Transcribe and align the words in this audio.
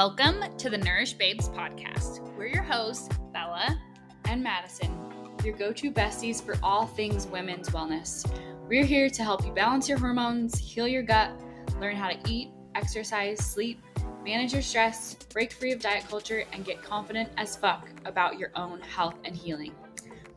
Welcome 0.00 0.56
to 0.56 0.70
the 0.70 0.78
Nourish 0.78 1.12
Babes 1.12 1.50
podcast. 1.50 2.20
We're 2.34 2.46
your 2.46 2.62
hosts, 2.62 3.14
Bella 3.34 3.78
and 4.24 4.42
Madison, 4.42 4.98
your 5.44 5.54
go 5.54 5.74
to 5.74 5.90
besties 5.92 6.42
for 6.42 6.56
all 6.62 6.86
things 6.86 7.26
women's 7.26 7.68
wellness. 7.68 8.26
We're 8.66 8.86
here 8.86 9.10
to 9.10 9.22
help 9.22 9.44
you 9.44 9.52
balance 9.52 9.90
your 9.90 9.98
hormones, 9.98 10.58
heal 10.58 10.88
your 10.88 11.02
gut, 11.02 11.32
learn 11.78 11.96
how 11.96 12.08
to 12.08 12.18
eat, 12.26 12.48
exercise, 12.74 13.40
sleep, 13.40 13.82
manage 14.24 14.54
your 14.54 14.62
stress, 14.62 15.16
break 15.34 15.52
free 15.52 15.72
of 15.72 15.80
diet 15.80 16.08
culture, 16.08 16.44
and 16.54 16.64
get 16.64 16.82
confident 16.82 17.28
as 17.36 17.54
fuck 17.54 17.90
about 18.06 18.38
your 18.38 18.52
own 18.54 18.80
health 18.80 19.16
and 19.26 19.36
healing. 19.36 19.74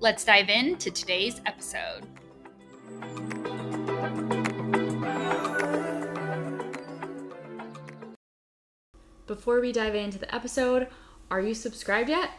Let's 0.01 0.25
dive 0.25 0.49
into 0.49 0.91
today's 0.91 1.39
episode. 1.45 2.05
Before 9.25 9.61
we 9.61 9.71
dive 9.71 9.95
into 9.95 10.17
the 10.17 10.35
episode, 10.35 10.89
are 11.31 11.39
you 11.39 11.53
subscribed 11.53 12.09
yet? 12.09 12.31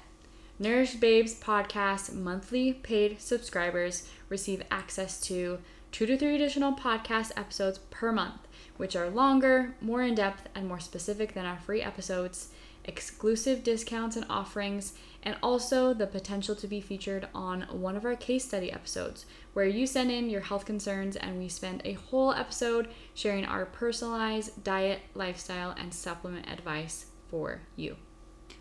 Nourish 0.58 0.96
Babes 0.96 1.34
podcast 1.34 2.12
monthly 2.12 2.74
paid 2.74 3.22
subscribers 3.22 4.06
receive 4.28 4.62
access 4.70 5.18
to 5.22 5.60
two 5.92 6.04
to 6.04 6.18
three 6.18 6.34
additional 6.34 6.74
podcast 6.74 7.32
episodes 7.38 7.78
per 7.88 8.12
month, 8.12 8.46
which 8.76 8.94
are 8.94 9.08
longer, 9.08 9.74
more 9.80 10.02
in 10.02 10.14
depth, 10.14 10.46
and 10.54 10.68
more 10.68 10.78
specific 10.78 11.32
than 11.32 11.46
our 11.46 11.58
free 11.58 11.80
episodes, 11.80 12.48
exclusive 12.84 13.64
discounts 13.64 14.16
and 14.16 14.26
offerings, 14.28 14.94
and 15.22 15.36
also 15.42 15.94
the 15.94 16.06
potential 16.06 16.54
to 16.54 16.66
be 16.66 16.80
featured 16.80 17.28
on 17.34 17.62
one 17.70 17.96
of 17.96 18.04
our 18.04 18.16
case 18.16 18.44
study 18.44 18.70
episodes 18.70 19.26
where 19.54 19.66
you 19.66 19.86
send 19.86 20.10
in 20.10 20.28
your 20.28 20.42
health 20.42 20.66
concerns 20.66 21.16
and 21.16 21.38
we 21.38 21.48
spend 21.48 21.80
a 21.84 21.94
whole 21.94 22.32
episode 22.32 22.88
sharing 23.14 23.44
our 23.44 23.64
personalized 23.64 24.62
diet, 24.62 25.00
lifestyle, 25.14 25.74
and 25.78 25.94
supplement 25.94 26.50
advice 26.50 27.06
for 27.28 27.62
you. 27.76 27.96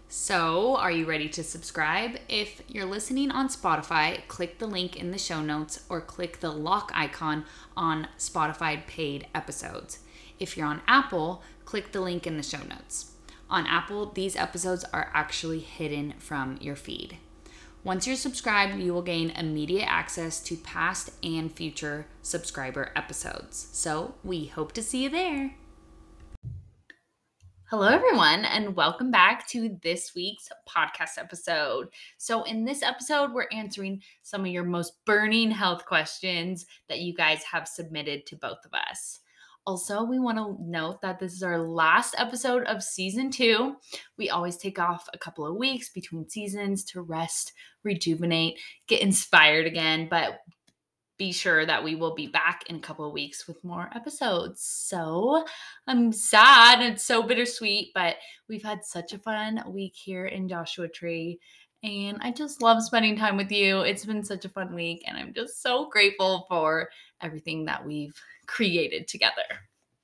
So, 0.08 0.78
are 0.78 0.92
you 0.92 1.06
ready 1.06 1.28
to 1.30 1.44
subscribe? 1.44 2.20
If 2.30 2.62
you're 2.68 2.86
listening 2.86 3.32
on 3.32 3.48
Spotify, 3.48 4.28
click 4.28 4.60
the 4.60 4.68
link 4.68 4.96
in 4.96 5.10
the 5.10 5.18
show 5.18 5.42
notes 5.42 5.86
or 5.90 6.02
click 6.02 6.40
the 6.40 6.52
lock 6.52 6.92
icon 6.94 7.46
on 7.76 8.08
Spotify 8.20 8.86
paid 8.86 9.26
episodes. 9.34 10.00
If 10.40 10.56
you're 10.56 10.68
on 10.68 10.82
Apple, 10.88 11.42
click 11.66 11.94
the 11.94 12.02
link 12.02 12.28
in 12.28 12.38
the 12.38 12.44
show 12.44 12.62
notes. 12.62 13.13
On 13.54 13.68
Apple, 13.68 14.08
these 14.08 14.36
episodes 14.36 14.84
are 14.94 15.12
actually 15.14 15.60
hidden 15.60 16.16
from 16.18 16.58
your 16.60 16.76
feed. 16.76 17.20
Once 17.84 18.08
you're 18.08 18.16
subscribed, 18.16 18.82
you 18.82 18.92
will 18.92 19.04
gain 19.04 19.30
immediate 19.30 19.86
access 19.88 20.40
to 20.40 20.58
past 20.58 21.12
and 21.22 21.52
future 21.52 22.08
subscriber 22.24 22.92
episodes. 22.96 23.68
So 23.72 24.16
we 24.24 24.46
hope 24.46 24.72
to 24.72 24.82
see 24.82 25.04
you 25.04 25.10
there. 25.12 25.54
Hello, 27.70 27.90
everyone, 27.90 28.44
and 28.46 28.76
welcome 28.76 29.12
back 29.12 29.48
to 29.50 29.78
this 29.84 30.14
week's 30.16 30.50
podcast 30.68 31.20
episode. 31.20 31.90
So, 32.18 32.42
in 32.46 32.66
this 32.66 32.82
episode, 32.82 33.34
we're 33.34 33.48
answering 33.52 34.02
some 34.24 34.42
of 34.42 34.48
your 34.48 34.64
most 34.64 35.06
burning 35.06 35.52
health 35.52 35.86
questions 35.86 36.66
that 36.90 37.02
you 37.02 37.14
guys 37.14 37.44
have 37.44 37.68
submitted 37.68 38.26
to 38.28 38.36
both 38.36 38.66
of 38.66 38.74
us. 38.74 39.20
Also, 39.66 40.04
we 40.04 40.20
want 40.20 40.38
to 40.38 40.58
note 40.60 41.02
that 41.02 41.20
this 41.20 41.34
is 41.34 41.42
our 41.42 41.58
last 41.58 42.16
episode 42.18 42.64
of 42.66 42.84
season 42.84 43.32
two. 43.32 43.76
We 44.18 44.30
always 44.30 44.58
take 44.58 44.78
off 44.78 45.08
a 45.14 45.18
couple 45.18 45.48
of 45.48 45.56
weeks 45.56 45.90
between 45.90 46.30
seasons 46.30 46.84
to 46.86 47.02
rest, 47.02 47.54
rejuvenate, 47.84 48.60
get 48.88 49.02
inspired 49.02 49.66
again, 49.66 50.08
but 50.10 50.40
be 51.18 51.32
sure 51.32 51.66
that 51.66 51.84
we 51.84 51.96
will 51.96 52.16
be 52.16 52.28
back 52.28 52.64
in 52.68 52.78
a 52.78 52.82
couple 52.82 53.06
of 53.06 53.14
weeks 53.14 53.48
with 53.48 53.64
more 53.64 53.90
episodes. 53.96 54.62
So 54.64 55.46
I'm 55.88 56.12
sad. 56.12 56.82
It's 56.82 57.06
so 57.06 57.24
bittersweet, 57.24 57.92
but 57.94 58.18
we've 58.50 58.64
had 58.64 58.84
such 58.84 59.14
a 59.14 59.20
fun 59.20 59.64
week 59.68 59.94
here 59.96 60.26
in 60.26 60.50
Joshua 60.50 60.90
Tree. 60.90 61.40
And 61.84 62.18
I 62.22 62.32
just 62.32 62.62
love 62.62 62.82
spending 62.82 63.18
time 63.18 63.36
with 63.36 63.52
you. 63.52 63.82
It's 63.82 64.06
been 64.06 64.24
such 64.24 64.46
a 64.46 64.50
fun 64.50 64.74
week, 64.74 65.04
and 65.06 65.18
I'm 65.18 65.34
just 65.34 65.62
so 65.62 65.90
grateful 65.90 66.46
for 66.48 66.90
everything 67.22 67.66
that 67.66 67.86
we've 67.86 68.16
created 68.48 69.08
together. 69.08 69.44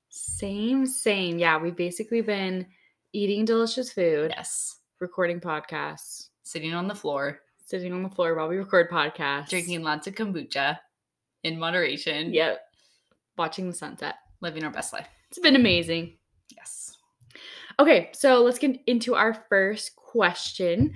Same, 0.09 0.85
same. 0.85 1.39
Yeah, 1.39 1.57
we've 1.57 1.75
basically 1.75 2.21
been 2.21 2.65
eating 3.13 3.45
delicious 3.45 3.93
food. 3.93 4.33
Yes. 4.35 4.77
Recording 4.99 5.39
podcasts. 5.39 6.27
Sitting 6.43 6.73
on 6.73 6.87
the 6.87 6.95
floor. 6.95 7.39
Sitting 7.65 7.93
on 7.93 8.03
the 8.03 8.09
floor 8.09 8.35
while 8.35 8.49
we 8.49 8.57
record 8.57 8.89
podcasts. 8.89 9.49
Drinking 9.49 9.83
lots 9.83 10.07
of 10.07 10.15
kombucha 10.15 10.77
in 11.43 11.57
moderation. 11.57 12.33
Yep. 12.33 12.59
Watching 13.37 13.67
the 13.67 13.75
sunset. 13.75 14.15
Living 14.41 14.65
our 14.65 14.71
best 14.71 14.91
life. 14.91 15.07
It's 15.29 15.39
been 15.39 15.55
amazing. 15.55 16.17
Yes. 16.55 16.97
Okay, 17.79 18.09
so 18.11 18.43
let's 18.43 18.59
get 18.59 18.81
into 18.87 19.15
our 19.15 19.45
first 19.47 19.95
question. 19.95 20.93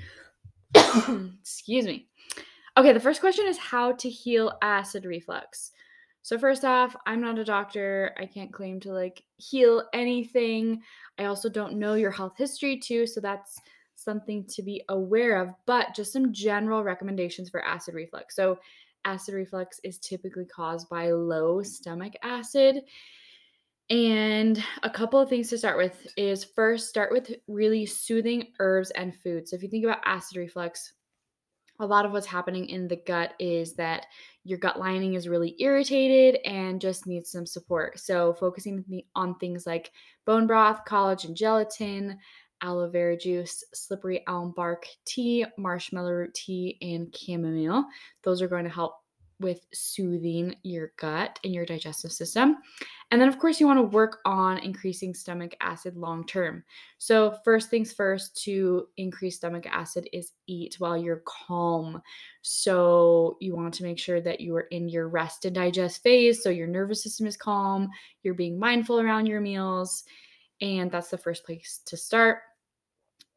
Excuse 1.41 1.85
me. 1.85 2.07
Okay, 2.77 2.93
the 2.93 2.99
first 2.99 3.21
question 3.21 3.45
is 3.47 3.57
how 3.57 3.91
to 3.93 4.09
heal 4.09 4.53
acid 4.61 5.05
reflux. 5.05 5.71
So 6.23 6.39
first 6.39 6.63
off, 6.63 6.95
I'm 7.05 7.21
not 7.21 7.37
a 7.37 7.43
doctor. 7.43 8.15
I 8.17 8.25
can't 8.25 8.53
claim 8.53 8.79
to 8.81 8.93
like 8.93 9.23
heal 9.37 9.83
anything. 9.93 10.81
I 11.19 11.25
also 11.25 11.49
don't 11.49 11.77
know 11.77 11.95
your 11.95 12.11
health 12.11 12.33
history 12.37 12.79
too, 12.79 13.05
so 13.05 13.19
that's 13.19 13.59
something 13.95 14.45
to 14.45 14.63
be 14.63 14.81
aware 14.89 15.41
of, 15.41 15.49
but 15.65 15.93
just 15.93 16.13
some 16.13 16.33
general 16.33 16.83
recommendations 16.83 17.49
for 17.49 17.63
acid 17.63 17.93
reflux. 17.93 18.35
So 18.35 18.57
acid 19.05 19.35
reflux 19.35 19.79
is 19.83 19.99
typically 19.99 20.45
caused 20.45 20.89
by 20.89 21.11
low 21.11 21.61
stomach 21.61 22.13
acid. 22.23 22.81
And 23.89 24.63
a 24.81 24.89
couple 24.89 25.19
of 25.19 25.29
things 25.29 25.49
to 25.49 25.57
start 25.57 25.77
with 25.77 26.07
is 26.17 26.43
first 26.43 26.89
start 26.89 27.11
with 27.11 27.33
really 27.47 27.85
soothing 27.85 28.47
herbs 28.59 28.91
and 28.91 29.15
foods. 29.15 29.51
So 29.51 29.55
if 29.55 29.63
you 29.63 29.69
think 29.69 29.83
about 29.83 30.01
acid 30.05 30.37
reflux, 30.37 30.93
a 31.79 31.85
lot 31.85 32.05
of 32.05 32.11
what's 32.11 32.27
happening 32.27 32.69
in 32.69 32.87
the 32.87 33.01
gut 33.05 33.33
is 33.39 33.73
that 33.75 34.05
your 34.43 34.57
gut 34.57 34.79
lining 34.79 35.15
is 35.15 35.27
really 35.27 35.55
irritated 35.59 36.39
and 36.45 36.79
just 36.79 37.07
needs 37.07 37.31
some 37.31 37.45
support. 37.45 37.99
So, 37.99 38.33
focusing 38.33 39.03
on 39.15 39.35
things 39.35 39.65
like 39.65 39.91
bone 40.25 40.47
broth, 40.47 40.81
collagen 40.87 41.33
gelatin, 41.33 42.19
aloe 42.61 42.89
vera 42.89 43.17
juice, 43.17 43.63
slippery 43.73 44.23
elm 44.27 44.53
bark 44.55 44.85
tea, 45.05 45.45
marshmallow 45.57 46.11
root 46.11 46.33
tea, 46.33 46.77
and 46.81 47.13
chamomile. 47.15 47.85
Those 48.23 48.41
are 48.41 48.47
going 48.47 48.65
to 48.65 48.69
help 48.69 48.95
with 49.39 49.65
soothing 49.73 50.55
your 50.63 50.91
gut 50.97 51.39
and 51.43 51.53
your 51.53 51.65
digestive 51.65 52.11
system. 52.11 52.57
And 53.11 53.21
then, 53.21 53.29
of 53.29 53.37
course, 53.37 53.59
you 53.59 53.67
want 53.67 53.77
to 53.77 53.95
work 53.95 54.19
on 54.25 54.57
increasing 54.59 55.13
stomach 55.13 55.55
acid 55.61 55.95
long 55.95 56.25
term. 56.25 56.63
So, 56.97 57.37
first 57.43 57.69
things 57.69 57.93
first 57.93 58.41
to 58.43 58.87
increase 58.97 59.35
stomach 59.35 59.65
acid 59.67 60.07
is 60.13 60.31
eat 60.47 60.75
while 60.79 60.97
you're 60.97 61.23
calm. 61.25 62.01
So, 62.41 63.37
you 63.39 63.55
want 63.55 63.73
to 63.75 63.83
make 63.83 63.99
sure 63.99 64.21
that 64.21 64.41
you 64.41 64.55
are 64.55 64.67
in 64.71 64.89
your 64.89 65.09
rest 65.09 65.45
and 65.45 65.55
digest 65.55 66.01
phase. 66.03 66.41
So, 66.41 66.49
your 66.49 66.67
nervous 66.67 67.03
system 67.03 67.27
is 67.27 67.37
calm, 67.37 67.89
you're 68.23 68.33
being 68.33 68.57
mindful 68.57 68.99
around 68.99 69.27
your 69.27 69.41
meals. 69.41 70.03
And 70.61 70.89
that's 70.89 71.09
the 71.09 71.17
first 71.17 71.45
place 71.45 71.81
to 71.85 71.97
start. 71.97 72.39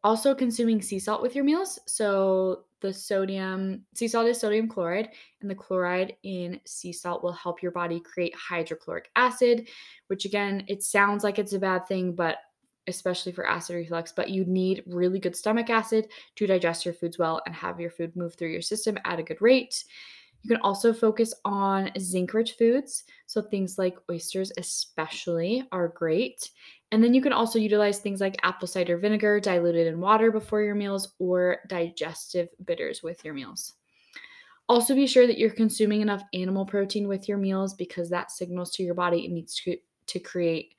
Also, 0.04 0.34
consuming 0.34 0.80
sea 0.82 0.98
salt 0.98 1.22
with 1.22 1.34
your 1.34 1.44
meals. 1.44 1.78
So, 1.86 2.64
the 2.80 2.92
sodium, 2.92 3.84
sea 3.94 4.06
salt 4.06 4.28
is 4.28 4.38
sodium 4.38 4.68
chloride, 4.68 5.08
and 5.40 5.50
the 5.50 5.54
chloride 5.54 6.16
in 6.22 6.60
sea 6.64 6.92
salt 6.92 7.22
will 7.22 7.32
help 7.32 7.62
your 7.62 7.72
body 7.72 8.00
create 8.00 8.34
hydrochloric 8.34 9.10
acid, 9.16 9.68
which 10.08 10.24
again, 10.24 10.64
it 10.68 10.82
sounds 10.82 11.24
like 11.24 11.38
it's 11.38 11.54
a 11.54 11.58
bad 11.58 11.88
thing, 11.88 12.14
but 12.14 12.38
especially 12.86 13.32
for 13.32 13.46
acid 13.46 13.76
reflux, 13.76 14.12
but 14.12 14.30
you 14.30 14.44
need 14.44 14.84
really 14.86 15.18
good 15.18 15.34
stomach 15.34 15.70
acid 15.70 16.08
to 16.36 16.46
digest 16.46 16.84
your 16.84 16.94
foods 16.94 17.18
well 17.18 17.42
and 17.46 17.54
have 17.54 17.80
your 17.80 17.90
food 17.90 18.14
move 18.14 18.34
through 18.34 18.50
your 18.50 18.62
system 18.62 18.96
at 19.04 19.18
a 19.18 19.22
good 19.24 19.40
rate. 19.42 19.84
You 20.46 20.54
can 20.54 20.62
also 20.62 20.92
focus 20.92 21.34
on 21.44 21.90
zinc 21.98 22.32
rich 22.32 22.52
foods. 22.52 23.02
So, 23.26 23.42
things 23.42 23.78
like 23.78 23.98
oysters, 24.08 24.52
especially, 24.56 25.66
are 25.72 25.88
great. 25.88 26.50
And 26.92 27.02
then 27.02 27.14
you 27.14 27.20
can 27.20 27.32
also 27.32 27.58
utilize 27.58 27.98
things 27.98 28.20
like 28.20 28.36
apple 28.44 28.68
cider 28.68 28.96
vinegar 28.96 29.40
diluted 29.40 29.88
in 29.88 29.98
water 29.98 30.30
before 30.30 30.62
your 30.62 30.76
meals 30.76 31.14
or 31.18 31.56
digestive 31.66 32.48
bitters 32.64 33.02
with 33.02 33.24
your 33.24 33.34
meals. 33.34 33.72
Also, 34.68 34.94
be 34.94 35.08
sure 35.08 35.26
that 35.26 35.36
you're 35.36 35.50
consuming 35.50 36.00
enough 36.00 36.22
animal 36.32 36.64
protein 36.64 37.08
with 37.08 37.28
your 37.28 37.38
meals 37.38 37.74
because 37.74 38.08
that 38.10 38.30
signals 38.30 38.70
to 38.70 38.84
your 38.84 38.94
body 38.94 39.24
it 39.24 39.32
needs 39.32 39.52
to, 39.64 39.76
to 40.06 40.20
create 40.20 40.75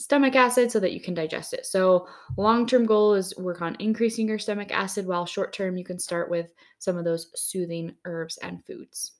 stomach 0.00 0.34
acid 0.34 0.72
so 0.72 0.80
that 0.80 0.92
you 0.92 1.00
can 1.00 1.14
digest 1.14 1.52
it. 1.52 1.66
So, 1.66 2.08
long 2.36 2.66
term 2.66 2.86
goal 2.86 3.14
is 3.14 3.36
work 3.36 3.60
on 3.60 3.76
increasing 3.78 4.26
your 4.26 4.38
stomach 4.38 4.72
acid, 4.72 5.06
while 5.06 5.26
short 5.26 5.52
term, 5.52 5.76
you 5.76 5.84
can 5.84 5.98
start 5.98 6.30
with 6.30 6.52
some 6.78 6.96
of 6.96 7.04
those 7.04 7.30
soothing 7.34 7.94
herbs 8.04 8.38
and 8.38 8.64
foods. 8.64 9.12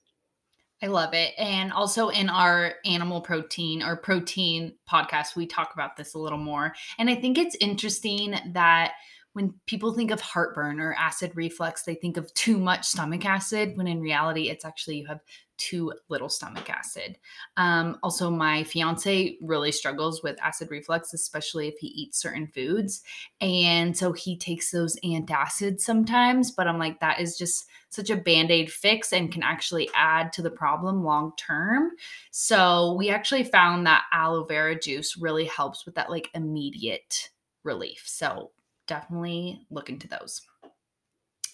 I 0.83 0.87
love 0.87 1.13
it. 1.13 1.33
And 1.37 1.71
also 1.71 2.09
in 2.09 2.27
our 2.27 2.73
animal 2.85 3.21
protein 3.21 3.83
or 3.83 3.95
protein 3.95 4.73
podcast, 4.91 5.35
we 5.35 5.45
talk 5.45 5.71
about 5.75 5.95
this 5.95 6.15
a 6.15 6.19
little 6.19 6.39
more. 6.39 6.73
And 6.97 7.07
I 7.07 7.13
think 7.15 7.37
it's 7.37 7.55
interesting 7.61 8.35
that 8.53 8.93
when 9.33 9.53
people 9.65 9.93
think 9.93 10.11
of 10.11 10.19
heartburn 10.19 10.79
or 10.79 10.93
acid 10.93 11.31
reflux, 11.35 11.83
they 11.83 11.95
think 11.95 12.17
of 12.17 12.33
too 12.33 12.57
much 12.57 12.85
stomach 12.85 13.25
acid, 13.25 13.73
when 13.75 13.87
in 13.87 14.01
reality, 14.01 14.49
it's 14.49 14.65
actually 14.65 14.97
you 14.97 15.05
have 15.07 15.21
too 15.57 15.93
little 16.09 16.27
stomach 16.27 16.69
acid. 16.69 17.17
Um, 17.55 17.97
also, 18.01 18.29
my 18.29 18.63
fiance 18.63 19.37
really 19.41 19.71
struggles 19.71 20.23
with 20.23 20.41
acid 20.41 20.69
reflux, 20.71 21.13
especially 21.13 21.67
if 21.67 21.77
he 21.77 21.87
eats 21.87 22.17
certain 22.17 22.47
foods. 22.47 23.03
And 23.39 23.95
so 23.95 24.11
he 24.11 24.35
takes 24.35 24.71
those 24.71 24.97
antacids 25.03 25.81
sometimes, 25.81 26.51
but 26.51 26.67
I'm 26.67 26.79
like, 26.79 26.99
that 26.99 27.21
is 27.21 27.37
just 27.37 27.67
such 27.89 28.09
a 28.09 28.15
band 28.15 28.51
aid 28.51 28.71
fix 28.71 29.13
and 29.13 29.31
can 29.31 29.43
actually 29.43 29.89
add 29.93 30.33
to 30.33 30.41
the 30.41 30.49
problem 30.49 31.03
long 31.03 31.33
term. 31.37 31.91
So 32.31 32.95
we 32.97 33.09
actually 33.09 33.43
found 33.43 33.85
that 33.85 34.05
aloe 34.11 34.43
vera 34.43 34.79
juice 34.79 35.15
really 35.15 35.45
helps 35.45 35.85
with 35.85 35.95
that 35.95 36.09
like 36.09 36.29
immediate 36.33 37.29
relief. 37.63 38.03
So 38.05 38.51
definitely 38.91 39.65
look 39.69 39.89
into 39.89 40.05
those. 40.09 40.41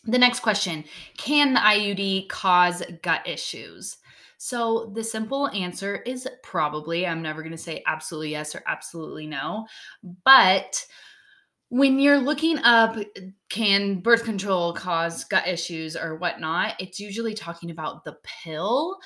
The 0.06 0.18
next 0.18 0.40
question 0.40 0.84
Can 1.18 1.54
the 1.54 1.60
IUD 1.60 2.30
cause 2.30 2.82
gut 3.04 3.28
issues? 3.28 3.98
So 4.40 4.92
the 4.96 5.04
simple 5.04 5.48
answer 5.50 5.98
is 5.98 6.28
probably. 6.42 7.06
I'm 7.06 7.22
never 7.22 7.44
going 7.44 7.52
to 7.52 7.58
say 7.58 7.84
absolutely 7.86 8.32
yes 8.32 8.56
or 8.56 8.64
absolutely 8.66 9.28
no. 9.28 9.68
But 10.26 10.84
when 11.70 12.00
you're 12.00 12.18
looking 12.20 12.58
up, 12.60 12.98
can 13.50 14.00
birth 14.00 14.24
control 14.24 14.74
cause 14.74 15.24
gut 15.24 15.48
issues 15.48 15.96
or 15.96 16.16
whatnot, 16.16 16.74
it's 16.80 17.00
usually 17.00 17.36
talking 17.36 17.70
about 17.70 18.04
the 18.04 18.18
pill. 18.24 18.98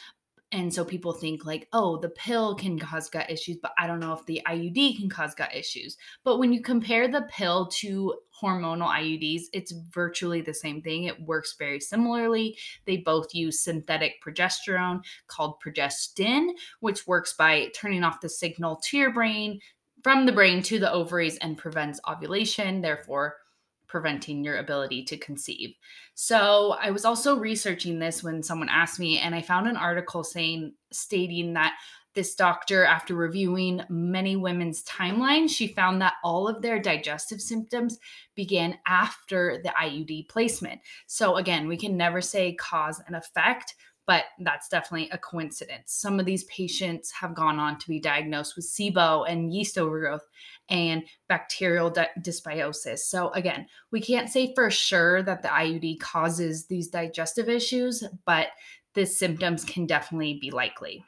And 0.53 0.73
so 0.73 0.83
people 0.83 1.13
think 1.13 1.45
like, 1.45 1.69
oh, 1.71 1.97
the 1.97 2.09
pill 2.09 2.55
can 2.55 2.77
cause 2.77 3.09
gut 3.09 3.29
issues, 3.31 3.57
but 3.61 3.71
I 3.77 3.87
don't 3.87 4.01
know 4.01 4.13
if 4.13 4.25
the 4.25 4.41
IUD 4.45 4.97
can 4.97 5.09
cause 5.09 5.33
gut 5.33 5.55
issues. 5.55 5.97
But 6.25 6.39
when 6.39 6.51
you 6.51 6.61
compare 6.61 7.07
the 7.07 7.27
pill 7.31 7.67
to 7.67 8.15
hormonal 8.41 8.89
IUDs, 8.89 9.43
it's 9.53 9.73
virtually 9.91 10.41
the 10.41 10.53
same 10.53 10.81
thing. 10.81 11.05
It 11.05 11.21
works 11.21 11.55
very 11.57 11.79
similarly. 11.79 12.57
They 12.85 12.97
both 12.97 13.33
use 13.33 13.61
synthetic 13.61 14.15
progesterone 14.25 15.03
called 15.27 15.55
progestin, 15.65 16.49
which 16.81 17.07
works 17.07 17.33
by 17.33 17.71
turning 17.73 18.03
off 18.03 18.19
the 18.19 18.29
signal 18.29 18.81
to 18.89 18.97
your 18.97 19.13
brain 19.13 19.61
from 20.03 20.25
the 20.25 20.31
brain 20.31 20.63
to 20.63 20.79
the 20.79 20.91
ovaries 20.91 21.37
and 21.37 21.57
prevents 21.57 21.99
ovulation, 22.07 22.81
therefore 22.81 23.35
preventing 23.91 24.41
your 24.41 24.57
ability 24.57 25.03
to 25.03 25.17
conceive. 25.17 25.75
So 26.15 26.77
I 26.81 26.91
was 26.91 27.03
also 27.03 27.35
researching 27.35 27.99
this 27.99 28.23
when 28.23 28.41
someone 28.41 28.69
asked 28.69 29.01
me, 29.01 29.19
and 29.19 29.35
I 29.35 29.41
found 29.41 29.67
an 29.67 29.75
article 29.75 30.23
saying, 30.23 30.73
stating 30.93 31.53
that 31.53 31.73
this 32.15 32.35
doctor, 32.35 32.85
after 32.85 33.15
reviewing 33.15 33.81
many 33.89 34.37
women's 34.37 34.83
timelines, 34.83 35.49
she 35.49 35.67
found 35.67 36.01
that 36.01 36.15
all 36.23 36.47
of 36.47 36.61
their 36.61 36.79
digestive 36.79 37.41
symptoms 37.41 37.99
began 38.35 38.77
after 38.87 39.61
the 39.63 39.69
IUD 39.69 40.29
placement. 40.29 40.79
So, 41.07 41.35
again, 41.35 41.67
we 41.67 41.77
can 41.77 41.95
never 41.97 42.21
say 42.21 42.53
cause 42.53 43.01
and 43.07 43.15
effect, 43.15 43.75
but 44.07 44.25
that's 44.39 44.67
definitely 44.67 45.09
a 45.11 45.17
coincidence. 45.17 45.93
Some 45.93 46.19
of 46.19 46.25
these 46.25 46.43
patients 46.45 47.11
have 47.11 47.35
gone 47.35 47.59
on 47.59 47.77
to 47.79 47.87
be 47.87 47.99
diagnosed 47.99 48.55
with 48.55 48.65
SIBO 48.65 49.29
and 49.29 49.53
yeast 49.53 49.77
overgrowth 49.77 50.27
and 50.69 51.03
bacterial 51.29 51.89
di- 51.89 52.09
dysbiosis. 52.19 52.99
So, 52.99 53.29
again, 53.31 53.67
we 53.91 54.01
can't 54.01 54.29
say 54.29 54.53
for 54.55 54.69
sure 54.71 55.21
that 55.23 55.41
the 55.41 55.49
IUD 55.49 55.99
causes 55.99 56.65
these 56.65 56.87
digestive 56.87 57.49
issues, 57.49 58.03
but 58.25 58.47
the 58.93 59.05
symptoms 59.05 59.63
can 59.63 59.85
definitely 59.85 60.39
be 60.41 60.51
likely. 60.51 61.03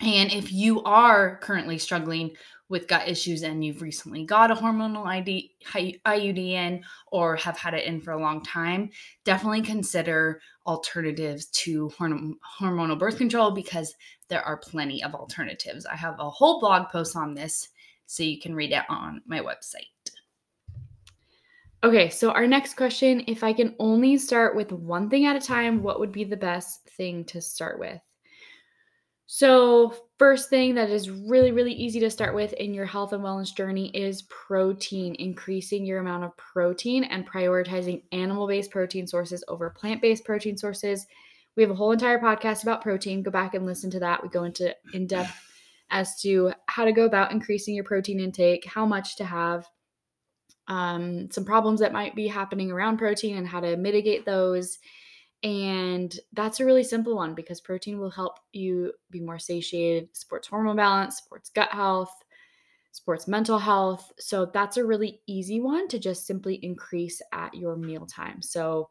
And 0.00 0.30
if 0.30 0.52
you 0.52 0.82
are 0.82 1.38
currently 1.38 1.78
struggling 1.78 2.32
with 2.68 2.88
gut 2.88 3.08
issues 3.08 3.42
and 3.42 3.64
you've 3.64 3.82
recently 3.82 4.24
got 4.24 4.50
a 4.50 4.54
hormonal 4.54 5.06
ID, 5.06 5.54
IUD 5.72 6.38
in 6.38 6.82
or 7.12 7.36
have 7.36 7.56
had 7.56 7.74
it 7.74 7.84
in 7.84 8.00
for 8.00 8.12
a 8.12 8.20
long 8.20 8.42
time, 8.42 8.90
definitely 9.24 9.62
consider 9.62 10.40
alternatives 10.66 11.46
to 11.46 11.88
horm- 11.90 12.34
hormonal 12.60 12.98
birth 12.98 13.18
control 13.18 13.52
because 13.52 13.94
there 14.28 14.42
are 14.42 14.56
plenty 14.56 15.02
of 15.04 15.14
alternatives. 15.14 15.86
I 15.86 15.96
have 15.96 16.18
a 16.18 16.28
whole 16.28 16.58
blog 16.58 16.88
post 16.88 17.14
on 17.16 17.34
this 17.34 17.68
so 18.06 18.22
you 18.22 18.40
can 18.40 18.54
read 18.54 18.72
it 18.72 18.82
on 18.88 19.22
my 19.26 19.40
website. 19.40 19.90
Okay, 21.84 22.08
so 22.08 22.30
our 22.30 22.48
next 22.48 22.74
question 22.74 23.22
if 23.28 23.44
I 23.44 23.52
can 23.52 23.76
only 23.78 24.16
start 24.16 24.56
with 24.56 24.72
one 24.72 25.08
thing 25.08 25.26
at 25.26 25.36
a 25.36 25.40
time, 25.40 25.82
what 25.82 26.00
would 26.00 26.10
be 26.10 26.24
the 26.24 26.36
best 26.36 26.88
thing 26.90 27.24
to 27.26 27.40
start 27.40 27.78
with? 27.78 28.00
So, 29.28 29.92
first 30.18 30.48
thing 30.48 30.76
that 30.76 30.88
is 30.88 31.10
really, 31.10 31.50
really 31.50 31.72
easy 31.72 31.98
to 32.00 32.10
start 32.10 32.34
with 32.34 32.52
in 32.54 32.72
your 32.72 32.86
health 32.86 33.12
and 33.12 33.24
wellness 33.24 33.54
journey 33.54 33.88
is 33.88 34.22
protein, 34.22 35.16
increasing 35.16 35.84
your 35.84 35.98
amount 35.98 36.22
of 36.22 36.36
protein 36.36 37.02
and 37.02 37.28
prioritizing 37.28 38.02
animal 38.12 38.46
based 38.46 38.70
protein 38.70 39.06
sources 39.06 39.42
over 39.48 39.68
plant 39.70 40.00
based 40.00 40.24
protein 40.24 40.56
sources. 40.56 41.06
We 41.56 41.64
have 41.64 41.72
a 41.72 41.74
whole 41.74 41.90
entire 41.90 42.20
podcast 42.20 42.62
about 42.62 42.82
protein. 42.82 43.24
Go 43.24 43.32
back 43.32 43.54
and 43.54 43.66
listen 43.66 43.90
to 43.90 44.00
that. 44.00 44.22
We 44.22 44.28
go 44.28 44.44
into 44.44 44.74
in 44.92 45.08
depth 45.08 45.34
as 45.90 46.20
to 46.20 46.52
how 46.66 46.84
to 46.84 46.92
go 46.92 47.04
about 47.04 47.32
increasing 47.32 47.74
your 47.74 47.84
protein 47.84 48.20
intake, 48.20 48.64
how 48.64 48.86
much 48.86 49.16
to 49.16 49.24
have, 49.24 49.66
um, 50.68 51.30
some 51.32 51.44
problems 51.44 51.80
that 51.80 51.92
might 51.92 52.14
be 52.14 52.28
happening 52.28 52.70
around 52.70 52.98
protein, 52.98 53.36
and 53.36 53.48
how 53.48 53.60
to 53.60 53.76
mitigate 53.76 54.24
those 54.24 54.78
and 55.42 56.18
that's 56.32 56.60
a 56.60 56.64
really 56.64 56.82
simple 56.82 57.14
one 57.14 57.34
because 57.34 57.60
protein 57.60 57.98
will 57.98 58.10
help 58.10 58.38
you 58.52 58.92
be 59.10 59.20
more 59.20 59.38
satiated, 59.38 60.08
supports 60.12 60.48
hormone 60.48 60.76
balance, 60.76 61.18
supports 61.18 61.50
gut 61.50 61.70
health, 61.70 62.14
supports 62.92 63.28
mental 63.28 63.58
health. 63.58 64.12
So 64.18 64.46
that's 64.46 64.78
a 64.78 64.84
really 64.84 65.20
easy 65.26 65.60
one 65.60 65.88
to 65.88 65.98
just 65.98 66.26
simply 66.26 66.54
increase 66.62 67.20
at 67.32 67.54
your 67.54 67.76
mealtime. 67.76 68.40
So 68.40 68.88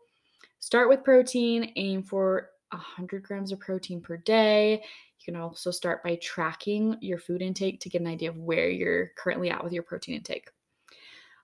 start 0.60 0.90
with 0.90 1.04
protein, 1.04 1.72
aim 1.76 2.04
for 2.04 2.52
100 2.72 3.24
grams 3.24 3.52
of 3.52 3.60
protein 3.60 4.02
per 4.02 4.18
day. 4.18 4.74
You 5.20 5.34
can 5.34 5.42
also 5.42 5.72
start 5.72 6.04
by 6.04 6.20
tracking 6.22 6.98
your 7.02 7.18
food 7.18 7.42
intake 7.42 7.80
to 7.82 7.90
get 7.90 8.02
an 8.02 8.08
idea 8.08 8.30
of 8.30 8.38
where 8.38 8.70
you're 8.70 9.12
currently 9.18 9.50
at 9.50 9.64
with 9.64 9.74
your 9.74 9.84
protein 9.84 10.16
intake. 10.16 10.50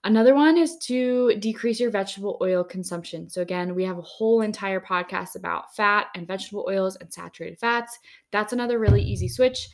Another 0.04 0.34
one 0.34 0.58
is 0.58 0.78
to 0.78 1.36
decrease 1.36 1.80
your 1.80 1.92
vegetable 1.92 2.40
oil 2.42 2.64
consumption. 2.64 3.30
So, 3.30 3.44
again, 3.44 3.76
we 3.76 3.84
have 3.84 4.00
a 4.00 4.04
whole 4.04 4.42
entire 4.42 4.80
podcast 4.80 5.36
about 5.36 5.76
fat 5.76 6.08
and 6.16 6.26
vegetable 6.26 6.66
oils 6.68 6.96
and 6.96 7.14
saturated 7.14 7.60
fats. 7.60 8.00
That's 8.32 8.52
another 8.52 8.80
really 8.80 9.04
easy 9.04 9.28
switch, 9.28 9.70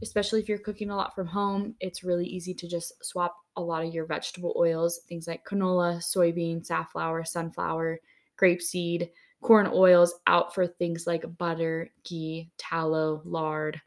especially 0.00 0.38
if 0.38 0.48
you're 0.48 0.58
cooking 0.58 0.90
a 0.90 0.96
lot 0.96 1.16
from 1.16 1.26
home. 1.26 1.74
It's 1.80 2.04
really 2.04 2.26
easy 2.26 2.54
to 2.54 2.68
just 2.68 3.04
swap 3.04 3.34
a 3.56 3.60
lot 3.60 3.84
of 3.84 3.92
your 3.92 4.06
vegetable 4.06 4.54
oils, 4.56 5.00
things 5.08 5.26
like 5.26 5.44
canola, 5.44 5.96
soybean, 5.96 6.64
safflower, 6.64 7.24
sunflower, 7.24 7.98
grapeseed, 8.40 9.10
corn 9.40 9.68
oils 9.72 10.14
out 10.28 10.54
for 10.54 10.64
things 10.64 11.08
like 11.08 11.36
butter, 11.38 11.90
ghee, 12.04 12.52
tallow, 12.56 13.20
lard, 13.24 13.80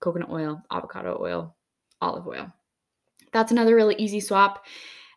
coconut 0.00 0.28
oil, 0.30 0.62
avocado 0.70 1.18
oil, 1.18 1.56
olive 2.02 2.26
oil. 2.26 2.52
That's 3.32 3.52
another 3.52 3.74
really 3.74 3.94
easy 3.96 4.20
swap. 4.20 4.66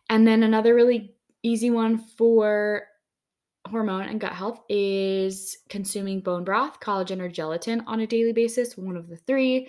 And 0.08 0.26
then 0.26 0.42
another 0.42 0.74
really 0.74 1.14
easy 1.42 1.70
one 1.70 1.98
for 1.98 2.82
hormone 3.68 4.06
and 4.06 4.20
gut 4.20 4.32
health 4.32 4.60
is 4.68 5.56
consuming 5.68 6.20
bone 6.20 6.44
broth, 6.44 6.80
collagen, 6.80 7.20
or 7.20 7.28
gelatin 7.28 7.82
on 7.86 8.00
a 8.00 8.06
daily 8.06 8.32
basis, 8.32 8.76
one 8.76 8.96
of 8.96 9.08
the 9.08 9.16
three. 9.16 9.68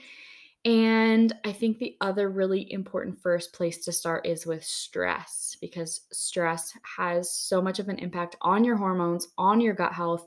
And 0.65 1.31
I 1.45 1.51
think 1.51 1.77
the 1.77 1.95
other 2.01 2.29
really 2.29 2.71
important 2.73 3.21
first 3.21 3.53
place 3.53 3.85
to 3.85 3.91
start 3.91 4.25
is 4.25 4.47
with 4.47 4.63
stress 4.63 5.55
because 5.61 6.01
stress 6.11 6.73
has 6.97 7.31
so 7.31 7.61
much 7.61 7.77
of 7.77 7.87
an 7.87 7.99
impact 7.99 8.35
on 8.41 8.63
your 8.63 8.75
hormones, 8.75 9.27
on 9.37 9.61
your 9.61 9.75
gut 9.75 9.93
health 9.93 10.25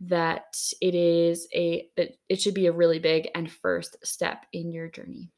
that 0.00 0.56
it 0.80 0.96
is 0.96 1.46
a 1.54 1.88
that 1.96 2.10
it 2.28 2.40
should 2.40 2.54
be 2.54 2.66
a 2.66 2.72
really 2.72 2.98
big 2.98 3.28
and 3.36 3.50
first 3.50 3.96
step 4.02 4.46
in 4.52 4.72
your 4.72 4.88
journey. 4.88 5.30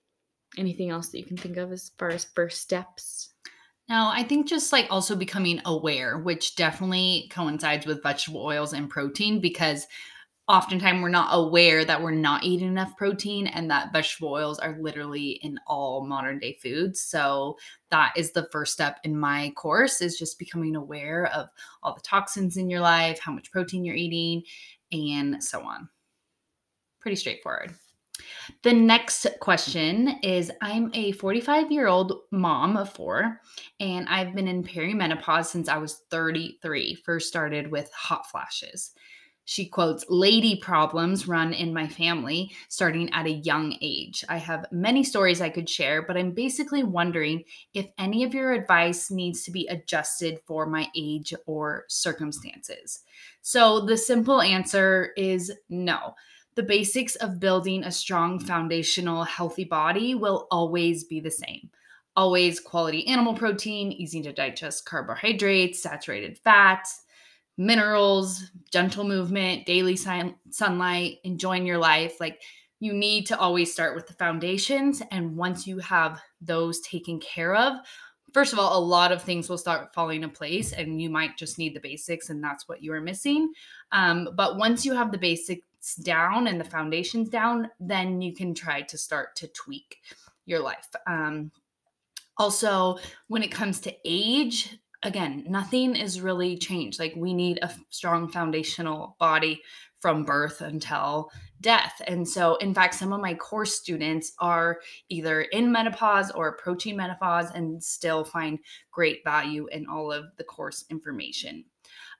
Anything 0.56 0.88
else 0.88 1.08
that 1.08 1.18
you 1.18 1.24
can 1.24 1.36
think 1.36 1.58
of 1.58 1.70
as 1.70 1.90
far 1.98 2.08
as 2.08 2.24
first 2.34 2.62
steps? 2.62 3.33
No, 3.88 4.08
I 4.12 4.22
think 4.22 4.48
just 4.48 4.72
like 4.72 4.86
also 4.90 5.14
becoming 5.14 5.60
aware, 5.66 6.18
which 6.18 6.56
definitely 6.56 7.28
coincides 7.30 7.84
with 7.86 8.02
vegetable 8.02 8.42
oils 8.42 8.72
and 8.72 8.88
protein 8.88 9.40
because 9.40 9.86
oftentimes 10.48 11.02
we're 11.02 11.08
not 11.10 11.28
aware 11.32 11.84
that 11.84 12.02
we're 12.02 12.10
not 12.12 12.44
eating 12.44 12.68
enough 12.68 12.96
protein 12.96 13.46
and 13.48 13.70
that 13.70 13.92
vegetable 13.92 14.30
oils 14.32 14.58
are 14.58 14.78
literally 14.80 15.32
in 15.42 15.58
all 15.66 16.06
modern 16.06 16.38
day 16.38 16.58
foods. 16.62 17.00
So 17.02 17.58
that 17.90 18.12
is 18.16 18.32
the 18.32 18.48
first 18.52 18.72
step 18.74 19.00
in 19.04 19.18
my 19.18 19.52
course 19.56 20.00
is 20.02 20.18
just 20.18 20.38
becoming 20.38 20.76
aware 20.76 21.26
of 21.28 21.48
all 21.82 21.94
the 21.94 22.02
toxins 22.02 22.56
in 22.56 22.70
your 22.70 22.80
life, 22.80 23.18
how 23.20 23.32
much 23.32 23.52
protein 23.52 23.84
you're 23.84 23.96
eating, 23.96 24.42
and 24.92 25.42
so 25.44 25.62
on. 25.62 25.88
Pretty 27.00 27.16
straightforward. 27.16 27.74
The 28.62 28.72
next 28.72 29.26
question 29.40 30.18
is 30.22 30.50
I'm 30.60 30.90
a 30.94 31.12
45 31.12 31.72
year 31.72 31.86
old 31.86 32.20
mom 32.30 32.76
of 32.76 32.92
four, 32.92 33.40
and 33.80 34.08
I've 34.08 34.34
been 34.34 34.48
in 34.48 34.62
perimenopause 34.62 35.46
since 35.46 35.68
I 35.68 35.78
was 35.78 36.02
33. 36.10 36.94
First 36.94 37.28
started 37.28 37.70
with 37.70 37.92
hot 37.92 38.30
flashes. 38.30 38.92
She 39.46 39.66
quotes, 39.66 40.06
Lady 40.08 40.56
problems 40.56 41.28
run 41.28 41.52
in 41.52 41.74
my 41.74 41.86
family 41.86 42.50
starting 42.70 43.12
at 43.12 43.26
a 43.26 43.30
young 43.30 43.76
age. 43.82 44.24
I 44.28 44.38
have 44.38 44.66
many 44.72 45.04
stories 45.04 45.42
I 45.42 45.50
could 45.50 45.68
share, 45.68 46.00
but 46.00 46.16
I'm 46.16 46.30
basically 46.30 46.82
wondering 46.82 47.44
if 47.74 47.86
any 47.98 48.24
of 48.24 48.32
your 48.32 48.52
advice 48.52 49.10
needs 49.10 49.44
to 49.44 49.50
be 49.50 49.66
adjusted 49.66 50.40
for 50.46 50.64
my 50.64 50.88
age 50.96 51.34
or 51.46 51.84
circumstances. 51.88 53.00
So 53.42 53.80
the 53.80 53.98
simple 53.98 54.40
answer 54.40 55.12
is 55.16 55.52
no. 55.68 56.14
The 56.56 56.62
basics 56.62 57.16
of 57.16 57.40
building 57.40 57.84
a 57.84 57.90
strong, 57.90 58.38
foundational, 58.38 59.24
healthy 59.24 59.64
body 59.64 60.14
will 60.14 60.46
always 60.50 61.04
be 61.04 61.20
the 61.20 61.30
same 61.30 61.70
always 62.16 62.60
quality 62.60 63.06
animal 63.06 63.34
protein, 63.34 63.92
easy 63.92 64.22
to 64.22 64.32
digest 64.32 64.84
carbohydrates, 64.84 65.82
saturated 65.82 66.38
fats, 66.38 67.02
minerals, 67.56 68.50
gentle 68.70 69.04
movement, 69.04 69.66
daily 69.66 69.96
sun- 69.96 70.36
sunlight, 70.50 71.18
enjoying 71.24 71.66
your 71.66 71.78
life. 71.78 72.20
Like 72.20 72.42
you 72.80 72.92
need 72.92 73.26
to 73.26 73.38
always 73.38 73.72
start 73.72 73.94
with 73.94 74.06
the 74.06 74.14
foundations. 74.14 75.02
And 75.10 75.36
once 75.36 75.66
you 75.66 75.78
have 75.78 76.20
those 76.40 76.80
taken 76.80 77.20
care 77.20 77.54
of, 77.54 77.74
first 78.32 78.52
of 78.52 78.58
all, 78.58 78.78
a 78.78 78.84
lot 78.84 79.12
of 79.12 79.22
things 79.22 79.48
will 79.48 79.58
start 79.58 79.94
falling 79.94 80.22
in 80.22 80.30
place 80.30 80.72
and 80.72 81.00
you 81.00 81.08
might 81.08 81.36
just 81.36 81.58
need 81.58 81.74
the 81.74 81.80
basics 81.80 82.30
and 82.30 82.42
that's 82.42 82.68
what 82.68 82.82
you 82.82 82.92
are 82.92 83.00
missing. 83.00 83.52
Um, 83.92 84.30
but 84.36 84.56
once 84.56 84.84
you 84.84 84.92
have 84.94 85.12
the 85.12 85.18
basics 85.18 85.66
down 85.94 86.46
and 86.46 86.58
the 86.58 86.64
foundations 86.64 87.28
down, 87.28 87.70
then 87.78 88.22
you 88.22 88.32
can 88.34 88.54
try 88.54 88.80
to 88.82 88.96
start 88.96 89.36
to 89.36 89.48
tweak 89.48 89.98
your 90.46 90.60
life. 90.60 90.88
Um, 91.06 91.50
also, 92.38 92.98
when 93.28 93.42
it 93.42 93.52
comes 93.52 93.80
to 93.80 93.94
age, 94.04 94.78
again, 95.02 95.44
nothing 95.46 95.94
is 95.94 96.20
really 96.20 96.56
changed. 96.56 96.98
Like 96.98 97.14
we 97.16 97.34
need 97.34 97.58
a 97.62 97.70
strong 97.90 98.28
foundational 98.28 99.16
body 99.20 99.62
from 100.00 100.24
birth 100.24 100.60
until 100.60 101.30
death. 101.60 102.02
And 102.06 102.28
so, 102.28 102.56
in 102.56 102.74
fact, 102.74 102.94
some 102.94 103.12
of 103.12 103.20
my 103.20 103.34
course 103.34 103.74
students 103.74 104.32
are 104.38 104.80
either 105.08 105.42
in 105.42 105.72
menopause 105.72 106.30
or 106.30 106.48
approaching 106.48 106.96
menopause 106.96 107.50
and 107.52 107.82
still 107.82 108.24
find 108.24 108.58
great 108.90 109.24
value 109.24 109.66
in 109.68 109.86
all 109.86 110.12
of 110.12 110.26
the 110.36 110.44
course 110.44 110.84
information. 110.90 111.64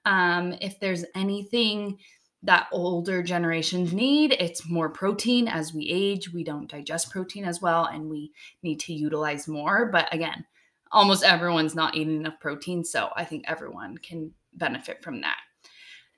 Um, 0.06 0.54
if 0.60 0.78
there's 0.80 1.04
anything 1.14 1.98
that 2.44 2.68
older 2.72 3.22
generations 3.22 3.92
need, 3.92 4.36
it's 4.38 4.68
more 4.68 4.88
protein 4.88 5.48
as 5.48 5.74
we 5.74 5.88
age. 5.88 6.32
We 6.32 6.44
don't 6.44 6.70
digest 6.70 7.10
protein 7.10 7.44
as 7.44 7.60
well, 7.60 7.86
and 7.86 8.08
we 8.08 8.32
need 8.62 8.80
to 8.80 8.92
utilize 8.92 9.48
more. 9.48 9.86
But 9.86 10.12
again, 10.12 10.44
almost 10.92 11.24
everyone's 11.24 11.74
not 11.74 11.96
eating 11.96 12.16
enough 12.16 12.38
protein. 12.40 12.84
So 12.84 13.10
I 13.16 13.24
think 13.24 13.44
everyone 13.46 13.98
can 13.98 14.32
benefit 14.52 15.02
from 15.02 15.22
that. 15.22 15.38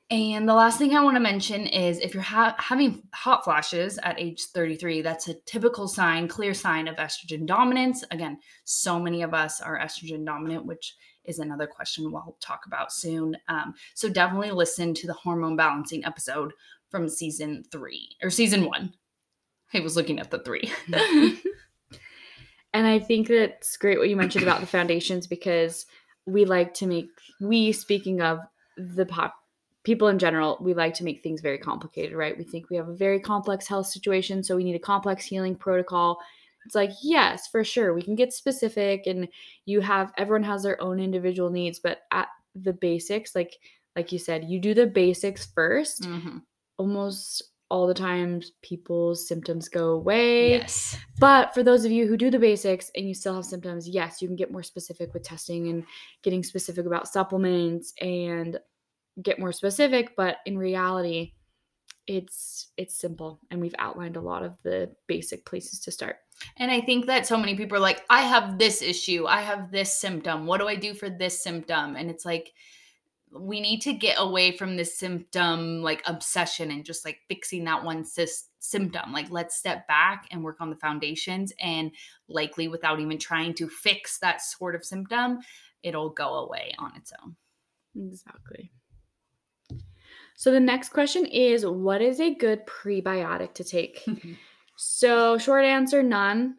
And 0.09 0.49
the 0.49 0.55
last 0.55 0.79
thing 0.79 0.95
I 0.95 1.03
want 1.03 1.17
to 1.17 1.21
mention 1.21 1.67
is 1.67 1.99
if 1.99 2.15
you're 2.15 2.23
ha- 2.23 2.55
having 2.59 3.03
hot 3.13 3.43
flashes 3.43 3.99
at 4.05 4.21
age 4.21 4.45
33, 4.55 5.03
that's 5.03 5.27
a 5.27 5.35
typical 5.47 5.89
sign, 5.89 6.29
clear 6.29 6.55
sign 6.55 6.87
of 6.87 6.97
estrogen 6.97 7.45
dominance. 7.45 8.05
Again, 8.13 8.39
so 8.65 9.01
many 9.01 9.23
of 9.23 9.35
us 9.35 9.61
are 9.61 9.81
estrogen 9.81 10.25
dominant, 10.25 10.65
which 10.65 10.95
is 11.27 11.39
another 11.39 11.67
question 11.67 12.11
we'll 12.11 12.37
talk 12.41 12.67
about 12.67 12.93
soon. 12.93 13.37
Um, 13.49 13.75
so 13.95 14.09
definitely 14.09 14.51
listen 14.51 14.95
to 14.95 15.07
the 15.07 15.13
hormone 15.13 15.57
balancing 15.57 16.05
episode 16.05 16.53
from 16.91 17.09
season 17.09 17.65
three 17.71 18.17
or 18.23 18.31
season 18.31 18.65
one. 18.65 18.95
I 19.75 19.81
was 19.81 19.97
looking 19.97 20.21
at 20.21 20.31
the 20.31 20.39
three. 20.39 20.71
And 22.77 22.87
I 22.87 22.99
think 22.99 23.29
that's 23.29 23.79
great 23.79 23.99
what 23.99 24.11
you 24.11 24.17
mentioned 24.17 24.43
about 24.43 24.61
the 24.61 24.67
foundations 24.67 25.27
because 25.27 25.87
we 26.27 26.45
like 26.45 26.75
to 26.75 26.87
make 26.87 27.09
we 27.41 27.73
speaking 27.73 28.21
of 28.21 28.41
the 28.77 29.07
pop 29.07 29.35
people 29.83 30.09
in 30.09 30.19
general, 30.19 30.59
we 30.61 30.75
like 30.75 30.93
to 30.95 31.05
make 31.05 31.23
things 31.23 31.41
very 31.41 31.57
complicated, 31.57 32.15
right? 32.15 32.37
We 32.37 32.45
think 32.45 32.69
we 32.69 32.77
have 32.77 32.91
a 32.91 32.95
very 32.95 33.19
complex 33.19 33.67
health 33.67 33.87
situation, 33.87 34.45
so 34.45 34.57
we 34.57 34.65
need 34.65 34.75
a 34.75 34.79
complex 34.79 35.25
healing 35.25 35.57
protocol. 35.57 36.19
It's 36.67 36.75
like, 36.75 36.91
yes, 37.03 37.47
for 37.47 37.65
sure, 37.65 37.95
we 37.95 38.03
can 38.03 38.17
get 38.17 38.33
specific 38.33 39.07
and 39.07 39.29
you 39.65 39.81
have 39.81 40.13
everyone 40.19 40.43
has 40.43 40.65
their 40.65 40.81
own 40.83 41.01
individual 41.01 41.49
needs, 41.49 41.79
but 41.79 42.01
at 42.13 42.29
the 42.55 42.73
basics, 42.73 43.35
like 43.35 43.57
like 43.95 44.13
you 44.13 44.19
said, 44.19 44.45
you 44.45 44.61
do 44.61 44.75
the 44.75 44.87
basics 44.87 45.49
1st 45.57 46.01
mm-hmm. 46.03 46.39
Almost 46.79 47.43
all 47.71 47.87
the 47.87 47.95
times 47.95 48.53
people's 48.63 49.27
symptoms 49.27 49.69
go 49.69 49.93
away. 49.93 50.51
Yes. 50.51 50.99
But 51.19 51.55
for 51.55 51.63
those 51.63 51.85
of 51.85 51.91
you 51.91 52.07
who 52.07 52.17
do 52.17 52.31
the 52.31 52.39
basics 52.39 52.91
and 52.95 53.09
you 53.09 53.15
still 53.15 53.35
have 53.35 53.47
symptoms, 53.47 53.89
yes, 53.89 54.21
you 54.21 54.29
can 54.29 54.37
get 54.37 54.53
more 54.53 54.63
specific 54.63 55.15
with 55.15 55.23
testing 55.23 55.69
and 55.69 55.85
getting 56.23 56.43
specific 56.43 56.85
about 56.85 57.09
supplements 57.09 57.95
and 58.01 58.59
get 59.23 59.39
more 59.39 59.53
specific, 59.53 60.15
but 60.17 60.37
in 60.45 60.59
reality, 60.59 61.33
it's 62.07 62.69
it's 62.77 62.95
simple 62.95 63.41
and 63.51 63.61
we've 63.61 63.75
outlined 63.79 64.17
a 64.17 64.21
lot 64.21 64.45
of 64.45 64.55
the 64.63 64.91
basic 65.07 65.45
places 65.45 65.81
to 65.81 65.91
start. 65.91 66.17
And 66.59 66.71
I 66.71 66.81
think 66.81 67.07
that 67.07 67.27
so 67.27 67.37
many 67.37 67.57
people 67.57 67.79
are 67.79 67.81
like, 67.81 68.05
I 68.11 68.23
have 68.23 68.59
this 68.59 68.83
issue, 68.83 69.27
I 69.27 69.41
have 69.41 69.71
this 69.71 69.99
symptom. 69.99 70.47
What 70.47 70.61
do 70.61 70.69
I 70.69 70.77
do 70.77 70.95
for 70.95 71.09
this 71.09 71.43
symptom? 71.43 71.97
And 71.97 72.11
it's 72.11 72.25
like 72.25 72.53
we 73.33 73.61
need 73.61 73.81
to 73.83 73.93
get 73.93 74.17
away 74.19 74.57
from 74.57 74.77
this 74.77 74.97
symptom 74.97 75.83
like 75.83 76.03
obsession 76.07 76.71
and 76.71 76.85
just 76.85 77.05
like 77.05 77.21
fixing 77.29 77.65
that 77.65 77.83
one 77.83 78.05
sis- 78.05 78.49
symptom. 78.67 79.13
Like, 79.13 79.31
let's 79.31 79.57
step 79.57 79.87
back 79.89 80.27
and 80.31 80.43
work 80.43 80.61
on 80.61 80.71
the 80.71 80.77
foundations, 80.77 81.53
and 81.61 81.91
likely 82.29 82.69
without 82.69 83.01
even 83.01 83.19
trying 83.19 83.55
to 83.55 83.69
fix 83.69 84.19
that 84.19 84.43
sort 84.43 84.75
of 84.75 84.85
symptom, 84.85 85.39
it'll 85.83 86.11
go 86.11 86.35
away 86.35 86.75
on 86.79 86.95
its 86.97 87.13
own. 87.23 87.37
Exactly. 87.97 88.71
So, 90.37 90.53
the 90.53 90.61
next 90.61 90.91
question 90.91 91.27
is 91.27 91.67
What 91.67 92.01
is 92.01 92.21
a 92.21 92.35
good 92.35 92.67
prebiotic 92.67 93.55
to 93.55 93.65
take? 93.65 94.05
so, 94.77 95.39
short 95.39 95.65
answer 95.65 96.03
none. 96.03 96.57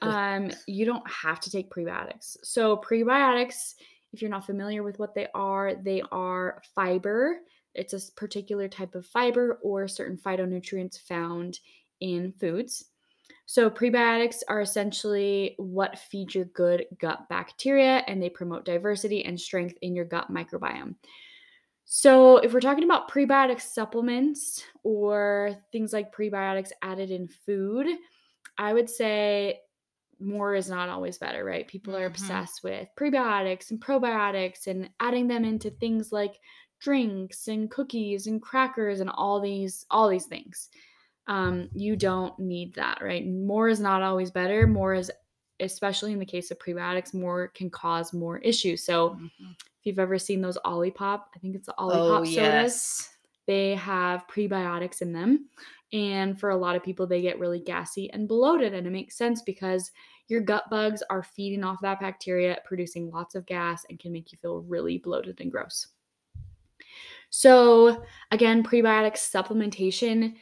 Um, 0.00 0.50
you 0.66 0.86
don't 0.86 1.08
have 1.08 1.38
to 1.40 1.50
take 1.50 1.70
prebiotics. 1.70 2.36
So, 2.42 2.76
prebiotics 2.76 3.74
if 4.12 4.20
you're 4.20 4.30
not 4.30 4.46
familiar 4.46 4.82
with 4.82 4.98
what 4.98 5.14
they 5.14 5.28
are, 5.34 5.74
they 5.74 6.02
are 6.12 6.62
fiber. 6.74 7.38
It's 7.74 7.94
a 7.94 8.12
particular 8.12 8.68
type 8.68 8.94
of 8.94 9.06
fiber 9.06 9.58
or 9.62 9.88
certain 9.88 10.18
phytonutrients 10.18 11.00
found 11.00 11.58
in 12.00 12.32
foods. 12.38 12.84
So, 13.46 13.70
prebiotics 13.70 14.40
are 14.48 14.60
essentially 14.60 15.54
what 15.58 15.98
feed 15.98 16.34
your 16.34 16.44
good 16.46 16.86
gut 17.00 17.28
bacteria 17.28 18.02
and 18.06 18.22
they 18.22 18.30
promote 18.30 18.64
diversity 18.64 19.24
and 19.24 19.40
strength 19.40 19.76
in 19.82 19.94
your 19.94 20.04
gut 20.04 20.30
microbiome. 20.30 20.94
So, 21.84 22.38
if 22.38 22.52
we're 22.52 22.60
talking 22.60 22.84
about 22.84 23.10
prebiotic 23.10 23.60
supplements 23.60 24.64
or 24.82 25.56
things 25.72 25.92
like 25.92 26.14
prebiotics 26.14 26.70
added 26.80 27.10
in 27.10 27.28
food, 27.28 27.86
I 28.56 28.72
would 28.72 28.88
say 28.88 29.60
more 30.20 30.54
is 30.54 30.70
not 30.70 30.88
always 30.88 31.18
better, 31.18 31.44
right? 31.44 31.66
People 31.66 31.94
are 31.96 32.00
mm-hmm. 32.00 32.12
obsessed 32.12 32.62
with 32.62 32.88
prebiotics 32.98 33.70
and 33.70 33.80
probiotics 33.80 34.66
and 34.66 34.88
adding 35.00 35.28
them 35.28 35.44
into 35.44 35.70
things 35.70 36.12
like 36.12 36.38
drinks 36.80 37.48
and 37.48 37.70
cookies 37.70 38.26
and 38.26 38.42
crackers 38.42 39.00
and 39.00 39.10
all 39.10 39.40
these 39.40 39.86
all 39.90 40.08
these 40.08 40.26
things. 40.26 40.68
Um, 41.28 41.68
you 41.74 41.96
don't 41.96 42.36
need 42.38 42.74
that, 42.74 43.00
right? 43.00 43.26
More 43.26 43.68
is 43.68 43.80
not 43.80 44.02
always 44.02 44.30
better. 44.30 44.66
More 44.66 44.94
is, 44.94 45.10
especially 45.60 46.12
in 46.12 46.18
the 46.18 46.26
case 46.26 46.50
of 46.50 46.58
prebiotics, 46.58 47.14
more 47.14 47.48
can 47.48 47.70
cause 47.70 48.12
more 48.12 48.38
issues. 48.38 48.84
So, 48.84 49.10
mm-hmm. 49.10 49.52
If 49.82 49.86
you've 49.86 49.98
ever 49.98 50.16
seen 50.16 50.40
those 50.40 50.58
Olipop, 50.64 51.22
I 51.34 51.38
think 51.40 51.56
it's 51.56 51.66
the 51.66 51.74
oh, 51.76 51.88
Olipop 51.88 52.20
oh, 52.20 52.24
sodas. 52.24 52.36
Yes. 52.36 53.08
They 53.48 53.74
have 53.74 54.28
prebiotics 54.28 55.02
in 55.02 55.12
them. 55.12 55.48
And 55.92 56.38
for 56.38 56.50
a 56.50 56.56
lot 56.56 56.76
of 56.76 56.84
people, 56.84 57.04
they 57.04 57.20
get 57.20 57.40
really 57.40 57.58
gassy 57.58 58.08
and 58.12 58.28
bloated. 58.28 58.74
And 58.74 58.86
it 58.86 58.90
makes 58.90 59.18
sense 59.18 59.42
because 59.42 59.90
your 60.28 60.40
gut 60.40 60.70
bugs 60.70 61.02
are 61.10 61.24
feeding 61.24 61.64
off 61.64 61.80
that 61.82 61.98
bacteria, 61.98 62.58
producing 62.64 63.10
lots 63.10 63.34
of 63.34 63.44
gas, 63.44 63.84
and 63.90 63.98
can 63.98 64.12
make 64.12 64.30
you 64.30 64.38
feel 64.40 64.60
really 64.62 64.98
bloated 64.98 65.40
and 65.40 65.50
gross. 65.50 65.88
So, 67.30 68.04
again, 68.30 68.62
prebiotic 68.62 69.14
supplementation, 69.14 70.36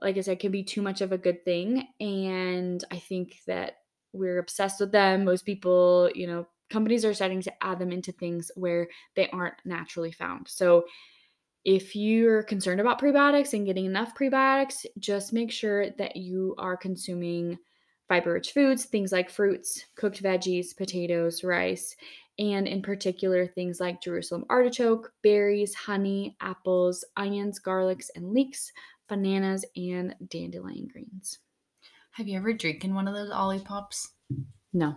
like 0.00 0.16
I 0.16 0.22
said, 0.22 0.40
can 0.40 0.50
be 0.50 0.64
too 0.64 0.82
much 0.82 1.02
of 1.02 1.12
a 1.12 1.18
good 1.18 1.44
thing. 1.44 1.86
And 2.00 2.84
I 2.90 2.98
think 2.98 3.36
that 3.46 3.76
we're 4.12 4.40
obsessed 4.40 4.80
with 4.80 4.90
them. 4.90 5.24
Most 5.24 5.46
people, 5.46 6.10
you 6.16 6.26
know, 6.26 6.48
companies 6.72 7.04
are 7.04 7.14
starting 7.14 7.42
to 7.42 7.64
add 7.64 7.78
them 7.78 7.92
into 7.92 8.12
things 8.12 8.50
where 8.56 8.88
they 9.14 9.28
aren't 9.30 9.54
naturally 9.64 10.12
found. 10.12 10.48
So, 10.48 10.84
if 11.64 11.94
you're 11.94 12.42
concerned 12.42 12.80
about 12.80 13.00
prebiotics 13.00 13.52
and 13.52 13.64
getting 13.64 13.84
enough 13.84 14.16
prebiotics, 14.16 14.84
just 14.98 15.32
make 15.32 15.52
sure 15.52 15.90
that 15.90 16.16
you 16.16 16.56
are 16.58 16.76
consuming 16.76 17.56
fiber 18.08 18.32
rich 18.32 18.50
foods, 18.52 18.86
things 18.86 19.12
like 19.12 19.30
fruits, 19.30 19.86
cooked 19.94 20.20
veggies, 20.20 20.76
potatoes, 20.76 21.44
rice, 21.44 21.94
and 22.38 22.66
in 22.66 22.82
particular, 22.82 23.46
things 23.46 23.78
like 23.78 24.02
Jerusalem 24.02 24.44
artichoke, 24.50 25.12
berries, 25.22 25.74
honey, 25.74 26.36
apples, 26.40 27.04
onions, 27.16 27.60
garlics, 27.60 28.08
and 28.16 28.32
leeks, 28.32 28.72
bananas, 29.08 29.64
and 29.76 30.16
dandelion 30.28 30.88
greens. 30.92 31.38
Have 32.12 32.28
you 32.28 32.36
ever 32.36 32.52
drinking 32.52 32.94
one 32.94 33.06
of 33.06 33.14
those 33.14 33.30
Olipops? 33.30 34.08
No. 34.72 34.96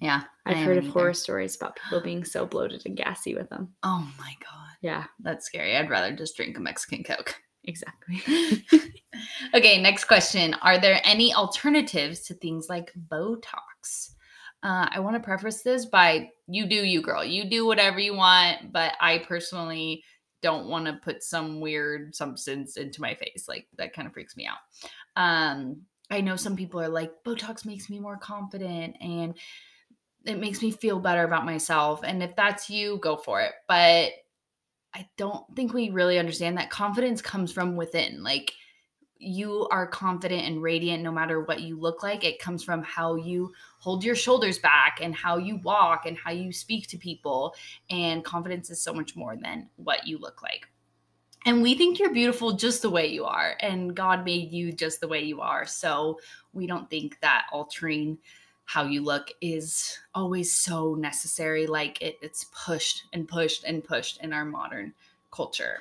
Yeah. 0.00 0.22
I've 0.46 0.58
heard 0.58 0.78
of 0.78 0.84
either. 0.84 0.92
horror 0.92 1.14
stories 1.14 1.56
about 1.56 1.76
people 1.76 2.00
being 2.00 2.24
so 2.24 2.46
bloated 2.46 2.82
and 2.86 2.96
gassy 2.96 3.34
with 3.34 3.50
them. 3.50 3.68
Oh 3.82 4.08
my 4.18 4.34
God. 4.42 4.68
Yeah, 4.80 5.04
That's 5.20 5.46
scary. 5.46 5.76
I'd 5.76 5.90
rather 5.90 6.14
just 6.14 6.36
drink 6.36 6.56
a 6.56 6.60
Mexican 6.60 7.02
Coke. 7.02 7.34
exactly. 7.64 8.22
okay, 9.54 9.80
next 9.80 10.04
question. 10.04 10.54
Are 10.62 10.78
there 10.78 11.00
any 11.04 11.34
alternatives 11.34 12.20
to 12.22 12.34
things 12.34 12.68
like 12.68 12.92
Botox? 13.08 14.12
Uh, 14.62 14.88
I 14.90 15.00
want 15.00 15.16
to 15.16 15.20
preface 15.20 15.62
this 15.62 15.86
by 15.86 16.30
you 16.46 16.66
do 16.66 16.76
you, 16.76 17.02
girl. 17.02 17.24
You 17.24 17.48
do 17.48 17.66
whatever 17.66 17.98
you 17.98 18.14
want, 18.14 18.72
but 18.72 18.94
I 19.00 19.18
personally 19.18 20.02
don't 20.42 20.68
want 20.68 20.86
to 20.86 20.94
put 21.04 21.22
some 21.22 21.60
weird 21.60 22.14
substance 22.14 22.76
into 22.76 23.00
my 23.00 23.14
face. 23.14 23.46
Like 23.48 23.66
that 23.76 23.92
kind 23.92 24.06
of 24.06 24.14
freaks 24.14 24.36
me 24.36 24.46
out. 24.46 24.58
Um, 25.16 25.82
I 26.10 26.20
know 26.20 26.36
some 26.36 26.56
people 26.56 26.80
are 26.80 26.88
like, 26.88 27.12
Botox 27.24 27.64
makes 27.66 27.90
me 27.90 27.98
more 27.98 28.16
confident 28.16 28.96
and 29.00 29.36
it 30.24 30.38
makes 30.38 30.62
me 30.62 30.70
feel 30.70 30.98
better 30.98 31.24
about 31.24 31.44
myself. 31.44 32.00
And 32.02 32.22
if 32.22 32.34
that's 32.36 32.70
you, 32.70 32.98
go 32.98 33.16
for 33.16 33.40
it. 33.40 33.52
But 33.66 34.12
I 34.94 35.06
don't 35.16 35.44
think 35.54 35.72
we 35.72 35.90
really 35.90 36.18
understand 36.18 36.56
that 36.58 36.70
confidence 36.70 37.20
comes 37.20 37.52
from 37.52 37.76
within. 37.76 38.22
Like 38.22 38.52
you 39.18 39.68
are 39.70 39.86
confident 39.86 40.46
and 40.46 40.62
radiant 40.62 41.02
no 41.02 41.10
matter 41.12 41.42
what 41.42 41.60
you 41.60 41.78
look 41.78 42.02
like. 42.02 42.24
It 42.24 42.38
comes 42.38 42.62
from 42.62 42.82
how 42.82 43.16
you 43.16 43.52
hold 43.78 44.04
your 44.04 44.14
shoulders 44.14 44.58
back 44.58 45.00
and 45.02 45.14
how 45.14 45.36
you 45.36 45.56
walk 45.58 46.06
and 46.06 46.16
how 46.16 46.30
you 46.30 46.52
speak 46.52 46.86
to 46.88 46.96
people. 46.96 47.54
And 47.90 48.24
confidence 48.24 48.70
is 48.70 48.80
so 48.80 48.92
much 48.92 49.16
more 49.16 49.36
than 49.36 49.68
what 49.76 50.06
you 50.06 50.18
look 50.18 50.42
like. 50.42 50.68
And 51.46 51.62
we 51.62 51.74
think 51.74 51.98
you're 51.98 52.12
beautiful 52.12 52.52
just 52.52 52.82
the 52.82 52.90
way 52.90 53.06
you 53.06 53.24
are. 53.24 53.56
And 53.60 53.94
God 53.94 54.24
made 54.24 54.52
you 54.52 54.72
just 54.72 55.00
the 55.00 55.08
way 55.08 55.22
you 55.22 55.40
are. 55.40 55.66
So 55.66 56.20
we 56.52 56.66
don't 56.66 56.90
think 56.90 57.18
that 57.20 57.46
altering 57.52 58.18
how 58.64 58.84
you 58.84 59.02
look 59.02 59.30
is 59.40 59.98
always 60.14 60.52
so 60.52 60.94
necessary. 60.94 61.66
Like 61.66 62.02
it, 62.02 62.18
it's 62.20 62.44
pushed 62.52 63.04
and 63.12 63.26
pushed 63.26 63.64
and 63.64 63.82
pushed 63.82 64.22
in 64.22 64.32
our 64.32 64.44
modern 64.44 64.92
culture. 65.30 65.80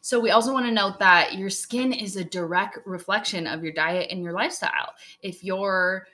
So, 0.00 0.20
we 0.20 0.32
also 0.32 0.52
want 0.52 0.66
to 0.66 0.72
note 0.72 0.98
that 0.98 1.34
your 1.34 1.48
skin 1.48 1.90
is 1.90 2.16
a 2.16 2.24
direct 2.24 2.78
reflection 2.86 3.46
of 3.46 3.62
your 3.62 3.72
diet 3.72 4.08
and 4.10 4.22
your 4.22 4.34
lifestyle. 4.34 4.92
If 5.22 5.42
you're 5.42 6.06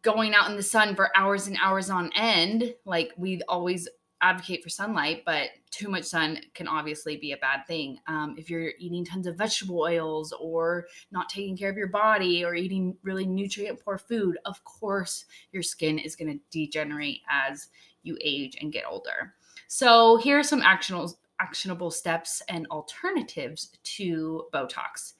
going 0.00 0.34
out 0.34 0.48
in 0.48 0.56
the 0.56 0.62
sun 0.62 0.94
for 0.94 1.10
hours 1.14 1.46
and 1.46 1.58
hours 1.62 1.90
on 1.90 2.10
end, 2.16 2.74
like 2.86 3.12
we 3.18 3.42
always 3.48 3.86
advocate 4.22 4.62
for 4.62 4.68
sunlight, 4.68 5.22
but 5.26 5.50
too 5.70 5.88
much 5.88 6.04
sun 6.04 6.38
can 6.54 6.68
obviously 6.68 7.16
be 7.16 7.32
a 7.32 7.36
bad 7.38 7.66
thing. 7.66 7.98
Um, 8.06 8.36
if 8.38 8.48
you're 8.48 8.72
eating 8.78 9.04
tons 9.04 9.26
of 9.26 9.36
vegetable 9.36 9.80
oils 9.80 10.32
or 10.40 10.86
not 11.10 11.28
taking 11.28 11.56
care 11.56 11.68
of 11.68 11.76
your 11.76 11.88
body 11.88 12.44
or 12.44 12.54
eating 12.54 12.96
really 13.02 13.26
nutrient 13.26 13.80
poor 13.84 13.98
food, 13.98 14.38
of 14.46 14.62
course, 14.64 15.24
your 15.50 15.62
skin 15.62 15.98
is 15.98 16.16
going 16.16 16.32
to 16.32 16.40
degenerate 16.50 17.20
as 17.28 17.68
you 18.04 18.16
age 18.22 18.56
and 18.60 18.72
get 18.72 18.84
older. 18.88 19.34
So, 19.66 20.16
here 20.16 20.38
are 20.38 20.44
some 20.44 20.62
actionable, 20.62 21.18
actionable 21.40 21.90
steps 21.90 22.42
and 22.48 22.66
alternatives 22.70 23.70
to 23.82 24.44
Botox. 24.54 25.14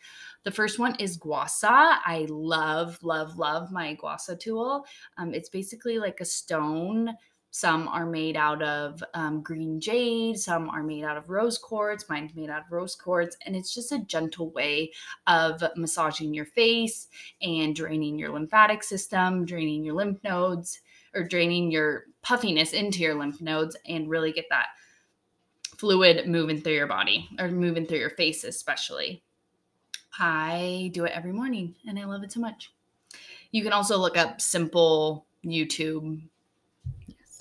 The 0.44 0.50
first 0.50 0.78
one 0.78 0.96
is 0.96 1.18
Guasa. 1.18 1.98
I 2.04 2.26
love, 2.28 2.98
love, 3.02 3.38
love 3.38 3.70
my 3.70 3.96
Guasa 3.96 4.38
tool. 4.38 4.84
Um, 5.16 5.34
it's 5.34 5.48
basically 5.48 5.98
like 5.98 6.20
a 6.20 6.24
stone 6.24 7.10
some 7.54 7.86
are 7.88 8.06
made 8.06 8.34
out 8.34 8.62
of 8.62 9.04
um, 9.12 9.42
green 9.42 9.78
jade, 9.78 10.38
some 10.38 10.70
are 10.70 10.82
made 10.82 11.04
out 11.04 11.18
of 11.18 11.28
rose 11.28 11.58
quartz. 11.58 12.08
Mine's 12.08 12.34
made 12.34 12.48
out 12.48 12.62
of 12.64 12.72
rose 12.72 12.94
quartz. 12.94 13.36
And 13.44 13.54
it's 13.54 13.74
just 13.74 13.92
a 13.92 13.98
gentle 13.98 14.48
way 14.52 14.90
of 15.26 15.62
massaging 15.76 16.32
your 16.32 16.46
face 16.46 17.08
and 17.42 17.76
draining 17.76 18.18
your 18.18 18.30
lymphatic 18.30 18.82
system, 18.82 19.44
draining 19.44 19.84
your 19.84 19.94
lymph 19.94 20.24
nodes, 20.24 20.80
or 21.14 21.24
draining 21.24 21.70
your 21.70 22.06
puffiness 22.22 22.72
into 22.72 23.00
your 23.00 23.14
lymph 23.14 23.42
nodes 23.42 23.76
and 23.86 24.08
really 24.08 24.32
get 24.32 24.46
that 24.48 24.68
fluid 25.76 26.26
moving 26.26 26.58
through 26.58 26.72
your 26.72 26.86
body 26.86 27.28
or 27.38 27.48
moving 27.48 27.84
through 27.84 27.98
your 27.98 28.08
face, 28.08 28.44
especially. 28.44 29.22
I 30.18 30.90
do 30.94 31.04
it 31.04 31.12
every 31.14 31.32
morning 31.32 31.74
and 31.86 31.98
I 31.98 32.04
love 32.04 32.22
it 32.22 32.32
so 32.32 32.40
much. 32.40 32.72
You 33.50 33.62
can 33.62 33.74
also 33.74 33.98
look 33.98 34.16
up 34.16 34.40
simple 34.40 35.26
YouTube 35.44 36.22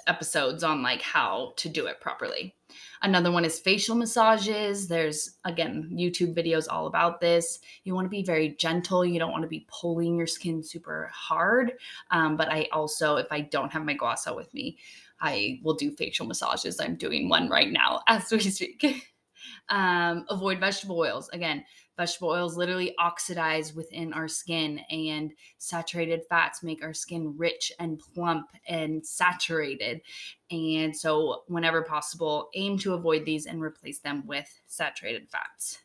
episodes 0.08 0.64
on 0.64 0.82
like 0.82 1.02
how 1.02 1.54
to 1.58 1.70
do 1.70 1.86
it 1.88 2.00
properly. 2.00 2.56
Another 3.02 3.32
one 3.32 3.46
is 3.46 3.60
facial 3.60 3.96
massages. 3.96 4.88
There's 4.88 5.38
again 5.46 5.90
YouTube 5.92 6.36
videos 6.36 6.68
all 6.70 6.88
about 6.88 7.20
this. 7.20 7.60
You 7.84 7.96
want 7.96 8.06
to 8.06 8.10
be 8.10 8.24
very 8.24 8.50
gentle. 8.50 9.06
You 9.06 9.20
don't 9.20 9.32
want 9.32 9.44
to 9.44 9.50
be 9.50 9.68
pulling 9.68 10.18
your 10.18 10.28
skin 10.28 10.64
super 10.64 11.10
hard. 11.14 11.74
Um, 12.12 12.38
but 12.38 12.50
I 12.50 12.68
also, 12.72 13.16
if 13.16 13.28
I 13.32 13.42
don't 13.42 13.72
have 13.72 13.86
my 13.86 13.96
Guasa 13.96 14.36
with 14.36 14.54
me, 14.54 14.78
I 15.20 15.60
will 15.64 15.76
do 15.76 15.92
facial 15.92 16.26
massages. 16.26 16.80
I'm 16.80 16.96
doing 16.96 17.30
one 17.30 17.50
right 17.50 17.72
now 17.72 18.02
as 18.08 18.32
we 18.32 18.40
speak. 18.40 18.84
um, 19.70 20.26
avoid 20.30 20.60
vegetable 20.60 21.00
oils. 21.00 21.30
Again, 21.30 21.64
vegetable 22.02 22.30
oils 22.30 22.58
literally 22.58 22.96
oxidize 22.98 23.76
within 23.76 24.12
our 24.12 24.28
skin, 24.28 24.80
and 24.90 25.32
saturated 25.60 26.22
fats 26.30 26.64
make 26.64 26.84
our 26.84 26.96
skin 26.96 27.36
rich 27.38 27.72
and 27.80 28.00
plump 28.00 28.48
and 28.68 29.06
saturated. 29.06 30.02
And 30.50 30.96
so, 30.96 31.44
whenever 31.48 31.84
possible, 31.84 32.50
aim 32.56 32.80
to 32.80 32.96
avoid 32.96 33.24
these 33.24 33.46
and 33.46 33.62
replace 33.62 34.00
them 34.00 34.26
with 34.26 34.50
saturated 34.66 35.30
fats. 35.30 35.78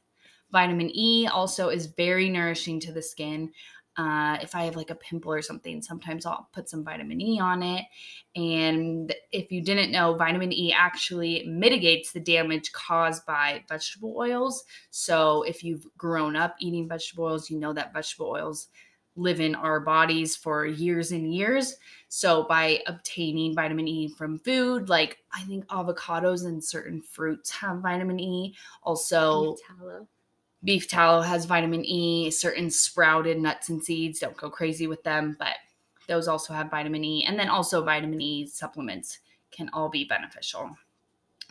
Vitamin 0.53 0.91
E 0.95 1.27
also 1.27 1.69
is 1.69 1.85
very 1.87 2.31
nourishing 2.31 2.81
to 2.81 2.93
the 2.93 3.03
skin. 3.03 3.53
Uh, 3.97 4.37
if 4.43 4.55
I 4.55 4.65
have 4.65 4.77
like 4.77 4.91
a 4.91 4.95
pimple 4.95 5.33
or 5.33 5.41
something, 5.41 5.81
sometimes 5.81 6.27
I'll 6.27 6.49
put 6.53 6.69
some 6.69 6.85
vitamin 6.85 7.21
E 7.21 7.41
on 7.41 7.63
it. 7.63 7.85
And 8.35 9.15
if 9.33 9.51
you 9.51 9.63
didn't 9.63 9.91
know, 9.91 10.15
vitamin 10.15 10.53
E 10.53 10.73
actually 10.73 11.45
mitigates 11.47 12.13
the 12.13 12.21
damage 12.21 12.73
caused 12.73 13.25
by 13.25 13.65
vegetable 13.69 14.15
oils. 14.19 14.65
So 14.91 15.43
if 15.45 15.65
you've 15.65 15.87
grown 15.97 16.37
up 16.37 16.57
eating 16.61 16.89
vegetable 16.89 17.25
oils, 17.25 17.49
you 17.49 17.59
know 17.59 17.73
that 17.73 17.95
vegetable 17.95 18.29
oils 18.29 18.69
live 19.17 19.41
in 19.41 19.55
our 19.55 19.81
bodies 19.81 20.37
for 20.37 20.67
years 20.67 21.11
and 21.11 21.35
years. 21.35 21.77
So 22.09 22.45
by 22.45 22.83
obtaining 22.87 23.55
vitamin 23.55 23.89
E 23.89 24.09
from 24.09 24.39
food, 24.41 24.91
like 24.91 25.19
I 25.33 25.43
think 25.45 25.67
avocados 25.69 26.45
and 26.45 26.63
certain 26.63 27.01
fruits 27.01 27.51
have 27.51 27.79
vitamin 27.79 28.21
E. 28.21 28.55
Also, 28.83 29.57
tallow 29.67 30.07
beef 30.67 30.89
tallow 30.89 31.23
has 31.23 31.47
vitamin 31.47 31.85
E. 31.85 32.31
Certain 32.31 32.71
sprouted 32.71 33.39
nuts 33.39 33.71
and 33.71 33.83
seeds, 33.83 34.19
don't 34.19 34.37
go 34.37 34.51
crazy 34.51 34.87
with 34.87 35.03
them, 35.05 35.37
but 35.39 35.55
those 36.09 36.29
also 36.29 36.53
have 36.53 36.71
vitamin 36.71 37.05
E. 37.05 37.25
And 37.25 37.39
then 37.39 37.49
also 37.49 37.83
vitamin 37.83 38.21
E 38.21 38.47
supplements 38.47 39.21
can 39.51 39.71
all 39.73 39.89
be 39.89 40.05
beneficial. 40.05 40.77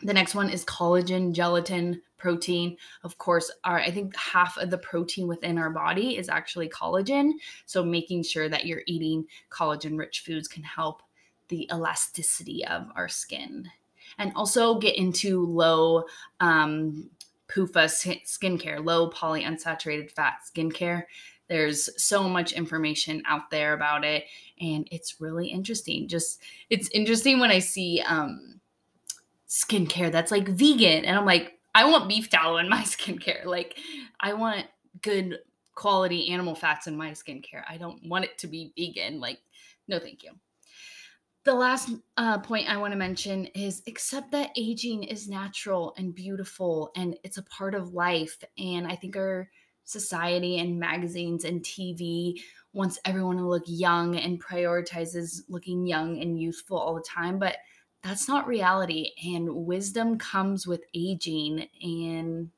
The 0.02 0.12
next 0.12 0.34
one 0.34 0.50
is 0.50 0.64
collagen, 0.66 1.32
gelatin, 1.32 2.02
protein. 2.18 2.76
Of 3.02 3.16
course, 3.16 3.50
our 3.64 3.80
I 3.80 3.90
think 3.90 4.14
half 4.14 4.58
of 4.58 4.68
the 4.70 4.78
protein 4.78 5.26
within 5.26 5.56
our 5.56 5.70
body 5.70 6.18
is 6.18 6.28
actually 6.28 6.68
collagen. 6.68 7.32
So 7.64 7.82
making 7.82 8.24
sure 8.24 8.50
that 8.50 8.66
you're 8.66 8.82
eating 8.86 9.24
collagen 9.50 9.98
rich 9.98 10.20
foods 10.20 10.48
can 10.48 10.62
help 10.62 11.02
the 11.48 11.68
elasticity 11.72 12.66
of 12.66 12.88
our 12.94 13.08
skin. 13.08 13.70
And 14.18 14.32
also 14.36 14.78
get 14.78 14.96
into 14.96 15.46
low 15.46 16.04
um, 16.40 17.10
PUFA 17.48 17.86
skincare, 18.24 18.84
low 18.84 19.10
polyunsaturated 19.10 20.10
fat 20.10 20.38
skincare. 20.44 21.04
There's 21.48 21.88
so 22.02 22.28
much 22.28 22.52
information 22.52 23.22
out 23.26 23.50
there 23.50 23.72
about 23.72 24.04
it, 24.04 24.24
and 24.60 24.88
it's 24.90 25.20
really 25.20 25.46
interesting. 25.46 26.08
Just 26.08 26.40
it's 26.70 26.88
interesting 26.90 27.38
when 27.38 27.50
I 27.50 27.60
see 27.60 28.02
um, 28.06 28.60
skincare 29.48 30.10
that's 30.10 30.32
like 30.32 30.48
vegan, 30.48 31.04
and 31.04 31.16
I'm 31.16 31.26
like, 31.26 31.58
I 31.74 31.84
want 31.84 32.08
beef 32.08 32.28
tallow 32.30 32.56
in 32.56 32.68
my 32.68 32.82
skincare. 32.82 33.44
Like, 33.44 33.78
I 34.18 34.32
want 34.32 34.66
good 35.02 35.38
quality 35.74 36.30
animal 36.30 36.54
fats 36.54 36.86
in 36.86 36.96
my 36.96 37.10
skincare. 37.10 37.62
I 37.68 37.76
don't 37.76 38.08
want 38.08 38.24
it 38.24 38.38
to 38.38 38.48
be 38.48 38.72
vegan. 38.76 39.20
Like, 39.20 39.38
no, 39.86 40.00
thank 40.00 40.24
you 40.24 40.32
the 41.46 41.54
last 41.54 41.90
uh, 42.16 42.38
point 42.38 42.68
I 42.68 42.76
want 42.76 42.92
to 42.92 42.98
mention 42.98 43.46
is 43.46 43.82
accept 43.86 44.32
that 44.32 44.50
aging 44.56 45.04
is 45.04 45.28
natural 45.28 45.94
and 45.96 46.12
beautiful 46.12 46.90
and 46.96 47.16
it's 47.22 47.38
a 47.38 47.42
part 47.44 47.74
of 47.76 47.94
life. 47.94 48.36
And 48.58 48.86
I 48.86 48.96
think 48.96 49.16
our 49.16 49.48
society 49.84 50.58
and 50.58 50.80
magazines 50.80 51.44
and 51.44 51.62
TV 51.62 52.40
wants 52.72 52.98
everyone 53.04 53.36
to 53.36 53.48
look 53.48 53.62
young 53.66 54.16
and 54.16 54.42
prioritizes 54.42 55.42
looking 55.48 55.86
young 55.86 56.20
and 56.20 56.38
youthful 56.38 56.76
all 56.76 56.96
the 56.96 57.00
time. 57.08 57.38
But 57.38 57.58
that's 58.02 58.26
not 58.26 58.48
reality. 58.48 59.12
And 59.24 59.54
wisdom 59.54 60.18
comes 60.18 60.66
with 60.66 60.82
aging, 60.94 61.68
and 61.80 62.50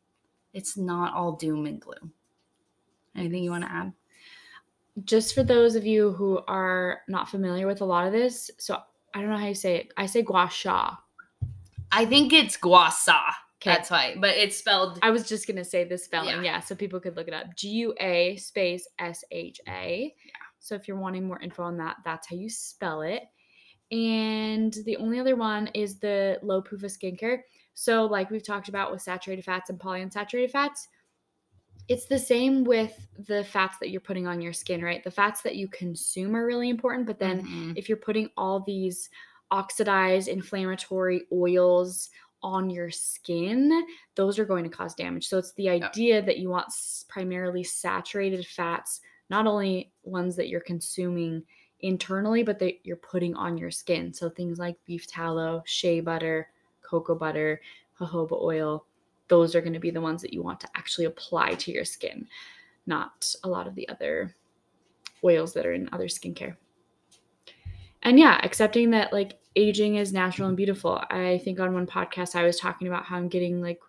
it's 0.55 0.79
not 0.79 1.13
all 1.13 1.37
doom 1.37 1.67
and 1.67 1.79
gloom. 1.79 2.15
Anything 3.15 3.45
you 3.45 3.51
want 3.51 3.65
to 3.65 3.71
add? 3.71 3.93
Just 5.05 5.35
for 5.35 5.43
those 5.43 5.75
of 5.75 5.87
you 5.87 6.13
who 6.13 6.41
are 6.49 7.01
not 7.09 7.29
familiar 7.29 7.67
with 7.67 7.81
a 7.81 7.85
lot 7.85 8.07
of 8.07 8.13
this, 8.13 8.51
so 8.59 8.79
I 9.15 9.21
don't 9.21 9.31
know 9.31 9.37
how 9.37 9.47
you 9.47 9.55
say 9.55 9.77
it. 9.77 9.93
I 9.97 10.07
say 10.07 10.23
gua 10.23 10.49
sha. 10.51 10.97
I 11.91 12.05
think 12.05 12.33
it's 12.33 12.57
guasa. 12.57 13.21
Okay. 13.61 13.71
That's 13.71 13.91
why, 13.91 14.15
but 14.21 14.37
it's 14.37 14.57
spelled. 14.57 14.99
I 15.03 15.11
was 15.11 15.29
just 15.29 15.47
gonna 15.49 15.65
say 15.65 15.85
the 15.85 15.99
spelling, 15.99 16.45
yeah. 16.45 16.53
yeah, 16.53 16.61
so 16.61 16.75
people 16.75 17.01
could 17.01 17.17
look 17.17 17.29
it 17.29 17.35
up. 17.35 17.57
G 17.57 17.69
U 17.69 17.95
A 18.01 18.37
space 18.37 18.87
S 18.99 19.25
H 19.31 19.61
A. 19.67 20.15
Yeah. 20.25 20.33
So 20.61 20.75
if 20.75 20.87
you're 20.87 20.99
wanting 20.99 21.27
more 21.27 21.41
info 21.41 21.63
on 21.63 21.77
that, 21.79 21.97
that's 22.05 22.29
how 22.29 22.37
you 22.37 22.49
spell 22.49 23.03
it. 23.03 23.23
And 23.91 24.75
the 24.85 24.97
only 24.99 25.19
other 25.19 25.35
one 25.35 25.69
is 25.69 25.99
the 25.99 26.39
low 26.43 26.63
PUFA 26.63 26.85
skincare. 26.85 27.39
So, 27.75 28.05
like 28.05 28.31
we've 28.31 28.45
talked 28.45 28.69
about 28.69 28.91
with 28.91 29.03
saturated 29.03 29.45
fats 29.45 29.71
and 29.71 29.79
polyunsaturated 29.79 30.51
fats, 30.51 30.89
it's 31.89 32.07
the 32.07 32.19
same 32.19 32.65
with 32.65 33.09
the 33.19 33.45
fats 33.45 33.79
that 33.79 33.91
you're 33.91 34.01
putting 34.01 34.27
on 34.27 34.41
your 34.41 34.53
skin, 34.53 34.83
right? 34.83 35.03
The 35.03 35.11
fats 35.11 35.43
that 35.43 35.57
you 35.57 35.69
consume 35.69 36.37
are 36.37 36.47
really 36.47 36.69
important, 36.69 37.07
but 37.07 37.19
then 37.19 37.45
Mhm. 37.45 37.73
if 37.75 37.89
you're 37.89 37.97
putting 37.99 38.31
all 38.37 38.61
these 38.61 39.11
oxidized 39.51 40.29
inflammatory 40.29 41.23
oils 41.33 42.11
on 42.43 42.71
your 42.71 42.91
skin, 42.91 43.87
those 44.15 44.39
are 44.39 44.45
going 44.45 44.65
to 44.65 44.71
cause 44.71 44.95
damage. 44.95 45.27
So 45.27 45.39
it's 45.39 45.55
the 45.55 45.69
idea 45.71 46.23
that 46.23 46.39
you 46.39 46.51
want 46.51 46.73
primarily 47.09 47.65
saturated 47.65 48.47
fats, 48.47 49.01
not 49.31 49.47
only 49.47 49.93
ones 50.05 50.37
that 50.37 50.49
you're 50.49 50.61
consuming 50.61 51.45
internally, 51.81 52.43
but 52.43 52.59
that 52.59 52.85
you're 52.87 52.97
putting 52.97 53.35
on 53.35 53.57
your 53.57 53.71
skin. 53.71 54.13
So 54.13 54.29
things 54.29 54.59
like 54.59 54.77
beef 54.85 55.07
tallow, 55.07 55.63
shea 55.65 56.01
butter, 56.01 56.51
cocoa 56.83 57.15
butter, 57.15 57.61
jojoba 57.99 58.41
oil, 58.41 58.87
those 59.29 59.55
are 59.55 59.61
going 59.61 59.73
to 59.73 59.79
be 59.79 59.91
the 59.91 60.01
ones 60.01 60.23
that 60.23 60.33
you 60.33 60.43
want 60.43 60.61
to 60.61 60.69
actually 60.75 61.05
apply 61.05 61.55
to 61.55 61.73
your 61.73 61.85
skin, 61.85 62.27
not 62.87 63.35
a 63.45 63.49
lot 63.49 63.67
of 63.67 63.75
the 63.75 63.89
other 63.89 64.35
oils 65.25 65.53
that 65.55 65.67
are 65.67 65.73
in 65.73 65.89
other 65.93 66.09
skincare. 66.09 66.57
And 68.03 68.19
yeah, 68.19 68.41
accepting 68.43 68.91
that 68.91 69.13
like 69.13 69.39
aging 69.57 69.97
is 69.97 70.13
natural 70.13 70.49
and 70.49 70.57
beautiful. 70.57 71.03
I 71.11 71.41
think 71.45 71.61
on 71.61 71.75
one 71.75 71.87
podcast 71.87 72.37
I 72.37 72.45
was 72.45 72.59
talking 72.59 72.87
about 72.87 73.05
how 73.05 73.17
I'm 73.17 73.29
getting 73.29 73.61
like 73.61 73.81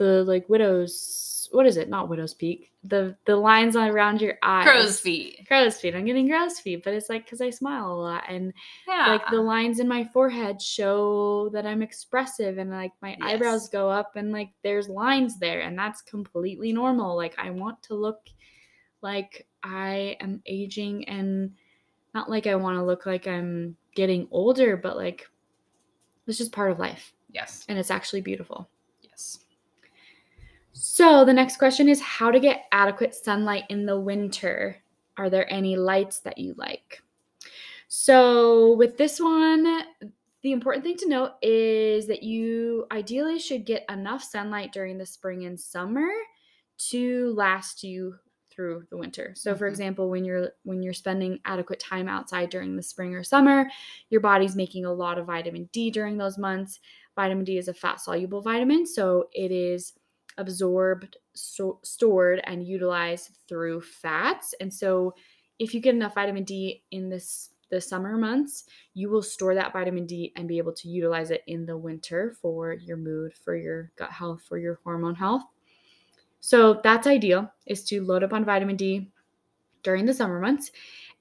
the 0.00 0.24
like 0.24 0.48
widow's 0.48 1.48
what 1.52 1.66
is 1.66 1.76
it? 1.76 1.88
Not 1.88 2.08
widow's 2.08 2.32
peak. 2.32 2.72
The 2.84 3.16
the 3.26 3.36
lines 3.36 3.76
on 3.76 3.88
around 3.90 4.22
your 4.22 4.38
eyes. 4.42 4.64
Crow's 4.64 4.98
feet. 4.98 5.44
Crow's 5.46 5.78
feet. 5.78 5.94
I'm 5.94 6.06
getting 6.06 6.26
crow's 6.28 6.58
feet, 6.58 6.82
but 6.82 6.94
it's 6.94 7.10
like 7.10 7.24
because 7.24 7.42
I 7.42 7.50
smile 7.50 7.92
a 7.92 8.00
lot 8.00 8.24
and 8.28 8.54
Yeah. 8.88 9.08
like 9.08 9.28
the 9.30 9.40
lines 9.42 9.78
in 9.78 9.86
my 9.86 10.04
forehead 10.04 10.62
show 10.62 11.50
that 11.50 11.66
I'm 11.66 11.82
expressive 11.82 12.56
and 12.56 12.70
like 12.70 12.92
my 13.02 13.14
eyebrows 13.20 13.68
go 13.68 13.90
up 13.90 14.16
and 14.16 14.32
like 14.32 14.50
there's 14.62 14.88
lines 14.88 15.38
there 15.38 15.60
and 15.60 15.78
that's 15.78 16.00
completely 16.00 16.72
normal. 16.72 17.14
Like 17.14 17.34
I 17.38 17.50
want 17.50 17.82
to 17.84 17.94
look 17.94 18.20
like 19.02 19.46
I 19.62 20.16
am 20.20 20.42
aging 20.46 21.06
and 21.08 21.52
not 22.14 22.30
like 22.30 22.46
I 22.46 22.54
want 22.54 22.78
to 22.78 22.82
look 22.84 23.04
like 23.04 23.26
I'm 23.26 23.76
getting 23.94 24.28
older, 24.30 24.78
but 24.78 24.96
like 24.96 25.28
it's 26.26 26.38
just 26.38 26.52
part 26.52 26.70
of 26.70 26.78
life 26.78 27.12
yes. 27.30 27.66
and 27.68 27.78
it's 27.78 27.90
actually 27.90 28.22
beautiful. 28.22 28.70
So 30.82 31.24
the 31.26 31.32
next 31.32 31.58
question 31.58 31.88
is 31.88 32.00
how 32.00 32.30
to 32.30 32.40
get 32.40 32.64
adequate 32.72 33.14
sunlight 33.14 33.64
in 33.68 33.84
the 33.84 34.00
winter. 34.00 34.82
Are 35.18 35.28
there 35.28 35.50
any 35.52 35.76
lights 35.76 36.20
that 36.20 36.38
you 36.38 36.54
like? 36.56 37.02
So 37.88 38.72
with 38.74 38.96
this 38.96 39.20
one, 39.20 39.64
the 40.42 40.52
important 40.52 40.84
thing 40.84 40.96
to 40.98 41.08
note 41.08 41.32
is 41.42 42.06
that 42.06 42.22
you 42.22 42.86
ideally 42.92 43.38
should 43.38 43.66
get 43.66 43.84
enough 43.90 44.22
sunlight 44.22 44.72
during 44.72 44.96
the 44.96 45.04
spring 45.06 45.44
and 45.44 45.60
summer 45.60 46.08
to 46.90 47.34
last 47.34 47.84
you 47.84 48.14
through 48.50 48.84
the 48.90 48.96
winter. 48.96 49.34
So 49.36 49.54
for 49.54 49.66
Mhm. 49.66 49.70
example, 49.70 50.08
when 50.10 50.24
you're 50.24 50.52
when 50.64 50.82
you're 50.82 50.94
spending 50.94 51.40
adequate 51.44 51.78
time 51.78 52.08
outside 52.08 52.50
during 52.50 52.76
the 52.76 52.82
spring 52.82 53.14
or 53.14 53.22
summer, 53.22 53.70
your 54.08 54.20
body's 54.20 54.56
making 54.56 54.86
a 54.86 54.92
lot 54.92 55.18
of 55.18 55.26
vitamin 55.26 55.68
D 55.72 55.90
during 55.90 56.16
those 56.16 56.38
months. 56.38 56.80
Vitamin 57.16 57.44
D 57.44 57.58
is 57.58 57.68
a 57.68 57.74
fat 57.74 58.00
soluble 58.00 58.40
vitamin, 58.40 58.86
so 58.86 59.28
it 59.32 59.50
is 59.50 59.92
absorbed, 60.40 61.16
so, 61.34 61.78
stored, 61.82 62.40
and 62.44 62.66
utilized 62.66 63.38
through 63.48 63.82
fats. 63.82 64.54
And 64.60 64.72
so, 64.72 65.14
if 65.58 65.74
you 65.74 65.80
get 65.80 65.94
enough 65.94 66.14
vitamin 66.14 66.44
D 66.44 66.82
in 66.90 67.08
this 67.08 67.50
the 67.70 67.80
summer 67.80 68.16
months, 68.16 68.64
you 68.94 69.08
will 69.08 69.22
store 69.22 69.54
that 69.54 69.72
vitamin 69.72 70.04
D 70.04 70.32
and 70.36 70.48
be 70.48 70.58
able 70.58 70.72
to 70.72 70.88
utilize 70.88 71.30
it 71.30 71.42
in 71.46 71.66
the 71.66 71.76
winter 71.76 72.34
for 72.42 72.72
your 72.72 72.96
mood, 72.96 73.32
for 73.32 73.56
your 73.56 73.92
gut 73.96 74.10
health, 74.10 74.42
for 74.48 74.58
your 74.58 74.80
hormone 74.82 75.14
health. 75.14 75.44
So 76.40 76.80
that's 76.82 77.06
ideal 77.06 77.52
is 77.66 77.84
to 77.84 78.02
load 78.02 78.24
up 78.24 78.32
on 78.32 78.44
vitamin 78.44 78.76
D 78.76 79.08
during 79.82 80.04
the 80.04 80.14
summer 80.14 80.40
months. 80.40 80.72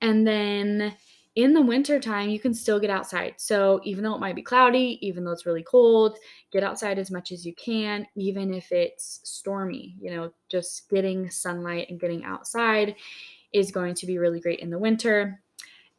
And 0.01 0.25
then 0.25 0.95
in 1.39 1.53
the 1.53 1.61
winter 1.61 1.99
time, 2.01 2.29
you 2.29 2.39
can 2.39 2.53
still 2.53 2.79
get 2.79 2.89
outside. 2.89 3.35
So 3.37 3.79
even 3.85 4.03
though 4.03 4.13
it 4.13 4.19
might 4.19 4.35
be 4.35 4.41
cloudy, 4.41 4.99
even 5.01 5.23
though 5.23 5.31
it's 5.31 5.45
really 5.45 5.63
cold, 5.63 6.17
get 6.51 6.63
outside 6.63 6.99
as 6.99 7.09
much 7.09 7.31
as 7.31 7.45
you 7.45 7.53
can, 7.55 8.05
even 8.15 8.53
if 8.53 8.71
it's 8.73 9.21
stormy. 9.23 9.95
You 10.01 10.11
know, 10.11 10.33
just 10.49 10.89
getting 10.89 11.29
sunlight 11.29 11.89
and 11.89 11.99
getting 11.99 12.25
outside 12.25 12.95
is 13.53 13.71
going 13.71 13.95
to 13.95 14.05
be 14.05 14.17
really 14.17 14.41
great 14.41 14.59
in 14.59 14.69
the 14.69 14.77
winter. 14.77 15.41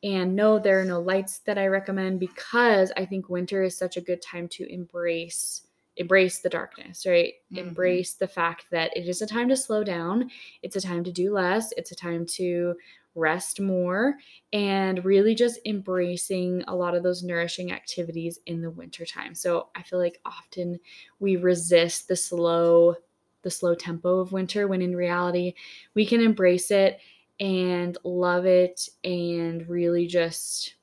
And 0.03 0.37
no, 0.37 0.59
there 0.59 0.81
are 0.81 0.85
no 0.85 1.00
lights 1.00 1.40
that 1.40 1.59
I 1.59 1.68
recommend 1.68 2.20
because 2.20 2.92
I 2.96 3.07
think 3.07 3.29
winter 3.31 3.62
is 3.62 3.76
such 3.79 3.96
a 3.96 4.03
good 4.03 4.20
time 4.22 4.48
to 4.48 4.70
embrace 4.72 5.66
embrace 5.96 6.38
the 6.38 6.48
darkness, 6.48 7.05
right? 7.05 7.35
Mhm. 7.53 7.59
Embrace 7.59 8.14
the 8.14 8.29
fact 8.29 8.66
that 8.70 8.96
it 8.96 9.07
is 9.07 9.20
a 9.20 9.26
time 9.26 9.48
to 9.50 9.57
slow 9.57 9.85
down. 9.85 10.31
It's 10.62 10.76
a 10.76 10.81
time 10.81 11.05
to 11.05 11.12
do 11.12 11.33
less. 11.33 11.72
It's 11.76 11.92
a 11.92 11.96
time 11.96 12.24
to 12.37 12.74
rest 13.14 13.61
more 13.61 14.14
and 14.53 15.05
really 15.05 15.35
just 15.35 15.59
embracing 15.64 16.62
a 16.68 16.75
lot 16.75 16.94
of 16.94 17.03
those 17.03 17.23
nourishing 17.23 17.73
activities 17.73 18.38
in 18.46 18.62
the 18.62 18.70
wintertime. 18.70 19.35
So 19.35 19.68
I 19.75 19.83
feel 19.83 19.99
like 19.99 20.20
often 20.25 20.79
we 21.18 21.37
resist 21.37 22.09
the 22.09 22.16
slow 22.16 22.96
the 23.42 23.51
slow 23.51 23.75
tempo 23.75 24.20
of 24.20 24.33
winter 24.33 24.68
when 24.68 24.83
in 24.83 24.94
reality 24.94 25.55
we 25.94 26.05
can 26.05 26.20
embrace 26.20 26.70
it 26.70 27.01
and 27.40 27.96
love 28.05 28.44
it 28.44 28.87
and 29.03 29.66
really 29.66 30.07
just 30.07 30.75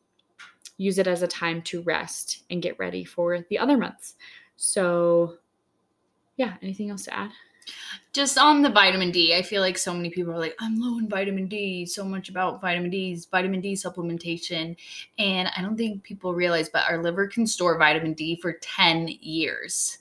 use 0.77 0.97
it 0.97 1.07
as 1.07 1.21
a 1.21 1.27
time 1.27 1.61
to 1.61 1.83
rest 1.83 2.45
and 2.49 2.63
get 2.63 2.79
ready 2.79 3.03
for 3.03 3.45
the 3.49 3.59
other 3.59 3.77
months. 3.77 4.15
So 4.55 5.37
yeah, 6.35 6.55
anything 6.61 6.89
else 6.89 7.03
to 7.05 7.13
add? 7.13 7.31
Just 8.13 8.37
on 8.37 8.61
the 8.61 8.69
vitamin 8.69 9.11
D, 9.11 9.35
I 9.35 9.41
feel 9.41 9.61
like 9.61 9.77
so 9.77 9.93
many 9.93 10.09
people 10.09 10.33
are 10.33 10.39
like, 10.39 10.55
I'm 10.59 10.79
low 10.79 10.97
in 10.97 11.07
vitamin 11.07 11.47
D, 11.47 11.85
so 11.85 12.03
much 12.03 12.29
about 12.29 12.61
vitamin 12.61 12.89
D's, 12.89 13.25
vitamin 13.25 13.61
D 13.61 13.73
supplementation. 13.73 14.75
And 15.19 15.49
I 15.55 15.61
don't 15.61 15.77
think 15.77 16.03
people 16.03 16.33
realize, 16.33 16.69
but 16.69 16.89
our 16.89 17.01
liver 17.01 17.27
can 17.27 17.45
store 17.45 17.77
vitamin 17.77 18.13
D 18.13 18.35
for 18.35 18.53
10 18.53 19.09
years. 19.21 19.99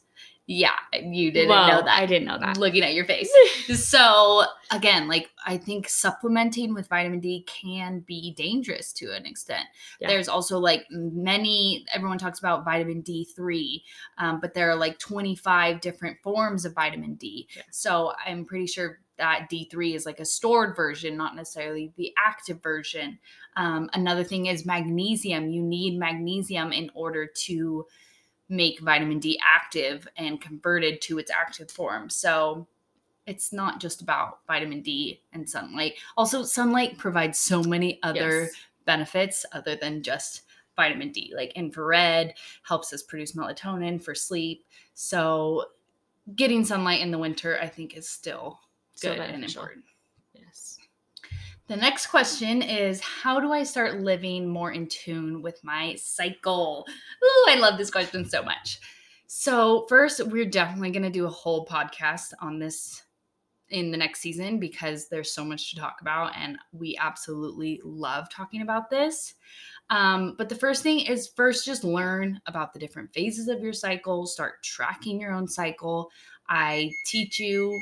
Yeah, 0.49 0.77
you 0.93 1.33
didn't 1.33 1.49
know 1.49 1.83
that. 1.83 1.89
I 1.89 2.07
didn't 2.07 2.29
know 2.29 2.39
that. 2.39 2.57
Looking 2.57 2.85
at 2.85 2.95
your 2.95 3.05
face. 3.05 3.29
so 3.75 4.45
again, 4.71 5.09
like 5.09 5.31
I 5.45 5.57
think 5.57 5.89
supplementing 5.89 6.73
with 6.73 6.89
vitamin 6.89 7.19
D 7.19 7.45
can 7.49 8.01
be 8.07 8.33
dangerous 8.35 8.93
to 8.95 9.11
an 9.13 9.27
extent. 9.27 9.65
Yeah. 10.01 10.07
There's 10.07 10.29
also 10.29 10.61
like 10.61 10.87
many. 10.91 11.85
Everyone 11.93 12.19
talks 12.19 12.39
about 12.39 12.65
vitamin 12.65 13.03
D3, 13.03 13.83
um, 14.19 14.39
but 14.39 14.55
there 14.55 14.71
are 14.71 14.77
like 14.77 15.01
25 15.01 15.81
different 15.81 16.19
forms 16.23 16.65
of 16.65 16.75
vitamin 16.75 17.15
D. 17.15 17.49
Yeah. 17.57 17.63
So 17.73 18.13
I'm 18.25 18.45
pretty 18.45 18.67
sure 18.67 19.01
that 19.19 19.49
D3 19.51 19.97
is 19.97 20.07
like 20.07 20.21
a 20.21 20.25
stored 20.25 20.77
version, 20.77 21.17
not 21.17 21.35
necessarily 21.35 21.93
the 21.97 22.13
active 22.25 22.63
version. 22.63 23.19
Um, 23.57 23.91
another 23.95 24.23
thing 24.23 24.47
is 24.47 24.65
magnesium. 24.65 25.49
You 25.49 25.63
need 25.63 25.99
magnesium 25.99 26.73
in 26.73 26.91
order 26.95 27.27
to 27.47 27.87
make 28.49 28.81
vitamin 28.81 29.19
D 29.19 29.39
active 29.45 30.07
and 30.17 30.41
converted 30.41 31.01
to 31.03 31.19
its 31.19 31.31
active 31.31 31.71
form. 31.71 32.09
So 32.11 32.67
it's 33.27 33.53
not 33.53 33.81
just 33.81 34.03
about 34.03 34.39
vitamin 34.47 34.83
D 34.83 35.23
and 35.33 35.49
sunlight. 35.49 35.95
Also, 36.17 36.43
sunlight 36.45 36.97
provides 36.97 37.39
so 37.39 37.63
many 37.63 37.99
other 38.03 38.43
Yes. 38.43 38.53
benefits 38.85 39.45
other 39.53 39.75
than 39.75 40.03
just 40.03 40.43
vitamin 40.77 41.11
D. 41.11 41.33
Like 41.35 41.53
infrared 41.55 42.35
helps 42.63 42.93
us 42.93 43.03
produce 43.03 43.33
melatonin 43.33 44.01
for 44.01 44.15
sleep. 44.15 44.65
So 44.95 45.65
getting 46.37 46.65
sunlight 46.65 47.01
in 47.01 47.11
the 47.11 47.19
winter, 47.19 47.59
I 47.61 47.67
think, 47.67 47.97
is 47.97 48.09
still 48.09 48.61
So 48.95 49.15
good 49.15 49.21
and 49.21 49.43
important. 49.45 49.85
The 51.69 51.77
next 51.77 52.07
question 52.07 52.63
is 52.63 53.01
How 53.01 53.41
do 53.41 53.53
I 53.53 53.65
start 53.65 54.01
living 54.01 54.49
more 54.49 54.73
in 54.73 54.87
tune 54.87 55.43
with 55.43 55.63
my 55.65 55.97
cycle? 55.97 56.87
Ooh, 57.25 57.45
I 57.49 57.57
love 57.57 57.77
this 57.77 57.91
question 57.91 58.25
so 58.25 58.43
much. 58.43 58.79
So, 59.27 59.85
first, 59.89 60.25
we're 60.27 60.45
definitely 60.45 60.93
going 60.93 61.03
to 61.03 61.11
do 61.11 61.27
a 61.27 61.31
whole 61.31 61.67
podcast 61.67 62.33
on 62.41 62.61
this 62.61 63.03
in 63.71 63.91
the 63.91 63.97
next 63.97 64.21
season 64.21 64.61
because 64.61 65.09
there's 65.09 65.33
so 65.33 65.45
much 65.45 65.71
to 65.71 65.81
talk 65.81 65.97
about 66.01 66.33
and 66.37 66.57
we 66.71 66.97
absolutely 67.01 67.81
love 67.83 68.31
talking 68.31 68.63
about 68.63 68.89
this. 68.89 69.35
Um, 69.91 70.37
but 70.39 70.49
the 70.49 70.55
first 70.55 70.85
thing 70.85 71.01
is 71.01 71.33
first 71.35 71.65
just 71.65 71.83
learn 71.83 72.41
about 72.47 72.73
the 72.73 72.79
different 72.79 73.13
phases 73.13 73.49
of 73.49 73.61
your 73.61 73.73
cycle, 73.73 74.25
start 74.27 74.63
tracking 74.63 75.21
your 75.21 75.33
own 75.33 75.49
cycle. 75.49 76.11
I 76.49 76.93
teach 77.07 77.41
you 77.41 77.77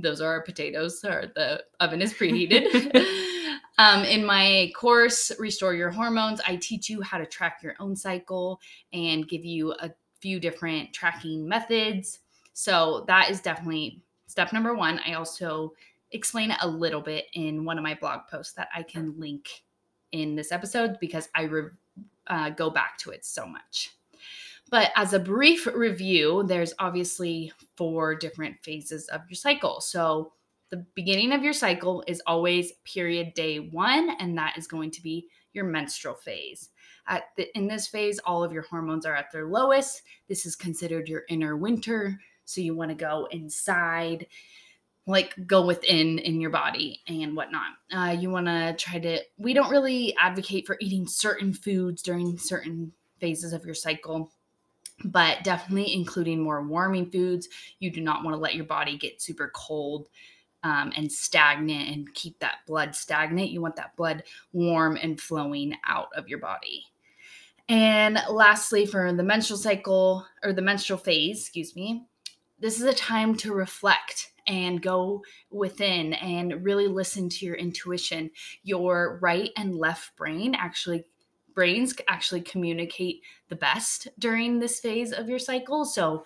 those 0.00 0.20
are 0.20 0.28
our 0.28 0.42
potatoes 0.42 1.04
or 1.04 1.32
the 1.34 1.62
oven 1.80 2.02
is 2.02 2.12
preheated. 2.12 2.66
Um, 3.78 4.04
in 4.04 4.24
my 4.24 4.72
course 4.74 5.30
restore 5.38 5.74
your 5.74 5.90
hormones 5.90 6.40
i 6.46 6.56
teach 6.56 6.88
you 6.88 7.02
how 7.02 7.18
to 7.18 7.26
track 7.26 7.58
your 7.62 7.74
own 7.78 7.94
cycle 7.94 8.58
and 8.94 9.28
give 9.28 9.44
you 9.44 9.74
a 9.80 9.90
few 10.20 10.40
different 10.40 10.92
tracking 10.92 11.46
methods. 11.46 12.20
So 12.52 13.04
that 13.06 13.30
is 13.30 13.40
definitely 13.40 14.02
step 14.26 14.52
number 14.52 14.74
one. 14.74 15.00
I 15.06 15.14
also 15.14 15.72
explain 16.12 16.50
it 16.50 16.58
a 16.62 16.68
little 16.68 17.00
bit 17.00 17.26
in 17.34 17.64
one 17.64 17.78
of 17.78 17.84
my 17.84 17.94
blog 17.94 18.20
posts 18.30 18.54
that 18.54 18.68
i 18.74 18.80
can 18.80 19.12
link 19.18 19.48
in 20.12 20.36
this 20.36 20.52
episode 20.52 20.96
because 21.00 21.28
i 21.34 21.42
re- 21.42 21.70
uh, 22.28 22.50
go 22.50 22.70
back 22.70 22.96
to 22.98 23.10
it 23.10 23.24
so 23.24 23.46
much. 23.46 23.90
But 24.70 24.90
as 24.96 25.12
a 25.12 25.20
brief 25.20 25.66
review, 25.66 26.42
there's 26.46 26.74
obviously 26.78 27.52
four 27.76 28.14
different 28.14 28.56
phases 28.62 29.06
of 29.08 29.20
your 29.28 29.36
cycle. 29.36 29.80
So 29.80 30.32
the 30.70 30.84
beginning 30.94 31.32
of 31.32 31.44
your 31.44 31.52
cycle 31.52 32.02
is 32.08 32.20
always 32.26 32.72
period 32.84 33.34
day 33.34 33.58
one, 33.58 34.10
and 34.18 34.36
that 34.36 34.58
is 34.58 34.66
going 34.66 34.90
to 34.90 35.02
be 35.02 35.28
your 35.52 35.64
menstrual 35.64 36.16
phase. 36.16 36.70
The, 37.36 37.56
in 37.56 37.68
this 37.68 37.86
phase, 37.86 38.18
all 38.18 38.42
of 38.42 38.52
your 38.52 38.62
hormones 38.62 39.06
are 39.06 39.14
at 39.14 39.30
their 39.30 39.46
lowest. 39.46 40.02
This 40.28 40.44
is 40.44 40.56
considered 40.56 41.08
your 41.08 41.22
inner 41.28 41.56
winter. 41.56 42.18
So 42.44 42.60
you 42.60 42.74
want 42.74 42.90
to 42.90 42.96
go 42.96 43.28
inside, 43.30 44.26
like 45.06 45.34
go 45.46 45.64
within 45.64 46.18
in 46.18 46.40
your 46.40 46.50
body 46.50 47.02
and 47.06 47.36
whatnot. 47.36 47.72
Uh, 47.92 48.16
you 48.18 48.30
want 48.30 48.46
to 48.46 48.74
try 48.76 48.98
to, 48.98 49.20
we 49.38 49.54
don't 49.54 49.70
really 49.70 50.16
advocate 50.16 50.66
for 50.66 50.76
eating 50.80 51.06
certain 51.06 51.52
foods 51.52 52.02
during 52.02 52.36
certain 52.36 52.92
phases 53.20 53.52
of 53.52 53.64
your 53.64 53.74
cycle 53.74 54.32
but 55.04 55.44
definitely 55.44 55.92
including 55.92 56.40
more 56.40 56.62
warming 56.62 57.10
foods. 57.10 57.48
You 57.78 57.90
do 57.90 58.00
not 58.00 58.24
want 58.24 58.34
to 58.34 58.40
let 58.40 58.54
your 58.54 58.64
body 58.64 58.96
get 58.96 59.22
super 59.22 59.50
cold 59.54 60.08
um, 60.62 60.92
and 60.96 61.10
stagnant 61.10 61.88
and 61.88 62.14
keep 62.14 62.38
that 62.40 62.58
blood 62.66 62.94
stagnant. 62.94 63.50
You 63.50 63.60
want 63.60 63.76
that 63.76 63.96
blood 63.96 64.24
warm 64.52 64.98
and 65.00 65.20
flowing 65.20 65.74
out 65.86 66.08
of 66.16 66.28
your 66.28 66.38
body. 66.38 66.84
And 67.68 68.20
lastly, 68.30 68.86
for 68.86 69.12
the 69.12 69.22
menstrual 69.22 69.58
cycle 69.58 70.26
or 70.42 70.52
the 70.52 70.62
menstrual 70.62 70.98
phase, 70.98 71.40
excuse 71.40 71.74
me, 71.74 72.06
this 72.58 72.80
is 72.80 72.86
a 72.86 72.94
time 72.94 73.36
to 73.38 73.52
reflect 73.52 74.32
and 74.46 74.80
go 74.80 75.22
within 75.50 76.14
and 76.14 76.64
really 76.64 76.86
listen 76.86 77.28
to 77.28 77.44
your 77.44 77.56
intuition. 77.56 78.30
Your 78.62 79.18
right 79.20 79.50
and 79.56 79.76
left 79.76 80.16
brain 80.16 80.54
actually 80.54 81.04
brains 81.56 81.94
actually 82.06 82.42
communicate 82.42 83.22
the 83.48 83.56
best 83.56 84.06
during 84.20 84.60
this 84.60 84.78
phase 84.78 85.10
of 85.10 85.28
your 85.28 85.38
cycle. 85.40 85.84
So 85.84 86.24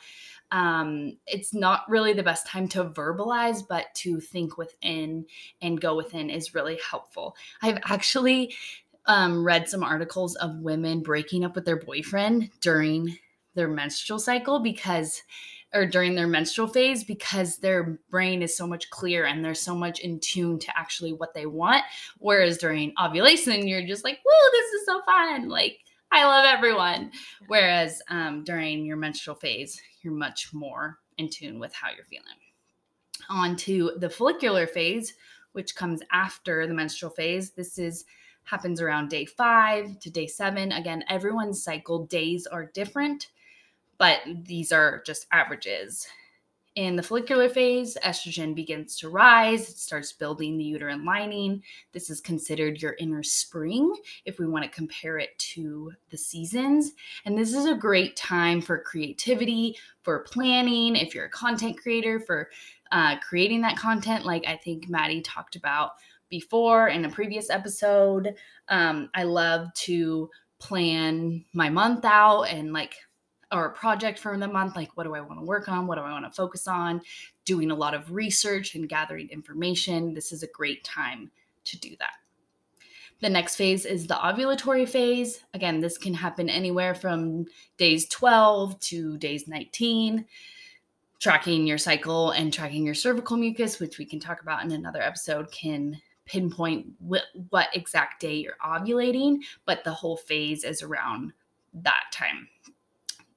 um, 0.51 1.17
it's 1.27 1.55
not 1.55 1.89
really 1.89 2.13
the 2.13 2.23
best 2.23 2.47
time 2.49 2.67
to 2.69 2.85
verbalize, 2.85 3.63
but 3.67 3.87
to 3.95 4.21
think 4.21 4.59
within 4.59 5.25
and 5.63 5.81
go 5.81 5.97
within 5.97 6.29
is 6.29 6.55
really 6.55 6.79
helpful. 6.91 7.37
I've 7.63 7.79
actually 7.85 8.55
um, 9.07 9.45
read 9.45 9.69
some 9.69 9.85
articles 9.85 10.35
of 10.37 10.59
women 10.59 11.01
breaking 11.01 11.45
up 11.45 11.55
with 11.55 11.65
their 11.65 11.79
boyfriend 11.79 12.51
during 12.61 13.17
their 13.55 13.69
menstrual 13.69 14.19
cycle 14.19 14.59
because 14.59 15.23
or 15.73 15.87
during 15.87 16.15
their 16.15 16.27
menstrual 16.27 16.67
phase 16.67 17.05
because 17.05 17.59
their 17.59 17.99
brain 18.11 18.43
is 18.43 18.57
so 18.57 18.67
much 18.67 18.91
clearer 18.91 19.27
and 19.27 19.45
they're 19.45 19.55
so 19.55 19.75
much 19.75 20.01
in 20.01 20.19
tune 20.19 20.59
to 20.59 20.79
actually 20.79 21.13
what 21.13 21.33
they 21.33 21.47
want. 21.47 21.85
Whereas 22.19 22.59
during 22.59 22.93
ovulation, 23.01 23.69
you're 23.69 23.87
just 23.87 24.05
like, 24.05 24.19
whoa, 24.25 24.51
this 24.53 24.73
is 24.73 24.87
so 24.87 25.01
fun. 25.03 25.49
Like, 25.49 25.79
I 26.13 26.25
love 26.25 26.45
everyone. 26.45 27.13
Whereas 27.47 28.03
um, 28.09 28.43
during 28.43 28.85
your 28.85 28.97
menstrual 28.97 29.37
phase, 29.37 29.81
you're 30.03 30.13
much 30.13 30.53
more 30.53 30.99
in 31.19 31.29
tune 31.29 31.61
with 31.61 31.73
how 31.73 31.91
you're 31.91 32.05
feeling. 32.05 32.27
On 33.29 33.55
to 33.57 33.93
the 33.99 34.11
follicular 34.11 34.67
phase, 34.67 35.15
which 35.53 35.77
comes 35.77 36.01
after 36.11 36.67
the 36.67 36.75
menstrual 36.75 37.13
phase. 37.13 37.53
This 37.53 37.79
is 37.79 38.05
happens 38.45 38.81
around 38.81 39.11
day 39.11 39.25
five 39.25 40.01
to 40.01 40.11
day 40.11 40.27
seven. 40.27 40.73
Again, 40.73 41.05
everyone's 41.09 41.63
cycle 41.63 42.07
days 42.07 42.47
are 42.47 42.73
different 42.75 43.29
but 44.01 44.21
these 44.45 44.73
are 44.73 45.03
just 45.05 45.27
averages. 45.31 46.09
In 46.75 46.97
the 46.97 47.03
follicular 47.03 47.51
phase, 47.51 47.99
estrogen 48.03 48.55
begins 48.55 48.97
to 48.97 49.11
rise, 49.11 49.69
it 49.69 49.77
starts 49.77 50.11
building 50.11 50.57
the 50.57 50.65
uterine 50.65 51.05
lining. 51.05 51.63
This 51.93 52.09
is 52.09 52.21
considered 52.23 52.81
your 52.81 52.97
inner 52.99 53.23
spring 53.23 53.93
if 54.25 54.39
we 54.39 54.47
want 54.47 54.65
to 54.65 54.71
compare 54.71 55.19
it 55.19 55.39
to 55.39 55.93
the 56.09 56.17
seasons. 56.17 56.93
And 57.27 57.37
this 57.37 57.53
is 57.55 57.67
a 57.67 57.75
great 57.75 58.17
time 58.17 58.63
for 58.63 58.79
creativity, 58.79 59.77
for 60.03 60.21
planning, 60.21 60.97
if 60.97 61.15
you're 61.15 61.27
a 61.27 61.31
content 61.31 61.77
creator, 61.77 62.21
for 62.21 62.49
uh, 62.93 63.19
creating 63.19 63.61
that 63.63 63.77
content, 63.77 64.25
like 64.25 64.47
I 64.47 64.57
think 64.57 64.89
Maddie 64.89 65.21
talked 65.21 65.57
about 65.57 65.91
before 66.31 66.89
in 66.89 67.05
a 67.05 67.11
previous 67.11 67.51
episode. 67.51 68.35
Um, 68.69 69.11
I 69.15 69.25
love 69.25 69.75
to 69.75 70.31
plan 70.59 71.45
my 71.53 71.69
month 71.69 72.07
out 72.07 72.45
and 72.45 72.73
like 72.73 72.95
or 73.53 73.67
a 73.67 73.73
project 73.73 74.19
for 74.19 74.37
the 74.37 74.47
month 74.47 74.77
like 74.77 74.97
what 74.97 75.05
do 75.05 75.15
i 75.15 75.21
want 75.21 75.41
to 75.41 75.45
work 75.45 75.69
on? 75.69 75.87
What 75.87 75.97
do 75.97 76.03
i 76.03 76.13
want 76.13 76.25
to 76.25 76.31
focus 76.31 76.69
on? 76.69 77.01
Doing 77.45 77.71
a 77.71 77.75
lot 77.75 77.95
of 77.95 78.13
research 78.13 78.75
and 78.75 78.89
gathering 78.89 79.29
information. 79.31 80.15
This 80.15 80.33
is 80.33 80.43
a 80.43 80.49
great 80.49 80.85
time 80.85 81.31
to 81.65 81.79
do 81.79 81.97
that. 81.99 82.15
The 83.21 83.29
next 83.29 83.57
phase 83.57 83.85
is 83.85 84.07
the 84.07 84.15
ovulatory 84.15 84.89
phase. 84.89 85.41
Again 85.55 85.81
this 85.81 85.99
can 85.99 86.15
happen 86.15 86.49
anywhere 86.49 86.95
from 86.95 87.47
days 87.77 88.09
12 88.09 88.79
to 88.81 89.19
days 89.19 89.49
19 89.49 90.27
tracking 91.21 91.67
your 91.67 91.79
cycle 91.79 92.31
and 92.31 92.53
tracking 92.53 92.85
your 92.85 92.95
cervical 92.95 93.37
mucus 93.37 93.79
which 93.79 93.99
we 93.99 94.07
can 94.07 94.19
talk 94.19 94.41
about 94.41 94.65
in 94.65 94.73
another 94.73 95.03
episode 95.03 95.53
can 95.53 96.01
pinpoint 96.25 96.87
what, 96.99 97.25
what 97.51 97.69
exact 97.75 98.21
day 98.21 98.35
you're 98.35 98.57
ovulating 98.65 99.39
but 99.67 99.85
the 99.85 99.93
whole 99.93 100.17
phase 100.17 100.65
is 100.65 100.83
around 100.83 101.33
that 101.75 102.05
time 102.13 102.49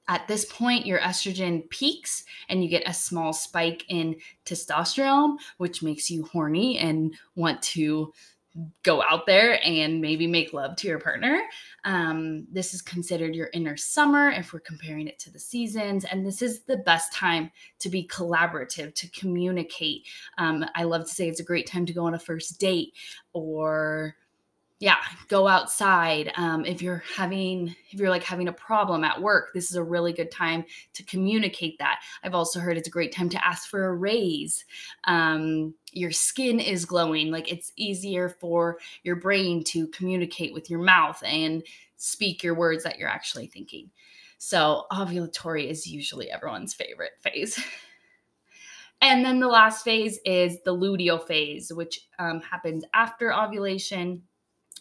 at 0.08 0.28
this 0.28 0.44
point, 0.44 0.86
your 0.86 1.00
estrogen 1.00 1.68
peaks 1.70 2.24
and 2.48 2.62
you 2.62 2.68
get 2.68 2.88
a 2.88 2.94
small 2.94 3.32
spike 3.32 3.84
in 3.88 4.16
testosterone, 4.44 5.36
which 5.56 5.82
makes 5.82 6.10
you 6.10 6.24
horny 6.24 6.78
and 6.78 7.14
want 7.36 7.62
to 7.62 8.12
go 8.84 9.02
out 9.02 9.26
there 9.26 9.58
and 9.64 10.00
maybe 10.00 10.26
make 10.26 10.52
love 10.52 10.76
to 10.76 10.86
your 10.86 11.00
partner. 11.00 11.42
Um, 11.84 12.46
this 12.52 12.72
is 12.72 12.82
considered 12.82 13.34
your 13.34 13.50
inner 13.52 13.76
summer 13.76 14.30
if 14.30 14.52
we're 14.52 14.60
comparing 14.60 15.08
it 15.08 15.18
to 15.20 15.30
the 15.30 15.40
seasons. 15.40 16.04
And 16.04 16.24
this 16.24 16.40
is 16.40 16.62
the 16.62 16.76
best 16.76 17.12
time 17.12 17.50
to 17.80 17.88
be 17.88 18.06
collaborative, 18.06 18.94
to 18.94 19.10
communicate. 19.10 20.06
Um, 20.38 20.64
I 20.76 20.84
love 20.84 21.02
to 21.02 21.14
say 21.14 21.28
it's 21.28 21.40
a 21.40 21.44
great 21.44 21.66
time 21.66 21.84
to 21.86 21.92
go 21.92 22.06
on 22.06 22.14
a 22.14 22.18
first 22.18 22.60
date 22.60 22.92
or 23.32 24.14
yeah 24.84 24.98
go 25.28 25.48
outside 25.48 26.30
um, 26.36 26.66
if 26.66 26.82
you're 26.82 27.02
having 27.16 27.74
if 27.90 27.98
you're 27.98 28.10
like 28.10 28.22
having 28.22 28.48
a 28.48 28.52
problem 28.52 29.02
at 29.02 29.22
work 29.22 29.54
this 29.54 29.70
is 29.70 29.76
a 29.76 29.82
really 29.82 30.12
good 30.12 30.30
time 30.30 30.64
to 30.92 31.02
communicate 31.04 31.78
that. 31.78 32.00
I've 32.22 32.34
also 32.34 32.60
heard 32.60 32.76
it's 32.76 32.88
a 32.88 32.90
great 32.90 33.12
time 33.12 33.28
to 33.30 33.46
ask 33.46 33.68
for 33.68 33.86
a 33.86 33.94
raise. 33.94 34.64
Um, 35.04 35.74
your 35.92 36.10
skin 36.10 36.60
is 36.60 36.84
glowing 36.84 37.30
like 37.30 37.50
it's 37.50 37.72
easier 37.76 38.28
for 38.28 38.78
your 39.02 39.16
brain 39.16 39.64
to 39.64 39.86
communicate 39.88 40.52
with 40.52 40.68
your 40.68 40.80
mouth 40.80 41.22
and 41.24 41.62
speak 41.96 42.42
your 42.42 42.54
words 42.54 42.84
that 42.84 42.98
you're 42.98 43.08
actually 43.08 43.46
thinking. 43.46 43.90
So 44.38 44.84
ovulatory 44.92 45.70
is 45.70 45.86
usually 45.86 46.30
everyone's 46.30 46.74
favorite 46.74 47.12
phase. 47.20 47.62
And 49.00 49.22
then 49.22 49.38
the 49.38 49.48
last 49.48 49.84
phase 49.84 50.18
is 50.24 50.62
the 50.64 50.74
luteal 50.74 51.26
phase 51.26 51.70
which 51.70 52.00
um, 52.18 52.40
happens 52.40 52.84
after 52.94 53.34
ovulation 53.34 54.22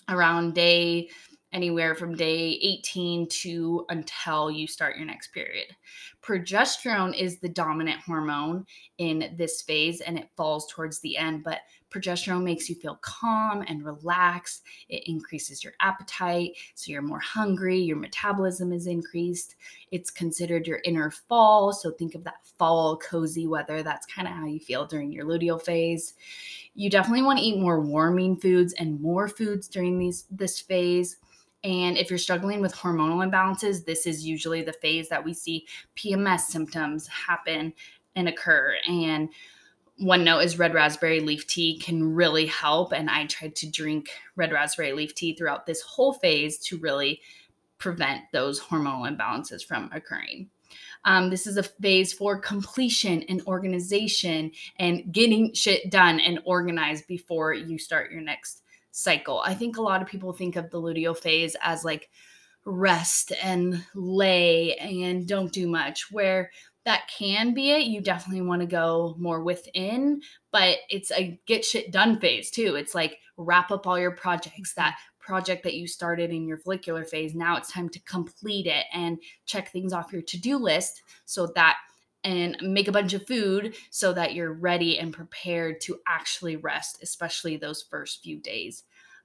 around 0.10 0.54
day 0.54 1.10
anywhere 1.54 1.94
from 1.94 2.16
day 2.16 2.60
18 2.62 3.30
to 3.30 3.86
until 3.90 4.50
you 4.50 4.68
start 4.68 4.98
your 4.98 5.06
next 5.06 5.28
period. 5.34 5.68
Progesterone 6.24 7.16
is 7.18 7.40
the 7.40 7.50
dominant 7.50 8.00
hormone 8.02 8.66
in 8.98 9.36
this 9.38 9.62
phase 9.62 10.02
and 10.02 10.18
it 10.18 10.30
falls 10.36 10.68
towards 10.72 11.00
the 11.00 11.16
end, 11.16 11.44
but 11.44 11.60
progesterone 11.94 12.44
makes 12.44 12.70
you 12.70 12.76
feel 12.76 12.98
calm 13.02 13.64
and 13.68 13.86
relaxed. 13.86 14.64
It 14.90 15.04
increases 15.06 15.64
your 15.64 15.74
appetite, 15.80 16.52
so 16.76 16.92
you're 16.92 17.02
more 17.02 17.20
hungry, 17.20 17.78
your 17.78 17.98
metabolism 17.98 18.72
is 18.72 18.88
increased. 18.88 19.56
It's 19.92 20.10
considered 20.10 20.68
your 20.68 20.82
inner 20.84 21.12
fall, 21.12 21.72
so 21.74 21.92
think 21.92 22.16
of 22.16 22.24
that 22.24 22.46
fall 22.58 22.98
cozy 22.98 23.48
weather. 23.48 23.84
That's 23.84 24.08
kind 24.08 24.28
of 24.28 24.34
how 24.34 24.46
you 24.46 24.60
feel 24.60 24.86
during 24.86 25.12
your 25.12 25.26
luteal 25.26 25.62
phase. 25.62 26.16
You 26.76 26.90
definitely 26.90 27.24
want 27.24 27.40
to 27.40 27.46
eat 27.46 27.60
more 27.60 27.82
warming 27.82 28.38
foods 28.38 28.74
and 28.74 29.00
more 29.00 29.28
foods 29.28 29.68
during 29.68 30.00
these 30.00 30.26
this 30.32 30.60
phase. 30.60 31.18
And 31.64 31.98
if 31.98 32.10
you're 32.10 32.20
struggling 32.20 32.60
with 32.60 32.76
hormonal 32.76 33.26
imbalances, 33.26 33.86
this 33.86 34.06
is 34.06 34.26
usually 34.26 34.64
the 34.64 34.74
phase 34.74 35.08
that 35.10 35.24
we 35.24 35.34
see 35.34 35.66
PMS 35.96 36.42
symptoms 36.42 37.08
happen 37.08 37.74
and 38.16 38.28
occur. 38.28 38.76
And 38.88 39.30
one 39.98 40.24
note 40.24 40.40
is 40.40 40.60
red 40.60 40.74
raspberry 40.74 41.20
leaf 41.20 41.48
tea 41.48 41.80
can 41.80 42.16
really 42.16 42.48
help. 42.48 42.94
And 42.94 43.10
I 43.10 43.26
tried 43.28 43.56
to 43.58 43.70
drink 43.70 44.10
red 44.36 44.52
raspberry 44.52 44.94
leaf 44.94 45.14
tea 45.16 45.36
throughout 45.36 45.66
this 45.66 45.82
whole 45.82 46.14
phase 46.14 46.58
to 46.60 46.78
really 46.80 47.22
prevent 47.78 48.22
those 48.32 48.60
hormonal 48.60 49.10
imbalances 49.10 49.64
from 49.64 49.90
occurring. 49.94 50.50
Um, 51.06 51.30
this 51.30 51.46
is 51.48 51.58
a 51.58 51.64
phase 51.64 52.14
for 52.14 52.40
completion 52.40 53.24
and 53.24 53.42
organization 53.46 54.52
and 54.80 55.12
getting 55.12 55.54
shit 55.54 55.92
done 55.92 56.20
and 56.20 56.40
organized 56.46 57.08
before 57.08 57.54
you 57.54 57.78
start 57.78 58.12
your 58.12 58.22
next 58.22 58.64
cycle. 58.92 59.42
I 59.46 59.54
think 59.54 59.78
a 59.78 59.82
lot 59.82 60.02
of 60.02 60.08
people 60.08 60.34
think 60.34 60.56
of 60.56 60.70
the 60.70 60.82
luteal 60.82 61.18
phase 61.18 61.56
as 61.62 61.84
like 61.84 62.10
rest 62.66 63.34
and 63.44 63.86
lay 63.94 64.76
and 64.76 65.28
don't 65.28 65.52
do 65.52 65.68
much, 65.68 66.12
where 66.12 66.52
that 66.86 67.08
can 67.08 67.54
be 67.54 67.72
it. 67.72 67.86
You 67.86 68.02
definitely 68.02 68.42
want 68.42 68.62
to 68.62 68.68
go 68.68 69.16
more 69.18 69.42
within, 69.42 70.22
but 70.52 70.80
it's 70.90 71.12
a 71.12 71.40
get 71.46 71.64
shit 71.64 71.92
done 71.92 72.20
phase 72.20 72.52
too. 72.52 72.76
It's 72.76 72.94
like 72.94 73.20
wrap 73.38 73.72
up 73.72 73.88
all 73.88 74.00
your 74.00 74.12
projects, 74.12 74.74
that 74.74 74.98
project 75.20 75.64
that 75.64 75.76
you 75.76 75.88
started 75.88 76.32
in 76.32 76.48
your 76.48 76.58
follicular 76.58 77.06
phase. 77.06 77.34
Now 77.34 77.56
it's 77.56 77.72
time 77.72 77.90
to 77.90 78.00
complete 78.02 78.68
it 78.68 78.86
and 78.94 79.18
check 79.46 79.72
things 79.72 79.94
off 79.94 80.12
your 80.12 80.22
to 80.22 80.38
do 80.38 80.58
list 80.58 81.02
so 81.26 81.48
that 81.56 81.78
and 82.26 82.58
make 82.62 82.88
a 82.88 82.92
bunch 82.92 83.14
of 83.14 83.28
food 83.28 83.76
so 83.90 84.14
that 84.14 84.34
you're 84.34 84.54
ready 84.54 85.00
and 85.00 85.14
prepared 85.14 85.82
to 85.82 86.00
actually 86.08 86.56
rest, 86.56 87.00
especially 87.04 87.58
those 87.58 87.82
first 87.82 88.22
few 88.22 88.40
days 88.40 88.84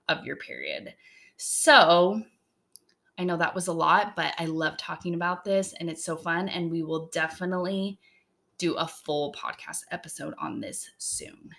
of 0.09 0.25
your 0.25 0.37
period. 0.37 0.95
So, 1.37 2.23
I 3.19 3.25
know 3.25 3.37
that 3.37 3.55
was 3.55 3.67
a 3.67 3.73
lot, 3.73 4.15
but 4.15 4.33
I 4.39 4.47
love 4.47 4.77
talking 4.77 5.15
about 5.15 5.45
this 5.45 5.75
and 5.75 5.91
it's 5.91 6.05
so 6.05 6.17
fun. 6.17 6.49
And 6.49 6.71
we 6.71 6.85
will 6.85 7.07
definitely 7.09 7.99
do 8.59 8.75
a 8.75 8.87
full 8.87 9.33
podcast 9.33 9.83
episode 9.91 10.35
on 10.39 10.61
this 10.61 10.89
soon. 10.99 11.51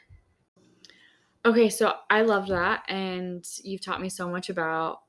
Okay, 1.45 1.69
so 1.69 1.95
I 2.09 2.21
love 2.21 2.47
that. 2.47 2.83
And 2.87 3.45
you've 3.63 3.81
taught 3.81 4.01
me 4.01 4.09
so 4.09 4.29
much 4.29 4.49
about 4.49 5.01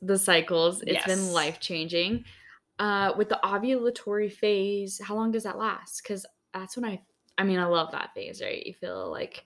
the 0.00 0.18
cycles. 0.18 0.82
It's 0.82 0.92
yes. 0.92 1.06
been 1.06 1.32
life 1.32 1.60
changing. 1.60 2.24
Uh, 2.78 3.12
with 3.16 3.28
the 3.28 3.38
ovulatory 3.44 4.32
phase, 4.32 5.00
how 5.02 5.14
long 5.14 5.30
does 5.30 5.44
that 5.44 5.58
last? 5.58 6.02
Because 6.02 6.26
that's 6.52 6.76
when 6.76 6.84
I, 6.84 7.00
I 7.38 7.44
mean, 7.44 7.58
I 7.58 7.66
love 7.66 7.92
that 7.92 8.14
phase, 8.14 8.42
right? 8.42 8.64
You 8.66 8.74
feel 8.74 9.10
like 9.10 9.44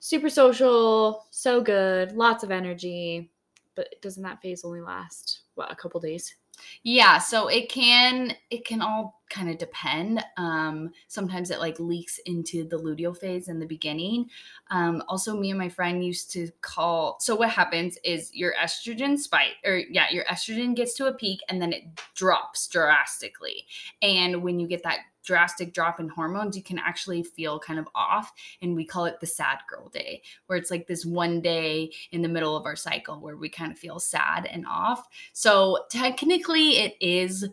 super 0.00 0.28
social, 0.28 1.26
so 1.30 1.60
good, 1.60 2.12
lots 2.12 2.42
of 2.42 2.50
energy. 2.50 3.30
But 3.74 3.94
doesn't 4.02 4.22
that 4.22 4.40
phase 4.40 4.64
only 4.64 4.80
last, 4.80 5.40
what, 5.54 5.70
a 5.70 5.76
couple 5.76 6.00
days? 6.00 6.34
Yeah, 6.82 7.18
so 7.18 7.48
it 7.48 7.68
can 7.68 8.36
it 8.50 8.64
can 8.64 8.80
all 8.80 9.22
kind 9.30 9.50
of 9.50 9.58
depend. 9.58 10.24
Um, 10.36 10.90
sometimes 11.08 11.50
it 11.50 11.58
like 11.58 11.80
leaks 11.80 12.18
into 12.26 12.68
the 12.68 12.78
luteal 12.78 13.16
phase 13.16 13.48
in 13.48 13.58
the 13.58 13.66
beginning. 13.66 14.26
Um, 14.70 15.02
also, 15.08 15.36
me 15.36 15.50
and 15.50 15.58
my 15.58 15.68
friend 15.68 16.04
used 16.04 16.30
to 16.32 16.48
call. 16.60 17.16
So 17.20 17.34
what 17.34 17.50
happens 17.50 17.98
is 18.04 18.32
your 18.34 18.54
estrogen 18.54 19.18
spike, 19.18 19.56
or 19.64 19.78
yeah, 19.90 20.06
your 20.10 20.24
estrogen 20.26 20.76
gets 20.76 20.94
to 20.94 21.06
a 21.06 21.14
peak 21.14 21.40
and 21.48 21.60
then 21.60 21.72
it 21.72 21.84
drops 22.14 22.68
drastically. 22.68 23.66
And 24.02 24.42
when 24.42 24.60
you 24.60 24.68
get 24.68 24.82
that 24.84 25.00
drastic 25.24 25.72
drop 25.72 26.00
in 26.00 26.08
hormones, 26.08 26.56
you 26.56 26.62
can 26.62 26.78
actually 26.78 27.22
feel 27.22 27.58
kind 27.58 27.78
of 27.78 27.88
off. 27.94 28.32
And 28.62 28.76
we 28.76 28.84
call 28.84 29.06
it 29.06 29.20
the 29.20 29.26
sad 29.26 29.58
girl 29.68 29.88
day, 29.88 30.22
where 30.46 30.58
it's 30.58 30.70
like 30.70 30.86
this 30.86 31.04
one 31.04 31.40
day 31.40 31.90
in 32.12 32.22
the 32.22 32.28
middle 32.28 32.56
of 32.56 32.66
our 32.66 32.76
cycle 32.76 33.20
where 33.20 33.36
we 33.36 33.48
kind 33.48 33.72
of 33.72 33.78
feel 33.78 33.98
sad 33.98 34.46
and 34.46 34.66
off. 34.66 35.08
So 35.32 35.84
technically, 35.90 36.78
it 36.78 36.96
is 37.00 37.48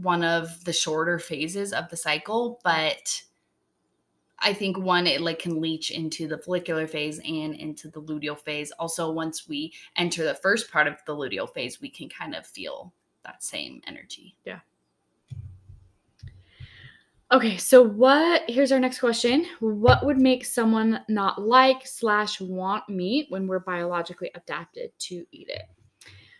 one 0.00 0.22
of 0.22 0.64
the 0.64 0.72
shorter 0.72 1.18
phases 1.18 1.72
of 1.72 1.88
the 1.88 1.96
cycle, 1.96 2.60
but 2.62 3.22
I 4.40 4.52
think 4.52 4.78
one 4.78 5.06
it 5.06 5.20
like 5.20 5.40
can 5.40 5.60
leach 5.60 5.90
into 5.90 6.28
the 6.28 6.38
follicular 6.38 6.86
phase 6.86 7.18
and 7.18 7.54
into 7.54 7.88
the 7.88 8.00
luteal 8.00 8.38
phase. 8.38 8.70
Also, 8.72 9.10
once 9.10 9.48
we 9.48 9.72
enter 9.96 10.24
the 10.24 10.34
first 10.34 10.70
part 10.70 10.86
of 10.86 10.96
the 11.06 11.14
luteal 11.14 11.52
phase, 11.52 11.80
we 11.80 11.88
can 11.88 12.08
kind 12.08 12.36
of 12.36 12.46
feel 12.46 12.92
that 13.24 13.42
same 13.42 13.82
energy. 13.86 14.36
Yeah. 14.44 14.60
Okay, 17.30 17.58
so 17.58 17.82
what? 17.82 18.42
Here's 18.48 18.72
our 18.72 18.80
next 18.80 19.00
question. 19.00 19.44
What 19.60 20.04
would 20.06 20.16
make 20.16 20.46
someone 20.46 21.00
not 21.10 21.42
like 21.42 21.86
slash 21.86 22.40
want 22.40 22.88
meat 22.88 23.26
when 23.28 23.46
we're 23.46 23.58
biologically 23.58 24.30
adapted 24.34 24.92
to 25.00 25.26
eat 25.30 25.50
it? 25.50 25.64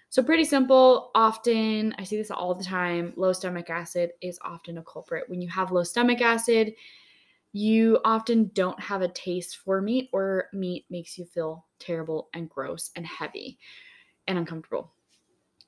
So 0.08 0.22
pretty 0.22 0.46
simple. 0.46 1.10
Often, 1.14 1.94
I 1.98 2.04
see 2.04 2.16
this 2.16 2.30
all 2.30 2.54
the 2.54 2.64
time. 2.64 3.12
Low 3.16 3.34
stomach 3.34 3.68
acid 3.68 4.12
is 4.22 4.38
often 4.40 4.78
a 4.78 4.82
culprit. 4.82 5.28
When 5.28 5.42
you 5.42 5.48
have 5.50 5.72
low 5.72 5.82
stomach 5.82 6.22
acid, 6.22 6.72
you 7.52 7.98
often 8.06 8.50
don't 8.54 8.80
have 8.80 9.02
a 9.02 9.08
taste 9.08 9.58
for 9.58 9.82
meat, 9.82 10.08
or 10.14 10.46
meat 10.54 10.86
makes 10.88 11.18
you 11.18 11.26
feel 11.26 11.66
terrible 11.78 12.30
and 12.32 12.48
gross 12.48 12.90
and 12.96 13.06
heavy 13.06 13.58
and 14.26 14.38
uncomfortable. 14.38 14.90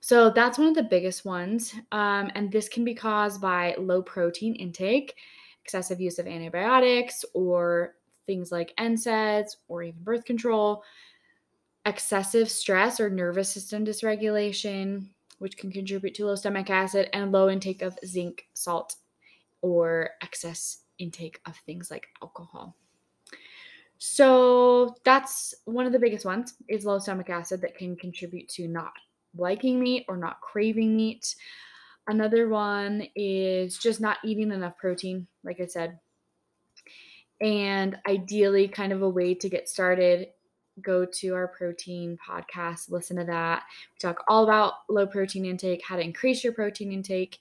So 0.01 0.31
that's 0.31 0.59
one 0.59 0.69
of 0.69 0.75
the 0.75 0.83
biggest 0.83 1.25
ones. 1.25 1.75
Um, 1.93 2.31
and 2.35 2.51
this 2.51 2.69
can 2.69 2.85
be 2.85 2.95
caused 2.95 3.41
by 3.41 3.75
low 3.79 4.03
protein 4.03 4.55
intake, 4.55 5.15
excessive 5.63 6.01
use 6.01 6.19
of 6.19 6.27
antibiotics, 6.27 7.25
or 7.35 7.97
things 8.27 8.51
like 8.51 8.75
NSAIDs, 8.79 9.57
or 9.69 9.83
even 9.83 10.03
birth 10.03 10.25
control, 10.25 10.83
excessive 11.85 12.51
stress 12.51 12.99
or 12.99 13.11
nervous 13.11 13.51
system 13.51 13.85
dysregulation, 13.85 15.07
which 15.39 15.57
can 15.57 15.71
contribute 15.71 16.15
to 16.15 16.27
low 16.27 16.35
stomach 16.35 16.71
acid, 16.71 17.11
and 17.13 17.31
low 17.33 17.51
intake 17.51 17.83
of 17.83 17.99
zinc, 18.05 18.47
salt, 18.55 18.97
or 19.61 20.11
excess 20.23 20.79
intake 20.99 21.41
of 21.47 21.57
things 21.67 21.91
like 21.91 22.09
alcohol. 22.23 22.75
So 23.99 24.97
that's 25.05 25.55
one 25.67 25.85
of 25.85 25.93
the 25.93 25.99
biggest 25.99 26.25
ones 26.25 26.55
is 26.69 26.87
low 26.87 26.99
stomach 26.99 27.29
acid 27.29 27.61
that 27.61 27.77
can 27.77 27.97
contribute 27.97 28.49
to 28.51 28.67
not 28.67 28.93
liking 29.37 29.81
meat 29.81 30.05
or 30.09 30.17
not 30.17 30.41
craving 30.41 30.97
meat. 30.97 31.35
Another 32.07 32.49
one 32.49 33.07
is 33.15 33.79
just 33.79 34.01
not 34.01 34.19
eating 34.25 34.51
enough 34.51 34.77
protein, 34.79 35.27
like 35.45 35.61
I 35.61 35.67
said. 35.67 35.99
And 37.41 37.97
ideally, 38.07 38.69
kind 38.69 38.93
of 38.93 39.03
a 39.03 39.09
way 39.09 39.35
to 39.35 39.49
get 39.49 39.69
started, 39.69 40.29
go 40.83 41.07
to 41.07 41.35
our 41.35 41.49
protein 41.49 42.19
podcast, 42.27 42.91
listen 42.91 43.17
to 43.17 43.25
that. 43.25 43.63
We 43.95 43.99
talk 43.99 44.25
all 44.29 44.45
about 44.45 44.75
low 44.89 45.07
protein 45.07 45.47
intake, 45.47 45.83
how 45.87 45.97
to 45.97 46.03
increase 46.03 46.45
your 46.45 46.53
protein 46.53 46.93
intake, 46.93 47.39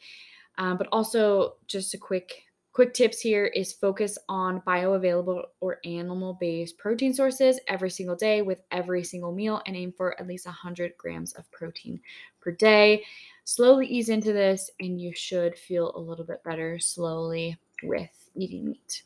um, 0.58 0.78
but 0.78 0.88
also 0.92 1.56
just 1.68 1.94
a 1.94 1.98
quick 1.98 2.44
Quick 2.80 2.94
tips 2.94 3.20
here 3.20 3.48
is 3.48 3.74
focus 3.74 4.18
on 4.30 4.62
bioavailable 4.62 5.44
or 5.60 5.80
animal 5.84 6.38
based 6.40 6.78
protein 6.78 7.14
sources 7.14 7.60
every 7.68 7.90
single 7.90 8.16
day 8.16 8.42
with 8.42 8.62
every 8.72 9.04
single 9.04 9.34
meal 9.34 9.62
and 9.66 9.76
aim 9.76 9.92
for 9.92 10.18
at 10.18 10.28
least 10.28 10.46
100 10.46 10.96
grams 10.98 11.34
of 11.34 11.52
protein 11.52 12.00
per 12.40 12.52
day. 12.52 13.04
Slowly 13.44 13.86
ease 13.86 14.08
into 14.08 14.32
this, 14.32 14.72
and 14.80 14.98
you 14.98 15.14
should 15.14 15.58
feel 15.58 15.92
a 15.94 16.00
little 16.00 16.24
bit 16.24 16.42
better 16.46 16.80
slowly 16.80 17.58
with 17.84 18.30
eating 18.34 18.70
meat. 18.70 19.04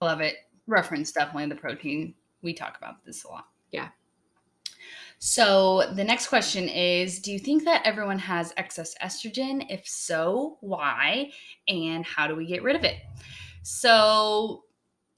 Love 0.00 0.20
it. 0.20 0.38
Reference 0.66 1.12
definitely 1.12 1.46
the 1.50 1.54
protein. 1.54 2.14
We 2.42 2.52
talk 2.52 2.78
about 2.78 3.04
this 3.04 3.22
a 3.22 3.28
lot. 3.28 3.46
Yeah. 3.70 3.90
So 5.24 5.88
the 5.94 6.02
next 6.02 6.26
question 6.26 6.68
is 6.68 7.20
Do 7.20 7.30
you 7.30 7.38
think 7.38 7.62
that 7.62 7.82
everyone 7.84 8.18
has 8.18 8.52
excess 8.56 8.92
estrogen? 9.00 9.64
If 9.70 9.86
so, 9.86 10.58
why? 10.62 11.30
And 11.68 12.04
how 12.04 12.26
do 12.26 12.34
we 12.34 12.44
get 12.44 12.64
rid 12.64 12.74
of 12.74 12.82
it? 12.82 12.96
So, 13.62 14.64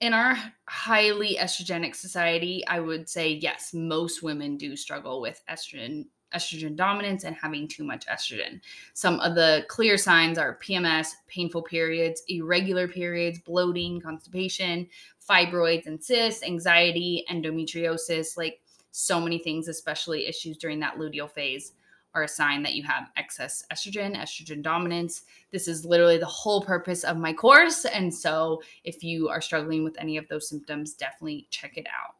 in 0.00 0.12
our 0.12 0.36
highly 0.68 1.38
estrogenic 1.40 1.94
society, 1.94 2.62
I 2.66 2.80
would 2.80 3.08
say 3.08 3.30
yes, 3.30 3.72
most 3.72 4.22
women 4.22 4.58
do 4.58 4.76
struggle 4.76 5.22
with 5.22 5.40
estrogen 5.50 6.04
estrogen 6.34 6.76
dominance 6.76 7.24
and 7.24 7.36
having 7.36 7.66
too 7.66 7.84
much 7.84 8.06
estrogen. 8.06 8.60
Some 8.92 9.20
of 9.20 9.34
the 9.34 9.64
clear 9.68 9.96
signs 9.96 10.36
are 10.36 10.58
PMS, 10.58 11.12
painful 11.28 11.62
periods, 11.62 12.22
irregular 12.28 12.88
periods, 12.88 13.38
bloating, 13.38 14.02
constipation, 14.02 14.86
fibroids 15.26 15.86
and 15.86 16.02
cysts, 16.02 16.42
anxiety, 16.42 17.24
endometriosis, 17.30 18.36
like 18.36 18.60
so 18.96 19.20
many 19.20 19.38
things, 19.38 19.66
especially 19.66 20.24
issues 20.24 20.57
during 20.57 20.78
that 20.78 20.98
luteal 20.98 21.28
phase, 21.28 21.72
are 22.14 22.22
a 22.22 22.28
sign 22.28 22.62
that 22.62 22.74
you 22.74 22.85
have 22.85 23.11
excess 23.16 23.64
estrogen, 23.72 24.16
estrogen 24.16 24.62
dominance. 24.62 25.22
This 25.50 25.66
is 25.66 25.85
literally 25.85 26.16
the 26.16 26.26
whole 26.26 26.62
purpose 26.62 27.02
of 27.02 27.16
my 27.16 27.33
course. 27.33 27.87
And 27.87 28.14
so, 28.14 28.62
if 28.85 29.02
you 29.02 29.28
are 29.28 29.40
struggling 29.40 29.83
with 29.83 29.96
any 29.98 30.16
of 30.16 30.28
those 30.28 30.48
symptoms, 30.48 30.94
definitely 30.94 31.48
check 31.50 31.76
it 31.76 31.88
out. 31.88 32.14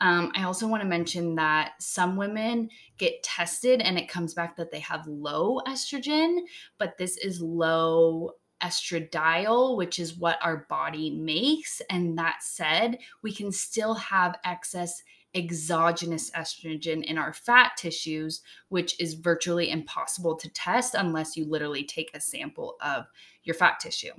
Um, 0.00 0.32
I 0.34 0.42
also 0.42 0.66
want 0.66 0.82
to 0.82 0.88
mention 0.88 1.36
that 1.36 1.74
some 1.78 2.16
women 2.16 2.68
get 2.98 3.22
tested 3.22 3.80
and 3.80 3.96
it 3.96 4.08
comes 4.08 4.34
back 4.34 4.56
that 4.56 4.72
they 4.72 4.80
have 4.80 5.06
low 5.06 5.60
estrogen, 5.68 6.40
but 6.78 6.98
this 6.98 7.16
is 7.18 7.40
low 7.40 8.32
estradiol, 8.64 9.76
which 9.76 9.98
is 9.98 10.16
what 10.16 10.38
our 10.42 10.66
body 10.68 11.10
makes. 11.10 11.82
And 11.90 12.16
that 12.18 12.42
said, 12.42 12.98
we 13.22 13.32
can 13.32 13.52
still 13.52 13.94
have 13.94 14.38
excess 14.44 15.02
exogenous 15.34 16.30
estrogen 16.30 17.02
in 17.04 17.18
our 17.18 17.32
fat 17.32 17.72
tissues, 17.76 18.42
which 18.68 18.98
is 19.00 19.14
virtually 19.14 19.70
impossible 19.70 20.36
to 20.36 20.48
test 20.50 20.94
unless 20.94 21.36
you 21.36 21.44
literally 21.44 21.84
take 21.84 22.10
a 22.14 22.20
sample 22.20 22.76
of 22.80 23.06
your 23.42 23.54
fat 23.54 23.80
tissue. 23.80 24.12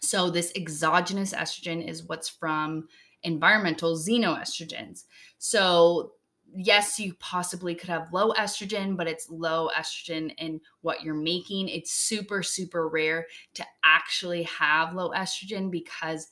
So, 0.00 0.28
this 0.28 0.52
exogenous 0.54 1.32
estrogen 1.32 1.86
is 1.88 2.04
what's 2.04 2.28
from 2.28 2.88
environmental 3.22 3.96
xenoestrogens. 3.96 5.04
So, 5.38 6.12
yes, 6.56 6.98
you 6.98 7.14
possibly 7.14 7.74
could 7.74 7.88
have 7.88 8.12
low 8.12 8.32
estrogen, 8.32 8.96
but 8.96 9.08
it's 9.08 9.30
low 9.30 9.70
estrogen 9.76 10.34
in 10.38 10.60
what 10.82 11.02
you're 11.02 11.14
making. 11.14 11.68
It's 11.68 11.92
super, 11.92 12.42
super 12.42 12.88
rare 12.88 13.26
to 13.54 13.64
actually 13.84 14.44
have 14.44 14.94
low 14.94 15.10
estrogen 15.10 15.70
because 15.70 16.28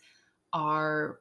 our 0.52 1.20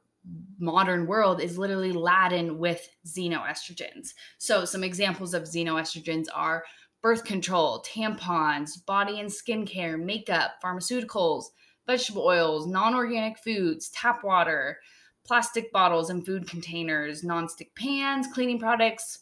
modern 0.58 1.06
world 1.06 1.40
is 1.40 1.58
literally 1.58 1.92
laden 1.92 2.58
with 2.58 2.88
xenoestrogens. 3.06 4.10
So, 4.38 4.64
some 4.64 4.84
examples 4.84 5.34
of 5.34 5.44
xenoestrogens 5.44 6.26
are 6.32 6.64
birth 7.02 7.24
control, 7.24 7.84
tampons, 7.84 8.84
body 8.86 9.20
and 9.20 9.32
skin 9.32 9.66
care, 9.66 9.98
makeup, 9.98 10.52
pharmaceuticals, 10.64 11.46
vegetable 11.86 12.22
oils, 12.22 12.66
non 12.66 12.94
organic 12.94 13.38
foods, 13.38 13.90
tap 13.90 14.22
water, 14.22 14.78
plastic 15.24 15.72
bottles 15.72 16.10
and 16.10 16.24
food 16.24 16.48
containers, 16.48 17.22
non-stick 17.22 17.74
pans, 17.74 18.26
cleaning 18.26 18.58
products, 18.58 19.20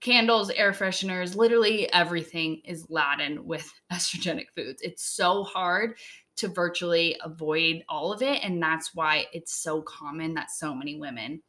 candles, 0.00 0.50
air 0.50 0.72
fresheners, 0.72 1.36
literally 1.36 1.92
everything 1.92 2.60
is 2.64 2.88
laden 2.90 3.44
with 3.46 3.70
estrogenic 3.92 4.46
foods. 4.54 4.82
It's 4.82 5.04
so 5.04 5.44
hard 5.44 5.96
to 6.36 6.48
virtually 6.48 7.16
avoid 7.22 7.84
all 7.88 8.12
of 8.12 8.22
it. 8.22 8.42
And 8.42 8.62
that's 8.62 8.94
why 8.94 9.26
it's 9.32 9.52
so 9.52 9.82
common 9.82 10.34
that 10.34 10.50
so 10.50 10.74
many 10.74 10.98
women 10.98 11.42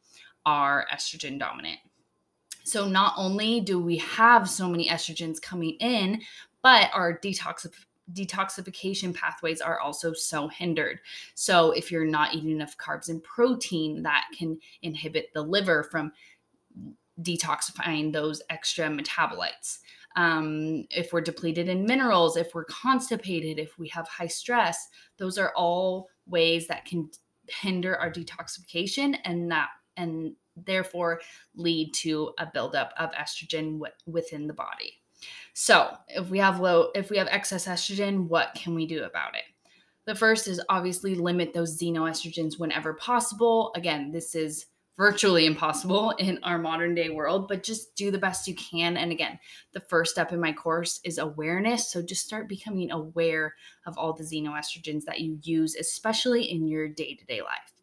are 0.44 0.86
estrogen 0.92 1.38
dominant. 1.38 1.78
So, 2.64 2.86
not 2.86 3.14
only 3.16 3.60
do 3.60 3.80
we 3.80 3.96
have 3.98 4.48
so 4.48 4.68
many 4.68 4.88
estrogens 4.88 5.40
coming 5.42 5.76
in, 5.80 6.20
but 6.62 6.90
our 6.94 7.18
detox 7.18 7.66
detoxification 8.12 9.14
pathways 9.14 9.60
are 9.60 9.80
also 9.80 10.12
so 10.12 10.48
hindered. 10.48 11.00
So, 11.34 11.72
if 11.72 11.90
you're 11.90 12.04
not 12.04 12.34
eating 12.34 12.50
enough 12.50 12.76
carbs 12.76 13.08
and 13.08 13.22
protein, 13.22 14.02
that 14.02 14.26
can 14.36 14.58
inhibit 14.82 15.30
the 15.34 15.42
liver 15.42 15.82
from 15.84 16.12
detoxifying 17.20 18.12
those 18.12 18.42
extra 18.50 18.86
metabolites. 18.86 19.78
Um, 20.16 20.86
if 20.90 21.12
we're 21.12 21.20
depleted 21.20 21.68
in 21.68 21.86
minerals, 21.86 22.36
if 22.36 22.54
we're 22.54 22.64
constipated, 22.64 23.58
if 23.58 23.78
we 23.78 23.88
have 23.88 24.06
high 24.08 24.26
stress, 24.26 24.88
those 25.18 25.38
are 25.38 25.52
all 25.56 26.08
ways 26.26 26.66
that 26.66 26.84
can 26.84 27.10
hinder 27.48 27.96
our 27.96 28.10
detoxification 28.10 29.16
and 29.24 29.50
that 29.50 29.68
and 29.96 30.34
therefore 30.56 31.20
lead 31.54 31.92
to 31.94 32.32
a 32.38 32.46
buildup 32.52 32.92
of 32.98 33.10
estrogen 33.12 33.78
w- 33.78 33.92
within 34.06 34.46
the 34.46 34.54
body. 34.54 35.01
So, 35.54 35.96
if 36.08 36.30
we 36.30 36.38
have 36.38 36.60
low 36.60 36.90
if 36.94 37.10
we 37.10 37.18
have 37.18 37.28
excess 37.28 37.66
estrogen, 37.66 38.28
what 38.28 38.54
can 38.54 38.74
we 38.74 38.86
do 38.86 39.04
about 39.04 39.34
it? 39.34 39.44
The 40.04 40.14
first 40.14 40.48
is 40.48 40.60
obviously 40.68 41.14
limit 41.14 41.54
those 41.54 41.78
xenoestrogens 41.78 42.58
whenever 42.58 42.94
possible. 42.94 43.72
Again, 43.76 44.10
this 44.10 44.34
is 44.34 44.66
virtually 44.96 45.46
impossible 45.46 46.10
in 46.18 46.38
our 46.42 46.58
modern 46.58 46.94
day 46.94 47.10
world, 47.10 47.48
but 47.48 47.62
just 47.62 47.94
do 47.94 48.10
the 48.10 48.18
best 48.18 48.48
you 48.48 48.54
can. 48.54 48.96
And 48.96 49.12
again, 49.12 49.38
the 49.72 49.80
first 49.80 50.12
step 50.12 50.32
in 50.32 50.40
my 50.40 50.52
course 50.52 51.00
is 51.04 51.18
awareness. 51.18 51.90
So 51.90 52.02
just 52.02 52.24
start 52.24 52.48
becoming 52.48 52.90
aware 52.90 53.54
of 53.86 53.96
all 53.96 54.12
the 54.12 54.24
xenoestrogens 54.24 55.04
that 55.04 55.20
you 55.20 55.38
use, 55.42 55.76
especially 55.76 56.50
in 56.50 56.66
your 56.66 56.88
day 56.88 57.14
to 57.14 57.24
day 57.24 57.42
life. 57.42 57.81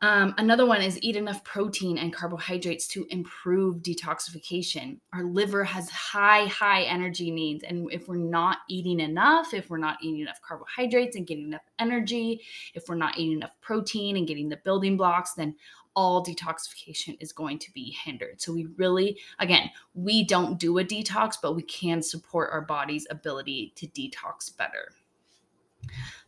Um, 0.00 0.34
another 0.38 0.64
one 0.64 0.80
is 0.80 0.98
eat 1.02 1.16
enough 1.16 1.42
protein 1.42 1.98
and 1.98 2.12
carbohydrates 2.12 2.86
to 2.88 3.04
improve 3.10 3.78
detoxification. 3.78 5.00
Our 5.12 5.24
liver 5.24 5.64
has 5.64 5.90
high, 5.90 6.46
high 6.46 6.82
energy 6.82 7.32
needs. 7.32 7.64
And 7.64 7.92
if 7.92 8.06
we're 8.06 8.16
not 8.16 8.58
eating 8.68 9.00
enough, 9.00 9.52
if 9.54 9.68
we're 9.68 9.78
not 9.78 9.98
eating 10.00 10.20
enough 10.20 10.40
carbohydrates 10.40 11.16
and 11.16 11.26
getting 11.26 11.46
enough 11.46 11.64
energy, 11.80 12.42
if 12.74 12.88
we're 12.88 12.94
not 12.94 13.18
eating 13.18 13.38
enough 13.38 13.52
protein 13.60 14.16
and 14.16 14.28
getting 14.28 14.48
the 14.48 14.58
building 14.58 14.96
blocks, 14.96 15.34
then 15.34 15.56
all 15.96 16.24
detoxification 16.24 17.16
is 17.18 17.32
going 17.32 17.58
to 17.58 17.72
be 17.72 17.96
hindered. 18.04 18.40
So, 18.40 18.52
we 18.52 18.66
really, 18.76 19.18
again, 19.40 19.68
we 19.94 20.22
don't 20.22 20.56
do 20.60 20.78
a 20.78 20.84
detox, 20.84 21.34
but 21.42 21.56
we 21.56 21.62
can 21.62 22.02
support 22.02 22.50
our 22.52 22.60
body's 22.60 23.06
ability 23.10 23.72
to 23.74 23.88
detox 23.88 24.56
better. 24.56 24.92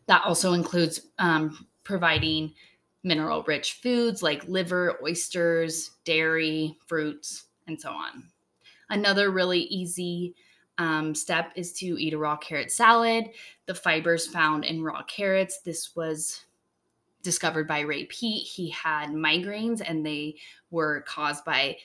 That 0.07 0.23
also 0.25 0.51
includes 0.53 1.07
um, 1.19 1.67
providing 1.85 2.53
mineral 3.03 3.43
rich 3.43 3.73
foods 3.73 4.21
like 4.21 4.47
liver, 4.47 4.99
oysters, 5.03 5.91
dairy, 6.05 6.77
fruits, 6.85 7.45
and 7.67 7.79
so 7.79 7.89
on. 7.89 8.23
Another 8.89 9.31
really 9.31 9.61
easy 9.61 10.35
um, 10.77 11.13
step 11.15 11.51
is 11.55 11.73
to 11.73 12.01
eat 12.01 12.13
a 12.13 12.17
raw 12.17 12.37
carrot 12.37 12.71
salad. 12.71 13.29
The 13.65 13.75
fibers 13.75 14.27
found 14.27 14.65
in 14.65 14.83
raw 14.83 15.03
carrots, 15.03 15.61
this 15.61 15.95
was 15.95 16.45
discovered 17.23 17.67
by 17.67 17.81
Ray 17.81 18.05
Peat. 18.05 18.47
He 18.47 18.69
had 18.69 19.09
migraines 19.09 19.81
and 19.85 20.05
they 20.05 20.35
were 20.71 21.01
caused 21.01 21.45
by 21.45 21.77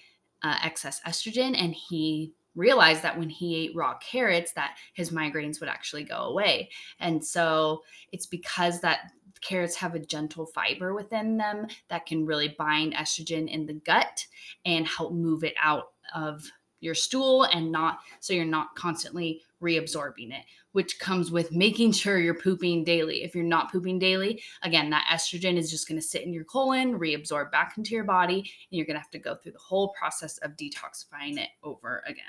uh, 0.43 0.57
excess 0.62 1.01
estrogen, 1.07 1.55
and 1.61 1.75
he 1.75 2.33
realized 2.55 3.03
that 3.03 3.19
when 3.19 3.29
he 3.29 3.55
ate 3.57 3.77
raw 3.77 3.97
carrots 3.99 4.53
that 4.53 4.77
his 4.95 5.11
migraines 5.11 5.61
would 5.61 5.69
actually 5.69 6.03
go 6.03 6.17
away 6.17 6.69
and 7.01 7.23
so 7.23 7.83
it's 8.12 8.27
because 8.27 8.81
that 8.81 9.12
carrots 9.47 9.76
have 9.76 9.94
a 9.94 10.01
gentle 10.01 10.47
fiber 10.47 10.94
within 10.94 11.36
them 11.36 11.66
that 11.88 12.07
can 12.07 12.26
really 12.26 12.55
bind 12.59 12.94
estrogen 12.94 13.49
in 13.49 13.66
the 13.66 13.74
gut 13.74 14.26
and 14.64 14.86
help 14.86 15.12
move 15.12 15.44
it 15.44 15.55
out 15.62 15.92
of 16.14 16.44
your 16.80 16.94
stool 16.94 17.44
and 17.44 17.72
not 17.72 17.99
so 18.20 18.32
you're 18.32 18.44
not 18.44 18.74
constantly 18.76 19.42
reabsorbing 19.62 20.30
it 20.30 20.44
which 20.76 20.99
comes 20.99 21.30
with 21.30 21.53
making 21.53 21.90
sure 21.90 22.18
you're 22.18 22.34
pooping 22.34 22.84
daily. 22.84 23.24
If 23.24 23.34
you're 23.34 23.44
not 23.44 23.72
pooping 23.72 23.99
daily 23.99 24.42
again 24.62 24.90
that 24.90 25.07
estrogen 25.11 25.57
is 25.57 25.70
just 25.70 25.88
going 25.88 25.99
to 25.99 26.07
sit 26.07 26.22
in 26.22 26.34
your 26.34 26.44
colon 26.44 26.99
reabsorb 26.99 27.51
back 27.51 27.78
into 27.78 27.94
your 27.94 28.05
body 28.05 28.40
and 28.40 28.44
you're 28.68 28.84
going 28.84 28.97
to 28.97 29.01
have 29.01 29.11
to 29.12 29.18
go 29.18 29.36
through 29.36 29.53
the 29.53 29.59
whole 29.59 29.94
process 29.99 30.36
of 30.38 30.51
detoxifying 30.53 31.38
it 31.38 31.49
over 31.62 32.03
again. 32.07 32.24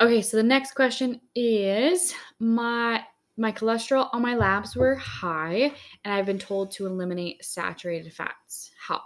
Okay 0.00 0.22
so 0.22 0.38
the 0.38 0.42
next 0.42 0.72
question 0.74 1.20
is 1.34 2.14
my 2.38 3.04
my 3.40 3.50
cholesterol 3.50 4.10
on 4.12 4.20
my 4.20 4.34
labs 4.34 4.76
were 4.76 4.94
high, 4.96 5.72
and 6.04 6.14
I've 6.14 6.26
been 6.26 6.38
told 6.38 6.70
to 6.72 6.86
eliminate 6.86 7.42
saturated 7.42 8.12
fats. 8.12 8.70
How? 8.78 9.00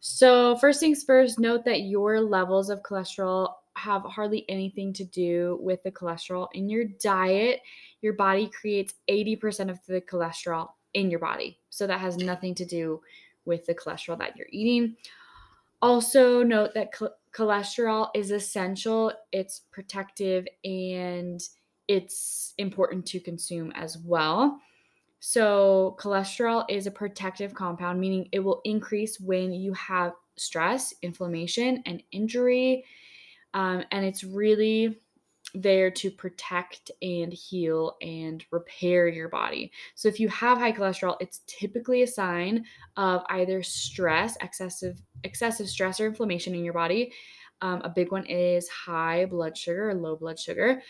So, 0.00 0.56
first 0.56 0.80
things 0.80 1.04
first, 1.04 1.38
note 1.38 1.64
that 1.66 1.82
your 1.82 2.20
levels 2.22 2.70
of 2.70 2.82
cholesterol 2.82 3.52
have 3.76 4.02
hardly 4.02 4.46
anything 4.48 4.94
to 4.94 5.04
do 5.04 5.58
with 5.60 5.82
the 5.82 5.92
cholesterol 5.92 6.48
in 6.54 6.70
your 6.70 6.84
diet. 7.02 7.60
Your 8.00 8.14
body 8.14 8.48
creates 8.48 8.94
80% 9.10 9.70
of 9.70 9.78
the 9.86 10.00
cholesterol 10.00 10.68
in 10.94 11.10
your 11.10 11.20
body. 11.20 11.60
So, 11.68 11.86
that 11.86 12.00
has 12.00 12.16
nothing 12.16 12.54
to 12.56 12.64
do 12.64 13.02
with 13.44 13.66
the 13.66 13.74
cholesterol 13.74 14.18
that 14.18 14.38
you're 14.38 14.46
eating. 14.50 14.96
Also, 15.82 16.42
note 16.42 16.72
that 16.74 16.92
cholesterol 17.34 18.08
is 18.14 18.30
essential, 18.30 19.12
it's 19.32 19.60
protective, 19.70 20.46
and 20.64 21.42
it's 21.92 22.54
important 22.56 23.04
to 23.06 23.20
consume 23.20 23.70
as 23.74 23.98
well. 23.98 24.58
So, 25.20 25.96
cholesterol 26.00 26.64
is 26.68 26.86
a 26.86 26.90
protective 26.90 27.54
compound, 27.54 28.00
meaning 28.00 28.28
it 28.32 28.40
will 28.40 28.60
increase 28.64 29.20
when 29.20 29.52
you 29.52 29.72
have 29.74 30.14
stress, 30.36 30.94
inflammation, 31.02 31.82
and 31.86 32.02
injury. 32.10 32.84
Um, 33.54 33.84
and 33.92 34.04
it's 34.04 34.24
really 34.24 34.98
there 35.54 35.90
to 35.90 36.10
protect 36.10 36.90
and 37.02 37.30
heal 37.30 37.96
and 38.00 38.42
repair 38.50 39.06
your 39.06 39.28
body. 39.28 39.70
So, 39.94 40.08
if 40.08 40.18
you 40.18 40.28
have 40.28 40.58
high 40.58 40.72
cholesterol, 40.72 41.18
it's 41.20 41.42
typically 41.46 42.02
a 42.02 42.06
sign 42.06 42.64
of 42.96 43.22
either 43.28 43.62
stress, 43.62 44.36
excessive 44.40 45.00
excessive 45.24 45.68
stress 45.68 46.00
or 46.00 46.06
inflammation 46.06 46.54
in 46.54 46.64
your 46.64 46.74
body. 46.74 47.12
Um, 47.60 47.80
a 47.84 47.88
big 47.88 48.10
one 48.10 48.26
is 48.26 48.68
high 48.68 49.26
blood 49.26 49.56
sugar 49.56 49.90
or 49.90 49.94
low 49.94 50.16
blood 50.16 50.38
sugar. 50.38 50.82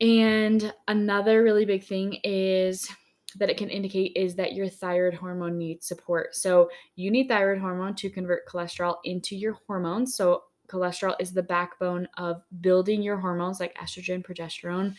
And 0.00 0.72
another 0.88 1.42
really 1.42 1.64
big 1.64 1.84
thing 1.84 2.18
is 2.24 2.88
that 3.36 3.50
it 3.50 3.56
can 3.56 3.70
indicate 3.70 4.12
is 4.16 4.34
that 4.36 4.54
your 4.54 4.68
thyroid 4.68 5.14
hormone 5.14 5.58
needs 5.58 5.86
support. 5.86 6.34
So 6.34 6.70
you 6.96 7.10
need 7.10 7.28
thyroid 7.28 7.60
hormone 7.60 7.94
to 7.96 8.10
convert 8.10 8.46
cholesterol 8.46 8.96
into 9.04 9.36
your 9.36 9.58
hormones. 9.66 10.14
So 10.16 10.44
cholesterol 10.68 11.16
is 11.20 11.32
the 11.32 11.42
backbone 11.42 12.08
of 12.16 12.42
building 12.60 13.02
your 13.02 13.16
hormones 13.16 13.60
like 13.60 13.76
estrogen, 13.76 14.24
progesterone, 14.24 14.94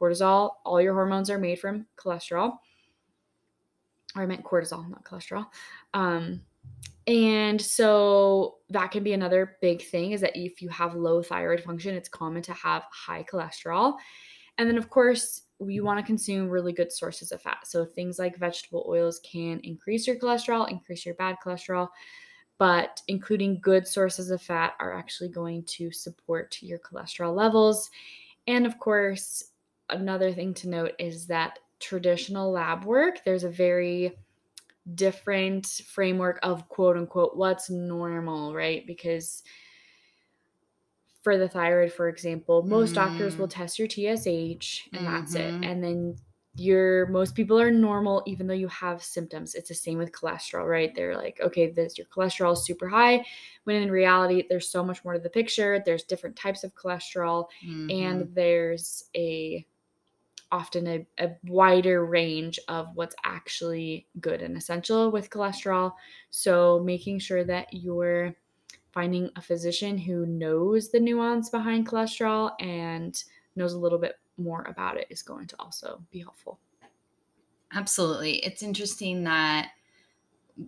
cortisol. 0.00 0.52
All 0.64 0.80
your 0.80 0.94
hormones 0.94 1.30
are 1.30 1.38
made 1.38 1.60
from 1.60 1.86
cholesterol. 1.96 2.58
Or 4.16 4.22
I 4.22 4.26
meant 4.26 4.44
cortisol, 4.44 4.88
not 4.90 5.04
cholesterol. 5.04 5.46
Um, 5.94 6.42
and 7.06 7.60
so 7.60 8.58
that 8.68 8.90
can 8.90 9.02
be 9.02 9.12
another 9.12 9.56
big 9.60 9.82
thing 9.82 10.12
is 10.12 10.20
that 10.20 10.36
if 10.36 10.60
you 10.60 10.68
have 10.68 10.94
low 10.94 11.22
thyroid 11.22 11.62
function, 11.62 11.94
it's 11.94 12.08
common 12.08 12.42
to 12.42 12.52
have 12.52 12.84
high 12.90 13.24
cholesterol. 13.24 13.96
And 14.58 14.68
then, 14.68 14.76
of 14.76 14.90
course, 14.90 15.42
you 15.58 15.84
want 15.84 15.98
to 15.98 16.06
consume 16.06 16.48
really 16.48 16.72
good 16.72 16.92
sources 16.92 17.32
of 17.32 17.42
fat. 17.42 17.66
So 17.66 17.84
things 17.84 18.18
like 18.18 18.36
vegetable 18.36 18.86
oils 18.88 19.20
can 19.20 19.60
increase 19.64 20.06
your 20.06 20.16
cholesterol, 20.16 20.70
increase 20.70 21.04
your 21.04 21.14
bad 21.14 21.36
cholesterol, 21.44 21.88
but 22.58 23.00
including 23.08 23.60
good 23.60 23.86
sources 23.86 24.30
of 24.30 24.42
fat 24.42 24.74
are 24.80 24.94
actually 24.94 25.30
going 25.30 25.64
to 25.64 25.90
support 25.90 26.58
your 26.60 26.78
cholesterol 26.78 27.34
levels. 27.34 27.90
And 28.46 28.66
of 28.66 28.78
course, 28.78 29.44
another 29.88 30.32
thing 30.32 30.54
to 30.54 30.68
note 30.68 30.92
is 30.98 31.26
that 31.26 31.58
traditional 31.78 32.52
lab 32.52 32.84
work, 32.84 33.24
there's 33.24 33.44
a 33.44 33.50
very 33.50 34.16
different 34.94 35.66
framework 35.86 36.38
of 36.42 36.68
quote 36.68 36.96
unquote 36.96 37.36
what's 37.36 37.70
normal, 37.70 38.54
right? 38.54 38.86
Because 38.86 39.42
for 41.22 41.36
the 41.36 41.48
thyroid, 41.48 41.92
for 41.92 42.08
example, 42.08 42.62
most 42.62 42.92
mm. 42.92 42.94
doctors 42.94 43.36
will 43.36 43.46
mm. 43.46 43.52
test 43.52 43.78
your 43.78 43.88
TSH 43.88 44.88
and 44.92 45.02
mm-hmm. 45.02 45.04
that's 45.04 45.34
it. 45.34 45.52
Mm-hmm. 45.52 45.64
And 45.64 45.84
then 45.84 46.16
your 46.56 47.06
most 47.06 47.34
people 47.34 47.60
are 47.60 47.70
normal 47.70 48.22
even 48.26 48.46
though 48.46 48.54
you 48.54 48.68
have 48.68 49.02
symptoms. 49.02 49.54
It's 49.54 49.68
the 49.68 49.74
same 49.74 49.98
with 49.98 50.12
cholesterol, 50.12 50.68
right? 50.68 50.92
They're 50.94 51.16
like, 51.16 51.38
okay, 51.40 51.70
this 51.70 51.96
your 51.96 52.06
cholesterol 52.06 52.54
is 52.54 52.64
super 52.64 52.88
high, 52.88 53.24
when 53.64 53.76
in 53.76 53.90
reality 53.90 54.44
there's 54.48 54.68
so 54.68 54.82
much 54.82 55.04
more 55.04 55.14
to 55.14 55.20
the 55.20 55.30
picture. 55.30 55.82
There's 55.84 56.02
different 56.04 56.36
types 56.36 56.64
of 56.64 56.74
cholesterol 56.74 57.46
mm-hmm. 57.64 57.90
and 57.90 58.34
there's 58.34 59.04
a 59.14 59.64
often 60.52 60.86
a, 60.86 61.06
a, 61.18 61.30
wider 61.44 62.04
range 62.04 62.58
of 62.68 62.88
what's 62.94 63.14
actually 63.24 64.06
good 64.20 64.42
and 64.42 64.56
essential 64.56 65.10
with 65.10 65.30
cholesterol. 65.30 65.92
So, 66.30 66.80
making 66.84 67.20
sure 67.20 67.44
that 67.44 67.72
you're 67.72 68.34
finding 68.92 69.30
a 69.36 69.42
physician 69.42 69.96
who 69.96 70.26
knows 70.26 70.90
the 70.90 71.00
nuance 71.00 71.50
behind 71.50 71.86
cholesterol 71.86 72.52
and 72.60 73.22
knows 73.56 73.72
a 73.72 73.78
little 73.78 73.98
bit 73.98 74.16
more 74.36 74.64
about 74.68 74.96
it 74.96 75.06
is 75.10 75.22
going 75.22 75.46
to 75.46 75.56
also 75.58 76.02
be 76.10 76.20
helpful. 76.20 76.58
Absolutely. 77.72 78.36
It's 78.38 78.62
interesting 78.62 79.24
that 79.24 79.68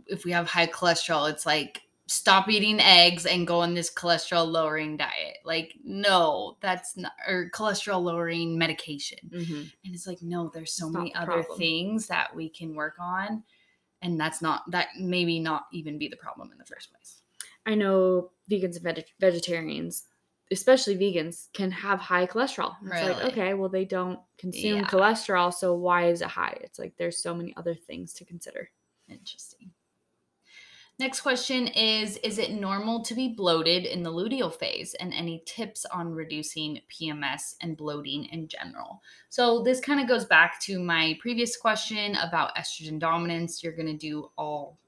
if 0.07 0.25
we 0.25 0.31
have 0.33 0.49
high 0.49 0.67
cholesterol, 0.67 1.29
it's 1.31 1.47
like 1.47 1.83
stop 2.13 2.49
eating 2.49 2.79
eggs 2.81 3.27
and 3.27 3.47
go 3.47 3.61
on 3.61 3.75
this 3.75 3.93
cholesterol 3.93 4.47
lowering 4.47 4.97
diet. 4.97 5.39
Like, 5.45 5.75
no, 5.83 6.57
that's 6.61 6.97
not, 6.97 7.13
or 7.27 7.51
cholesterol 7.55 8.03
lowering 8.03 8.59
medication. 8.59 9.19
Mm-hmm. 9.29 9.55
And 9.85 9.95
it's 9.95 10.07
like, 10.07 10.23
no, 10.23 10.51
there's 10.53 10.75
so 10.75 10.87
It's 10.87 10.95
many 10.95 11.13
the 11.13 11.21
other 11.21 11.43
problem. 11.43 11.59
things 11.59 12.07
that 12.09 12.35
we 12.35 12.49
can 12.49 12.75
work 12.75 12.97
on. 13.01 13.43
And 14.03 14.19
that's 14.19 14.43
not, 14.43 14.71
that 14.71 14.89
maybe 14.99 15.39
not 15.41 15.67
even 15.73 15.99
be 15.99 16.09
the 16.09 16.17
problem 16.17 16.51
in 16.53 16.59
the 16.59 16.65
first 16.65 16.91
place. 16.91 17.23
I 17.67 17.75
know 17.75 18.31
vegans 18.51 18.75
and 18.77 18.83
veg- 18.83 19.07
vegetarians, 19.21 20.05
especially 20.51 20.97
vegans, 20.99 21.53
can 21.53 21.71
have 21.71 22.01
high 22.01 22.27
cholesterol. 22.27 22.75
It's 22.83 22.91
like, 22.91 23.25
okay, 23.33 23.55
well, 23.55 23.69
they 23.69 23.85
don't 23.85 24.19
consume 24.39 24.79
Yeah. 24.81 24.85
cholesterol, 24.85 25.55
so 25.55 25.75
why 25.75 26.09
is 26.09 26.21
it 26.21 26.29
high? 26.29 26.59
It's 26.63 26.79
like 26.79 26.95
there's 26.97 27.23
so 27.23 27.35
many 27.35 27.55
other 27.57 27.75
things 27.75 28.13
to 28.15 28.25
consider. 28.25 28.71
Interesting. 29.09 29.71
Next 31.03 31.23
question 31.23 31.67
is 31.67 32.17
Is 32.19 32.39
it 32.39 32.53
normal 32.53 33.03
to 33.03 33.13
be 33.13 33.27
bloated 33.27 33.87
in 33.87 34.05
the 34.05 34.13
luteal 34.13 34.55
phase? 34.55 34.95
And 35.01 35.13
any 35.13 35.43
tips 35.47 35.85
on 35.87 36.13
reducing 36.13 36.79
PMS 36.89 37.57
and 37.61 37.77
bloating 37.77 38.27
in 38.27 38.47
general? 38.47 39.03
So, 39.29 39.65
this 39.65 39.81
kind 39.81 39.99
of 39.99 40.07
goes 40.07 40.25
back 40.25 40.61
to 40.61 40.79
my 40.79 41.19
previous 41.21 41.57
question 41.57 42.15
about 42.23 42.55
estrogen 42.55 43.01
dominance. 43.01 43.65
You're 43.65 43.75
going 43.75 43.89
to 43.89 43.97
do 43.97 44.31
all 44.39 44.79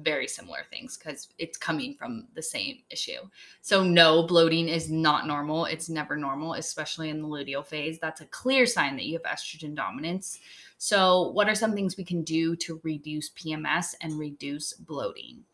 very 0.00 0.26
similar 0.26 0.60
things 0.70 0.96
because 0.96 1.28
it's 1.38 1.56
coming 1.56 1.94
from 1.94 2.26
the 2.34 2.42
same 2.42 2.78
issue. 2.90 3.20
So, 3.62 3.82
no, 3.82 4.26
bloating 4.26 4.68
is 4.68 4.90
not 4.90 5.26
normal. 5.26 5.66
It's 5.66 5.88
never 5.88 6.16
normal, 6.16 6.54
especially 6.54 7.10
in 7.10 7.22
the 7.22 7.28
luteal 7.28 7.64
phase. 7.64 7.98
That's 7.98 8.20
a 8.20 8.26
clear 8.26 8.66
sign 8.66 8.96
that 8.96 9.04
you 9.04 9.14
have 9.14 9.22
estrogen 9.22 9.74
dominance. 9.74 10.40
So, 10.78 11.30
what 11.30 11.48
are 11.48 11.54
some 11.54 11.74
things 11.74 11.96
we 11.96 12.04
can 12.04 12.22
do 12.22 12.56
to 12.56 12.80
reduce 12.82 13.30
PMS 13.30 13.94
and 14.00 14.18
reduce 14.18 14.72
bloating? 14.72 15.44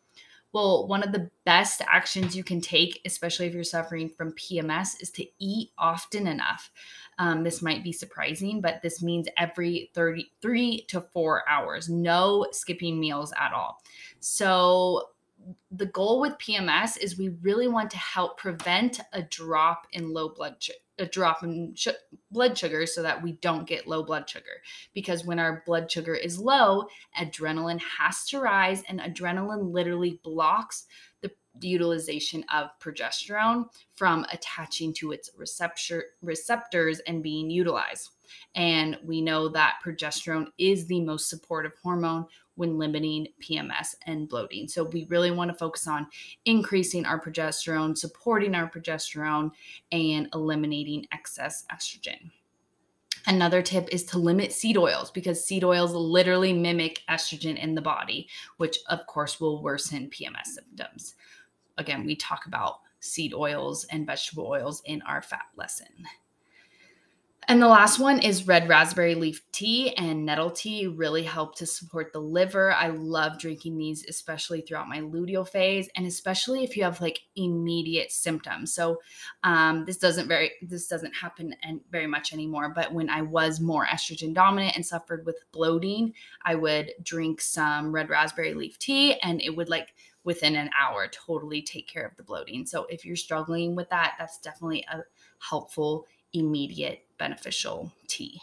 Well, 0.53 0.88
one 0.88 1.05
of 1.05 1.12
the 1.12 1.30
best 1.45 1.80
actions 1.86 2.36
you 2.36 2.43
can 2.43 2.61
take, 2.61 3.01
especially 3.05 3.47
if 3.47 3.55
you're 3.55 3.62
suffering 3.62 4.09
from 4.09 4.32
PMS, 4.32 5.01
is 5.01 5.11
to 5.12 5.26
eat 5.38 5.70
often 5.78 6.26
enough. 6.26 6.72
Um, 7.21 7.45
this 7.45 7.61
might 7.61 7.85
be 7.85 7.93
surprising, 7.93 8.62
but 8.62 8.81
this 8.81 9.03
means 9.03 9.29
every 9.37 9.91
33 9.95 10.87
to 10.89 11.03
four 11.03 11.47
hours, 11.47 11.91
no 11.91 12.47
skipping 12.51 12.99
meals 12.99 13.31
at 13.39 13.53
all. 13.53 13.83
So, 14.21 15.11
the 15.71 15.87
goal 15.87 16.21
with 16.21 16.39
PMS 16.39 16.99
is 16.99 17.18
we 17.18 17.29
really 17.43 17.68
want 17.68 17.91
to 17.91 17.99
help 17.99 18.39
prevent 18.39 19.01
a 19.12 19.23
drop 19.23 19.87
in 19.93 20.12
low 20.12 20.31
blood 20.31 20.57
su- 20.61 20.73
a 20.99 21.07
drop 21.07 21.43
in 21.43 21.75
sh- 21.75 21.89
blood 22.31 22.57
sugar 22.59 22.85
so 22.85 23.03
that 23.03 23.23
we 23.23 23.33
don't 23.33 23.66
get 23.66 23.89
low 23.89 24.03
blood 24.03 24.29
sugar 24.29 24.61
because 24.93 25.25
when 25.25 25.39
our 25.39 25.62
blood 25.64 25.91
sugar 25.91 26.14
is 26.14 26.39
low 26.39 26.87
adrenaline 27.18 27.81
has 27.99 28.27
to 28.27 28.39
rise 28.39 28.83
and 28.87 29.01
adrenaline 29.01 29.73
literally 29.73 30.21
blocks 30.23 30.87
utilization 31.62 32.44
of 32.52 32.70
progesterone 32.80 33.68
from 33.94 34.24
attaching 34.32 34.92
to 34.94 35.12
its 35.12 35.30
receptor 35.36 36.04
receptors 36.22 37.00
and 37.00 37.22
being 37.22 37.50
utilized 37.50 38.11
and 38.54 38.98
we 39.04 39.20
know 39.20 39.48
that 39.48 39.78
progesterone 39.84 40.46
is 40.58 40.86
the 40.86 41.00
most 41.00 41.28
supportive 41.28 41.72
hormone 41.82 42.26
when 42.56 42.78
limiting 42.78 43.28
PMS 43.42 43.94
and 44.06 44.28
bloating. 44.28 44.68
So 44.68 44.84
we 44.84 45.06
really 45.08 45.30
want 45.30 45.50
to 45.50 45.56
focus 45.56 45.86
on 45.86 46.06
increasing 46.44 47.06
our 47.06 47.20
progesterone, 47.20 47.96
supporting 47.96 48.54
our 48.54 48.70
progesterone, 48.70 49.52
and 49.92 50.28
eliminating 50.34 51.06
excess 51.12 51.64
estrogen. 51.72 52.30
Another 53.26 53.61
tip 53.61 53.88
is 53.92 54.04
to 54.06 54.18
limit 54.18 54.52
seed 54.52 54.78
oils 54.78 55.11
because 55.11 55.44
seed 55.44 55.62
oils 55.62 55.92
literally 55.92 56.52
mimic 56.52 57.02
estrogen 57.08 57.58
in 57.58 57.74
the 57.74 57.82
body, 57.82 58.28
which 58.56 58.78
of 58.88 59.06
course 59.06 59.40
will 59.40 59.62
worsen 59.62 60.08
PMS 60.08 60.46
symptoms. 60.46 61.14
Again, 61.81 62.05
we 62.05 62.14
talk 62.14 62.47
about 62.47 62.81
seed 63.01 63.33
oils 63.35 63.85
and 63.87 64.07
vegetable 64.07 64.47
oils 64.47 64.83
in 64.85 65.03
our 65.03 65.22
fat 65.22 65.47
lesson. 65.57 65.89
And 67.49 67.61
the 67.61 67.66
last 67.66 67.99
one 67.99 68.20
is 68.20 68.47
red 68.47 68.68
raspberry 68.68 69.16
leaf 69.16 69.43
tea 69.51 69.93
and 69.97 70.24
nettle 70.24 70.53
tea 70.53 70.87
really 70.87 71.24
help 71.24 71.57
to 71.57 71.66
support 71.66 72.12
the 72.12 72.20
liver. 72.20 72.72
I 72.72 72.89
love 72.91 73.41
drinking 73.41 73.76
these, 73.76 74.05
especially 74.09 74.61
throughout 74.61 74.89
my 74.89 75.01
luteal 75.01 75.49
phase, 75.49 75.89
and 75.97 76.07
especially 76.07 76.62
if 76.62 76.76
you 76.76 76.85
have 76.85 77.01
like 77.01 77.18
immediate 77.35 78.12
symptoms. 78.12 78.72
So 78.72 79.01
um, 79.43 79.85
this 79.85 79.97
doesn't 79.97 80.28
very 80.28 80.53
this 80.62 80.87
doesn't 80.87 81.14
happen 81.14 81.57
and 81.64 81.81
very 81.91 82.07
much 82.07 82.33
anymore. 82.33 82.72
But 82.72 82.93
when 82.93 83.11
I 83.11 83.22
was 83.22 83.59
more 83.59 83.85
estrogen 83.87 84.33
dominant 84.33 84.76
and 84.76 84.87
suffered 84.87 85.26
with 85.26 85.43
bloating, 85.51 86.12
I 86.45 86.55
would 86.55 86.93
drink 87.03 87.41
some 87.41 87.91
red 87.91 88.11
raspberry 88.11 88.55
leaf 88.55 88.78
tea, 88.78 89.18
and 89.22 89.43
it 89.43 89.57
would 89.57 89.68
like 89.68 89.95
within 90.25 90.57
an 90.57 90.71
hour 90.79 91.09
totally 91.09 91.62
take 91.62 91.89
care 91.89 92.05
of 92.05 92.16
the 92.16 92.23
bloating. 92.23 92.66
So 92.66 92.87
if 92.91 93.05
you're 93.05 93.16
struggling 93.16 93.75
with 93.75 93.89
that, 93.91 94.14
that's 94.18 94.39
definitely 94.39 94.85
a 94.93 95.01
helpful 95.39 96.07
immediate 96.33 97.07
beneficial 97.18 97.93
tea. 98.07 98.41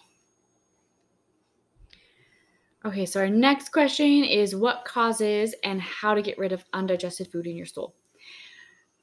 Okay, 2.86 3.06
so 3.06 3.20
our 3.20 3.30
next 3.30 3.70
question 3.70 4.24
is 4.24 4.56
what 4.56 4.86
causes 4.86 5.54
and 5.64 5.82
how 5.82 6.14
to 6.14 6.22
get 6.22 6.38
rid 6.38 6.52
of 6.52 6.64
undigested 6.74 7.28
food 7.28 7.48
in 7.48 7.56
your 7.56 7.66
stool. 7.66 7.96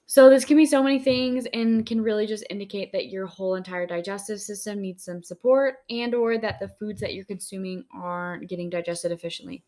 So 0.07 0.31
this 0.31 0.45
can 0.45 0.57
be 0.57 0.67
so 0.67 0.83
many 0.83 0.99
things 0.99 1.47
and 1.53 1.85
can 1.85 2.01
really 2.01 2.27
just 2.27 2.45
indicate 2.51 2.93
that 2.93 3.09
your 3.09 3.27
whole 3.27 3.57
entire 3.57 3.87
digestive 3.87 4.41
system 4.41 4.81
needs 4.81 5.05
some 5.05 5.23
support 5.23 5.77
and 5.91 6.15
or 6.15 6.39
that 6.39 6.61
the 6.61 6.69
foods 6.69 7.01
that 7.01 7.15
you're 7.15 7.25
consuming 7.25 7.85
aren't 7.95 8.49
getting 8.49 8.71
digested 8.71 9.13
efficiently. 9.13 9.65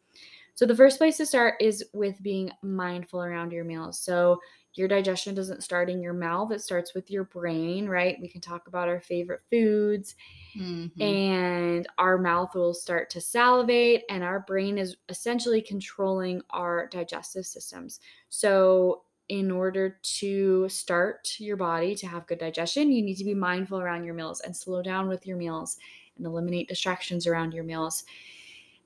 So 0.57 0.67
the 0.67 0.75
first 0.77 0.99
place 0.99 1.19
to 1.19 1.27
start 1.27 1.55
is 1.61 1.85
with 1.95 2.21
being 2.23 2.51
mindful 2.63 3.23
around 3.23 3.53
your 3.53 3.65
meals. 3.65 4.01
So 4.01 4.41
your 4.75 4.89
digestion 4.89 5.35
doesn't 5.37 5.63
start 5.63 5.89
in 5.91 6.03
your 6.03 6.15
mouth, 6.15 6.51
it 6.53 6.61
starts 6.63 6.95
with 6.95 7.11
your 7.11 7.25
brain, 7.25 7.89
right? 7.89 8.19
We 8.21 8.29
can 8.29 8.41
talk 8.43 8.67
about 8.69 8.89
our 8.89 9.01
favorite 9.01 9.43
foods 9.51 10.17
Mhm. 10.55 11.01
and 11.01 11.87
our 11.99 12.17
mouth 12.19 12.55
will 12.55 12.73
start 12.75 13.11
to 13.11 13.21
salivate 13.21 14.05
and 14.09 14.25
our 14.25 14.41
brain 14.41 14.79
is 14.79 14.97
essentially 15.09 15.61
controlling 15.61 16.41
our 16.51 16.89
digestive 16.89 17.45
systems 17.45 18.01
so 18.31 19.05
in 19.29 19.51
order 19.51 19.99
to 20.03 20.69
start 20.69 21.39
your 21.39 21.57
body 21.57 21.95
to 21.95 22.07
have 22.07 22.27
good 22.27 22.39
digestion 22.39 22.91
you 22.91 23.03
need 23.03 23.17
to 23.17 23.25
be 23.25 23.35
mindful 23.35 23.79
around 23.79 24.05
your 24.05 24.15
meals 24.15 24.41
and 24.41 24.57
slow 24.57 24.83
down 24.83 25.07
with 25.09 25.27
your 25.27 25.37
meals 25.37 25.77
and 26.17 26.25
eliminate 26.25 26.69
distractions 26.69 27.27
around 27.27 27.53
your 27.53 27.65
meals 27.65 28.05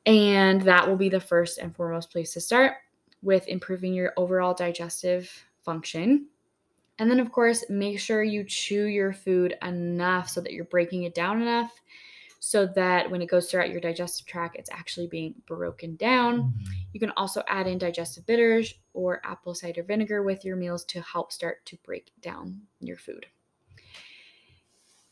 and 0.07 0.63
that 0.63 0.89
will 0.89 0.97
be 0.97 1.09
the 1.09 1.21
first 1.21 1.59
and 1.59 1.75
foremost 1.75 2.11
place 2.11 2.33
to 2.33 2.41
start 2.41 2.75
with 3.23 3.47
improving 3.49 3.95
your 3.95 4.13
overall 4.17 4.55
digestive 4.55 5.31
function 5.63 6.27
and 7.01 7.11
then, 7.11 7.19
of 7.19 7.33
course, 7.33 7.65
make 7.71 7.99
sure 7.99 8.23
you 8.23 8.45
chew 8.45 8.85
your 8.85 9.15
food 9.15 9.57
enough 9.63 10.29
so 10.29 10.43
that 10.43 10.53
you're 10.53 10.67
breaking 10.67 11.05
it 11.05 11.15
down 11.15 11.41
enough 11.41 11.73
so 12.41 12.67
that 12.67 13.11
when 13.11 13.23
it 13.23 13.31
goes 13.31 13.51
throughout 13.51 13.71
your 13.71 13.81
digestive 13.81 14.27
tract, 14.27 14.57
it's 14.57 14.71
actually 14.71 15.07
being 15.07 15.35
broken 15.47 15.97
down. 15.97 16.43
Mm-hmm. 16.43 16.73
You 16.93 17.01
can 17.01 17.13
also 17.17 17.43
add 17.49 17.67
in 17.67 17.79
digestive 17.79 18.27
bitters 18.27 18.75
or 18.93 19.23
apple 19.25 19.55
cider 19.55 19.83
vinegar 19.83 20.23
with 20.23 20.45
your 20.45 20.57
meals 20.57 20.85
to 20.87 21.01
help 21.01 21.33
start 21.33 21.65
to 21.67 21.79
break 21.85 22.13
down 22.21 22.61
your 22.81 22.99
food. 22.99 23.25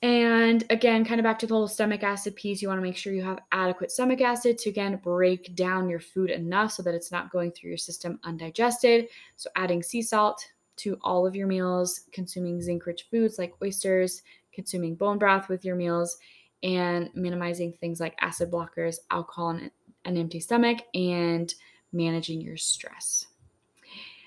And 0.01 0.65
again, 0.71 1.05
kind 1.05 1.19
of 1.19 1.25
back 1.25 1.41
to 1.41 1.47
the 1.47 1.55
whole 1.55 1.67
stomach 1.67 2.05
acid 2.05 2.37
piece, 2.37 2.63
you 2.63 2.69
want 2.69 2.79
to 2.79 2.83
make 2.83 2.97
sure 2.97 3.13
you 3.13 3.23
have 3.23 3.41
adequate 3.51 3.91
stomach 3.91 4.21
acid 4.21 4.57
to 4.59 4.71
again 4.71 5.01
break 5.03 5.57
down 5.57 5.89
your 5.89 5.99
food 5.99 6.31
enough 6.31 6.73
so 6.73 6.83
that 6.85 6.95
it's 6.95 7.11
not 7.11 7.33
going 7.33 7.51
through 7.51 7.71
your 7.71 7.79
system 7.79 8.21
undigested. 8.23 9.09
So, 9.35 9.51
adding 9.57 9.83
sea 9.83 10.03
salt, 10.03 10.47
to 10.79 10.97
all 11.03 11.27
of 11.27 11.37
your 11.37 11.47
meals, 11.47 12.03
consuming 12.13 12.63
zinc 12.63 12.87
rich 12.87 13.07
foods 13.11 13.39
like 13.39 13.53
oysters, 13.63 14.23
consuming 14.53 14.95
bone 14.95 15.19
broth 15.19 15.49
with 15.49 15.65
your 15.65 15.77
meals, 15.77 16.17
and 16.63 17.11
minimizing 17.15 17.73
things 17.73 18.01
like 18.01 18.17
acid 18.21 18.51
blockers, 18.51 18.99
alcohol, 19.11 19.51
and 19.51 19.71
an 20.05 20.17
empty 20.17 20.41
stomach, 20.41 20.79
and 20.95 21.55
managing 21.93 22.41
your 22.41 22.57
stress. 22.57 23.27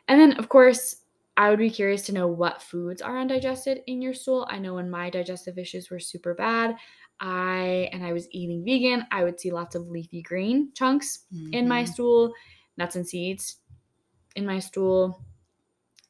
And 0.07 0.19
then, 0.19 0.34
of 0.34 0.49
course, 0.49 0.97
I 1.38 1.50
would 1.50 1.60
be 1.60 1.70
curious 1.70 2.04
to 2.08 2.14
know 2.14 2.28
what 2.28 2.62
foods 2.62 3.02
are 3.02 3.18
undigested 3.18 3.84
in 3.88 4.02
your 4.02 4.14
stool. 4.14 4.46
I 4.50 4.60
know 4.60 4.76
when 4.76 4.90
my 4.90 5.10
digestive 5.10 5.58
issues 5.58 5.90
were 5.90 6.00
super 6.00 6.34
bad, 6.34 6.76
I 7.20 7.90
and 7.94 8.04
I 8.06 8.14
was 8.14 8.28
eating 8.32 8.64
vegan, 8.66 9.06
I 9.12 9.24
would 9.24 9.40
see 9.40 9.52
lots 9.52 9.76
of 9.76 9.88
leafy 9.88 10.22
green 10.22 10.74
chunks 10.74 11.26
in 11.52 11.68
my 11.68 11.84
Mhm. 11.84 11.86
stool, 11.86 12.34
nuts 12.78 12.96
and 12.96 13.08
seeds 13.08 13.62
in 14.36 14.46
my 14.46 14.60
stool, 14.60 15.26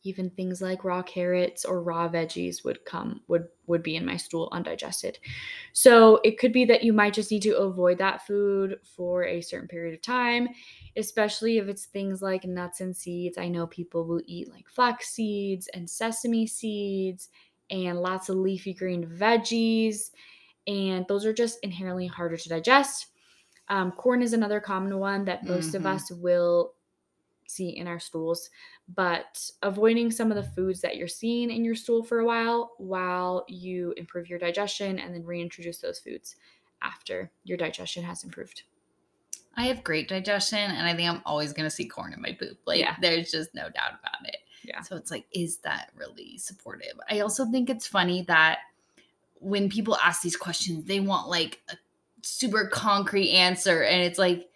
even 0.03 0.29
things 0.31 0.61
like 0.61 0.83
raw 0.83 1.01
carrots 1.01 1.65
or 1.65 1.83
raw 1.83 2.09
veggies 2.09 2.63
would 2.63 2.83
come 2.85 3.21
would 3.27 3.47
would 3.67 3.83
be 3.83 3.95
in 3.95 4.05
my 4.05 4.17
stool 4.17 4.49
undigested. 4.51 5.19
So 5.73 6.19
it 6.23 6.37
could 6.37 6.51
be 6.51 6.65
that 6.65 6.83
you 6.83 6.93
might 6.93 7.13
just 7.13 7.31
need 7.31 7.43
to 7.43 7.57
avoid 7.57 7.97
that 7.99 8.25
food 8.25 8.79
for 8.83 9.23
a 9.25 9.41
certain 9.41 9.67
period 9.67 9.93
of 9.93 10.01
time 10.01 10.49
especially 10.97 11.57
if 11.57 11.67
it's 11.67 11.85
things 11.85 12.21
like 12.21 12.43
nuts 12.45 12.81
and 12.81 12.95
seeds. 12.95 13.37
I 13.37 13.47
know 13.47 13.67
people 13.67 14.05
will 14.05 14.21
eat 14.25 14.51
like 14.51 14.67
flax 14.67 15.09
seeds 15.09 15.69
and 15.73 15.89
sesame 15.89 16.47
seeds 16.47 17.29
and 17.69 17.99
lots 17.99 18.29
of 18.29 18.37
leafy 18.37 18.73
green 18.73 19.05
veggies 19.05 20.11
and 20.67 21.05
those 21.07 21.25
are 21.25 21.33
just 21.33 21.59
inherently 21.63 22.07
harder 22.07 22.37
to 22.37 22.49
digest. 22.49 23.07
Um, 23.69 23.91
corn 23.93 24.21
is 24.21 24.33
another 24.33 24.59
common 24.59 24.99
one 24.99 25.25
that 25.25 25.45
most 25.45 25.69
mm-hmm. 25.69 25.77
of 25.77 25.85
us 25.85 26.11
will 26.11 26.73
see 27.51 27.69
in 27.69 27.87
our 27.87 27.99
stools, 27.99 28.49
but 28.93 29.49
avoiding 29.61 30.11
some 30.11 30.31
of 30.31 30.35
the 30.35 30.51
foods 30.51 30.81
that 30.81 30.97
you're 30.97 31.07
seeing 31.07 31.51
in 31.51 31.65
your 31.65 31.75
stool 31.75 32.03
for 32.03 32.19
a 32.19 32.25
while 32.25 32.73
while 32.77 33.45
you 33.47 33.93
improve 33.97 34.29
your 34.29 34.39
digestion 34.39 34.99
and 34.99 35.13
then 35.13 35.25
reintroduce 35.25 35.79
those 35.79 35.99
foods 35.99 36.35
after 36.81 37.31
your 37.43 37.57
digestion 37.57 38.03
has 38.03 38.23
improved. 38.23 38.63
I 39.55 39.65
have 39.65 39.83
great 39.83 40.07
digestion 40.07 40.59
and 40.59 40.87
I 40.87 40.95
think 40.95 41.09
I'm 41.09 41.21
always 41.25 41.53
going 41.53 41.65
to 41.65 41.75
see 41.75 41.85
corn 41.85 42.13
in 42.13 42.21
my 42.21 42.31
poop. 42.31 42.57
Like 42.65 42.79
yeah. 42.79 42.95
there's 43.01 43.31
just 43.31 43.53
no 43.53 43.63
doubt 43.63 43.99
about 43.99 44.25
it. 44.25 44.37
Yeah. 44.63 44.81
So 44.81 44.95
it's 44.95 45.11
like 45.11 45.25
is 45.33 45.57
that 45.59 45.91
really 45.95 46.37
supportive? 46.37 46.93
I 47.09 47.19
also 47.19 47.45
think 47.45 47.69
it's 47.69 47.87
funny 47.87 48.23
that 48.23 48.59
when 49.39 49.69
people 49.69 49.97
ask 49.97 50.21
these 50.21 50.37
questions, 50.37 50.85
they 50.85 50.99
want 50.99 51.27
like 51.27 51.59
a 51.69 51.75
super 52.21 52.67
concrete 52.67 53.31
answer 53.31 53.83
and 53.83 54.03
it's 54.03 54.19
like 54.19 54.50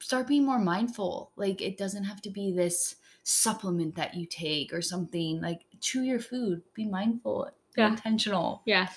start 0.00 0.26
being 0.26 0.44
more 0.44 0.58
mindful. 0.58 1.32
Like 1.36 1.60
it 1.60 1.76
doesn't 1.76 2.04
have 2.04 2.22
to 2.22 2.30
be 2.30 2.52
this 2.52 2.96
supplement 3.22 3.94
that 3.96 4.14
you 4.14 4.26
take 4.26 4.72
or 4.72 4.82
something. 4.82 5.40
Like 5.40 5.62
chew 5.80 6.02
your 6.02 6.20
food. 6.20 6.62
Be 6.74 6.86
mindful 6.86 7.50
yeah. 7.78 7.88
intentional. 7.88 8.62
Yeah. 8.66 8.88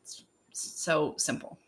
It's 0.00 0.24
so 0.52 1.14
simple. 1.18 1.58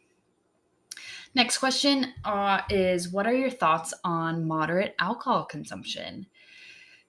Next 1.35 1.59
question 1.59 2.14
uh, 2.24 2.61
is 2.70 3.09
what 3.09 3.26
are 3.26 3.35
your 3.35 3.51
thoughts 3.51 3.93
on 4.05 4.47
moderate 4.47 4.95
alcohol 4.99 5.45
consumption 5.45 6.26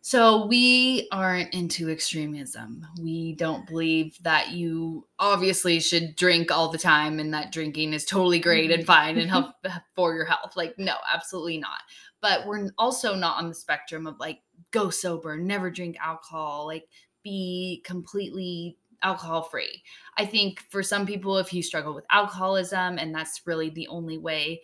so 0.08 0.46
we 0.46 1.08
aren't 1.12 1.52
into 1.52 1.90
extremism. 1.90 2.86
We 3.02 3.34
don't 3.34 3.66
believe 3.66 4.22
that 4.22 4.52
you 4.52 5.08
obviously 5.18 5.80
should 5.80 6.16
drink 6.16 6.52
all 6.52 6.70
the 6.70 6.78
time 6.78 7.18
and 7.18 7.34
that 7.34 7.52
drinking 7.52 7.92
is 7.92 8.06
totally 8.06 8.38
great 8.38 8.70
and 8.70 8.84
mm-hmm. 8.84 8.86
fine 8.86 9.18
and 9.18 9.28
help 9.28 9.56
for 9.96 10.14
your 10.14 10.26
health. 10.26 10.56
Like 10.56 10.76
no, 10.78 10.94
absolutely 11.12 11.58
not. 11.58 11.80
But 12.22 12.46
we're 12.46 12.70
also 12.78 13.16
not 13.16 13.40
on 13.40 13.50
the 13.50 13.56
spectrum 13.56 14.06
of 14.06 14.20
like 14.20 14.42
go 14.70 14.92
sober, 14.92 15.38
never 15.38 15.72
drink 15.72 15.98
alcohol, 16.00 16.68
like 16.68 16.88
be 17.24 17.82
completely 17.84 18.78
alcohol 19.02 19.42
free. 19.42 19.82
I 20.20 20.28
think 20.28 20.62
for 20.70 20.84
some 20.84 21.08
people 21.08 21.40
if 21.40 21.52
you 21.52 21.64
struggle 21.64 21.96
with 21.96 22.06
alcoholism 22.12 23.00
and 23.00 23.12
that's 23.12 23.42
really 23.48 23.72
the 23.72 23.88
only 23.88 24.20
way 24.20 24.62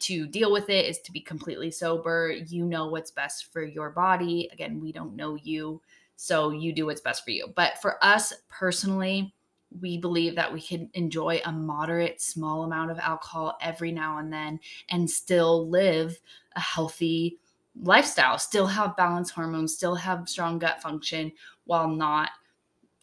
to 0.00 0.26
deal 0.26 0.52
with 0.52 0.68
it 0.68 0.86
is 0.86 0.98
to 1.00 1.12
be 1.12 1.20
completely 1.20 1.70
sober. 1.70 2.32
You 2.32 2.64
know 2.64 2.88
what's 2.88 3.10
best 3.10 3.52
for 3.52 3.64
your 3.64 3.90
body. 3.90 4.48
Again, 4.52 4.80
we 4.80 4.92
don't 4.92 5.16
know 5.16 5.36
you, 5.36 5.80
so 6.16 6.50
you 6.50 6.72
do 6.72 6.86
what's 6.86 7.00
best 7.00 7.24
for 7.24 7.30
you. 7.30 7.52
But 7.54 7.80
for 7.80 8.02
us 8.04 8.32
personally, 8.48 9.34
we 9.80 9.98
believe 9.98 10.34
that 10.36 10.52
we 10.52 10.60
can 10.60 10.90
enjoy 10.94 11.40
a 11.44 11.52
moderate, 11.52 12.20
small 12.20 12.64
amount 12.64 12.90
of 12.90 12.98
alcohol 12.98 13.56
every 13.60 13.92
now 13.92 14.18
and 14.18 14.32
then 14.32 14.60
and 14.90 15.10
still 15.10 15.68
live 15.68 16.18
a 16.54 16.60
healthy 16.60 17.38
lifestyle, 17.82 18.38
still 18.38 18.66
have 18.66 18.96
balanced 18.96 19.32
hormones, 19.34 19.74
still 19.74 19.94
have 19.94 20.28
strong 20.28 20.58
gut 20.58 20.80
function 20.80 21.32
while 21.64 21.88
not 21.88 22.30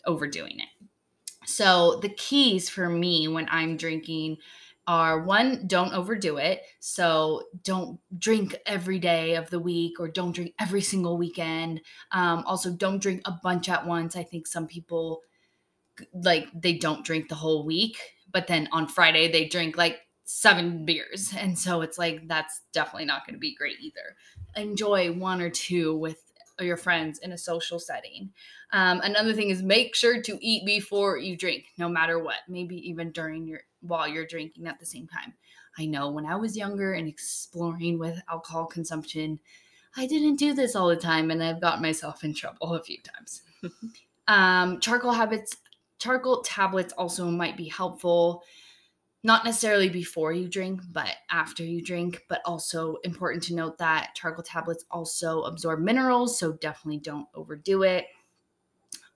overdoing 0.06 0.60
it. 0.60 0.88
So, 1.46 2.00
the 2.02 2.10
keys 2.10 2.70
for 2.70 2.90
me 2.90 3.28
when 3.28 3.48
I'm 3.52 3.76
drinking 3.76 4.38
are 4.88 5.24
one, 5.24 5.66
don't 5.68 5.94
overdo 5.94 6.38
it. 6.38 6.62
So 6.80 7.44
don't 7.64 8.00
drink 8.18 8.56
every 8.66 9.00
day 9.00 9.36
of 9.36 9.50
the 9.50 9.60
week 9.60 10.00
or 10.00 10.08
don't 10.08 10.34
drink 10.34 10.54
every 10.60 10.82
single 10.82 11.18
weekend. 11.18 11.82
Um, 12.12 12.44
also, 12.46 12.72
don't 12.72 13.02
drink 13.02 13.22
a 13.26 13.34
bunch 13.44 13.70
at 13.70 13.86
once. 13.86 14.16
I 14.16 14.24
think 14.24 14.48
some 14.48 14.68
people 14.68 15.22
like 16.14 16.48
they 16.54 16.74
don't 16.74 17.06
drink 17.06 17.30
the 17.30 17.36
whole 17.36 17.66
week, 17.66 17.98
but 18.32 18.48
then 18.48 18.68
on 18.72 18.88
Friday 18.88 19.32
they 19.32 19.48
drink 19.48 19.78
like 19.78 20.00
seven 20.26 20.86
beers. 20.86 21.34
And 21.38 21.58
so 21.58 21.82
it's 21.82 21.98
like 21.98 22.28
that's 22.28 22.62
definitely 22.74 23.06
not 23.06 23.26
going 23.26 23.36
to 23.36 23.40
be 23.40 23.56
great 23.56 23.78
either. 23.80 24.16
Enjoy 24.56 25.12
one 25.12 25.42
or 25.42 25.50
two 25.50 25.96
with 25.96 26.18
your 26.60 26.78
friends 26.78 27.20
in 27.20 27.32
a 27.32 27.38
social 27.38 27.80
setting. 27.80 28.32
Um, 28.72 29.02
another 29.02 29.34
thing 29.34 29.50
is 29.50 29.62
make 29.62 29.96
sure 29.96 30.22
to 30.22 30.38
eat 30.42 30.66
before 30.66 31.18
you 31.18 31.38
drink, 31.38 31.66
no 31.78 31.90
matter 31.90 32.20
what. 32.20 32.38
Maybe 32.48 32.76
even 32.90 33.12
during 33.12 33.48
your 33.48 33.62
while 33.84 34.08
you're 34.08 34.26
drinking 34.26 34.68
at 34.68 34.80
the 34.80 34.86
same 34.86 35.08
time. 35.08 35.34
I 35.78 35.86
know 35.86 36.10
when 36.10 36.26
I 36.26 36.36
was 36.36 36.58
younger 36.58 36.94
and 36.94 37.08
exploring 37.08 38.00
with 38.00 38.22
alcohol 38.30 38.66
consumption, 38.66 39.40
I 39.96 40.08
didn't 40.08 40.38
do 40.38 40.54
this 40.54 40.76
all 40.76 40.88
the 40.88 40.96
time, 40.96 41.32
and 41.32 41.44
I've 41.44 41.62
got 41.62 41.82
myself 41.82 42.24
in 42.24 42.34
trouble 42.34 42.74
a 42.74 42.84
few 42.84 42.98
times. 43.02 43.44
um, 44.28 44.80
charcoal 44.80 45.12
habits, 45.12 45.58
charcoal 46.00 46.42
tablets 46.42 46.94
also 46.94 47.26
might 47.26 47.58
be 47.58 47.70
helpful 47.70 48.44
not 49.26 49.46
necessarily 49.46 49.88
before 49.88 50.34
you 50.34 50.50
drink, 50.50 50.82
but 50.92 51.16
after 51.32 51.64
you 51.64 51.82
drink. 51.82 52.24
But 52.28 52.42
also 52.46 52.98
important 53.04 53.44
to 53.44 53.56
note 53.56 53.78
that 53.78 54.12
charcoal 54.16 54.44
tablets 54.44 54.86
also 54.92 55.44
absorb 55.44 55.80
minerals, 55.80 56.38
so 56.38 56.54
definitely 56.54 57.00
don't 57.00 57.28
overdo 57.34 57.84
it. 57.84 58.06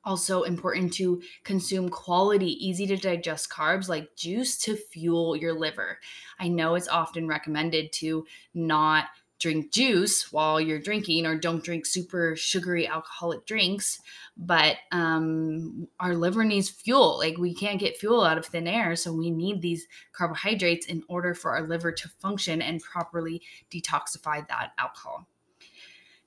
Also, 0.08 0.44
important 0.44 0.94
to 0.94 1.22
consume 1.44 1.90
quality, 1.90 2.66
easy 2.66 2.88
to 2.88 2.96
digest 2.96 3.50
carbs 3.50 3.90
like 3.90 4.16
juice 4.16 4.58
to 4.60 4.78
fuel 4.78 5.36
your 5.36 5.52
liver. 5.52 6.00
I 6.40 6.48
know 6.48 6.76
it's 6.76 6.88
often 6.88 7.28
recommended 7.28 7.92
to 7.94 8.26
not 8.54 9.08
drink 9.38 9.70
juice 9.70 10.32
while 10.32 10.62
you're 10.62 10.80
drinking 10.80 11.26
or 11.26 11.38
don't 11.38 11.62
drink 11.62 11.86
super 11.86 12.38
sugary 12.38 12.88
alcoholic 12.88 13.46
drinks 13.46 14.00
but 14.38 14.78
um, 14.94 15.90
our 16.00 16.16
liver 16.16 16.46
needs 16.46 16.70
fuel 16.70 17.18
like 17.18 17.38
we 17.38 17.54
can't 17.54 17.80
get 17.80 17.98
fuel 17.98 18.24
out 18.24 18.38
of 18.38 18.46
thin 18.46 18.66
air 18.66 18.96
so 18.96 19.14
we 19.14 19.30
need 19.30 19.62
these 19.62 19.88
carbohydrates 20.12 20.88
in 20.88 21.04
order 21.08 21.36
for 21.36 21.52
our 21.52 21.68
liver 21.68 21.92
to 21.92 22.10
function 22.20 22.62
and 22.62 22.82
properly 22.82 23.42
detoxify 23.70 24.48
that 24.48 24.72
alcohol 24.80 25.28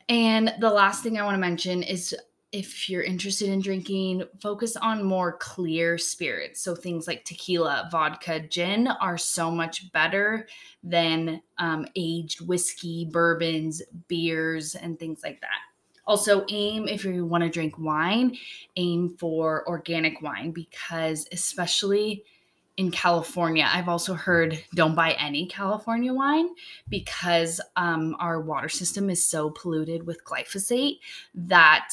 and 0.08 0.54
the 0.60 0.70
last 0.70 1.02
thing 1.02 1.18
i 1.18 1.24
want 1.24 1.34
to 1.34 1.40
mention 1.40 1.82
is 1.82 2.14
if 2.52 2.90
you're 2.90 3.02
interested 3.02 3.48
in 3.48 3.60
drinking, 3.60 4.24
focus 4.40 4.76
on 4.76 5.04
more 5.04 5.36
clear 5.38 5.96
spirits. 5.98 6.60
So 6.60 6.74
things 6.74 7.06
like 7.06 7.24
tequila, 7.24 7.88
vodka, 7.92 8.40
gin 8.40 8.88
are 8.88 9.18
so 9.18 9.50
much 9.50 9.92
better 9.92 10.48
than 10.82 11.42
um, 11.58 11.86
aged 11.94 12.46
whiskey, 12.46 13.08
bourbons, 13.10 13.82
beers, 14.08 14.74
and 14.74 14.98
things 14.98 15.20
like 15.22 15.40
that. 15.42 15.60
Also, 16.06 16.44
aim 16.48 16.88
if 16.88 17.04
you 17.04 17.24
want 17.24 17.44
to 17.44 17.50
drink 17.50 17.78
wine, 17.78 18.36
aim 18.74 19.16
for 19.16 19.68
organic 19.68 20.20
wine 20.20 20.50
because, 20.50 21.28
especially 21.30 22.24
in 22.78 22.90
California, 22.90 23.68
I've 23.70 23.88
also 23.88 24.14
heard 24.14 24.58
don't 24.74 24.96
buy 24.96 25.12
any 25.12 25.46
California 25.46 26.12
wine 26.12 26.48
because 26.88 27.60
um, 27.76 28.16
our 28.18 28.40
water 28.40 28.68
system 28.68 29.08
is 29.08 29.24
so 29.24 29.50
polluted 29.50 30.04
with 30.04 30.24
glyphosate 30.24 30.98
that 31.34 31.90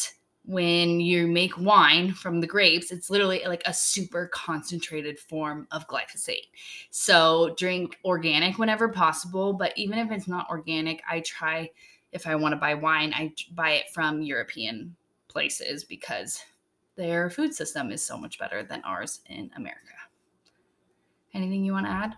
when 0.47 1.01
you 1.01 1.27
make 1.27 1.57
wine 1.57 2.13
from 2.13 2.39
the 2.39 2.47
grapes, 2.47 2.91
it's 2.91 3.09
literally 3.09 3.43
like 3.45 3.61
a 3.65 3.73
super 3.73 4.27
concentrated 4.33 5.19
form 5.19 5.67
of 5.71 5.85
glyphosate. 5.89 6.47
So 6.89 7.53
drink 7.57 7.99
organic 8.05 8.57
whenever 8.57 8.87
possible, 8.87 9.51
but 9.51 9.73
even 9.75 9.99
if 9.99 10.09
it's 10.09 10.27
not 10.27 10.49
organic, 10.49 11.03
I 11.09 11.19
try 11.19 11.69
if 12.13 12.25
I 12.25 12.35
want 12.35 12.53
to 12.53 12.57
buy 12.57 12.73
wine, 12.73 13.13
I 13.13 13.33
buy 13.53 13.71
it 13.71 13.89
from 13.93 14.21
European 14.21 14.95
places 15.27 15.83
because 15.83 16.41
their 16.95 17.29
food 17.29 17.53
system 17.53 17.91
is 17.91 18.01
so 18.01 18.17
much 18.17 18.39
better 18.39 18.63
than 18.63 18.81
ours 18.85 19.19
in 19.25 19.51
America. 19.57 19.81
Anything 21.33 21.65
you 21.65 21.73
want 21.73 21.85
to 21.87 21.91
add? 21.91 22.15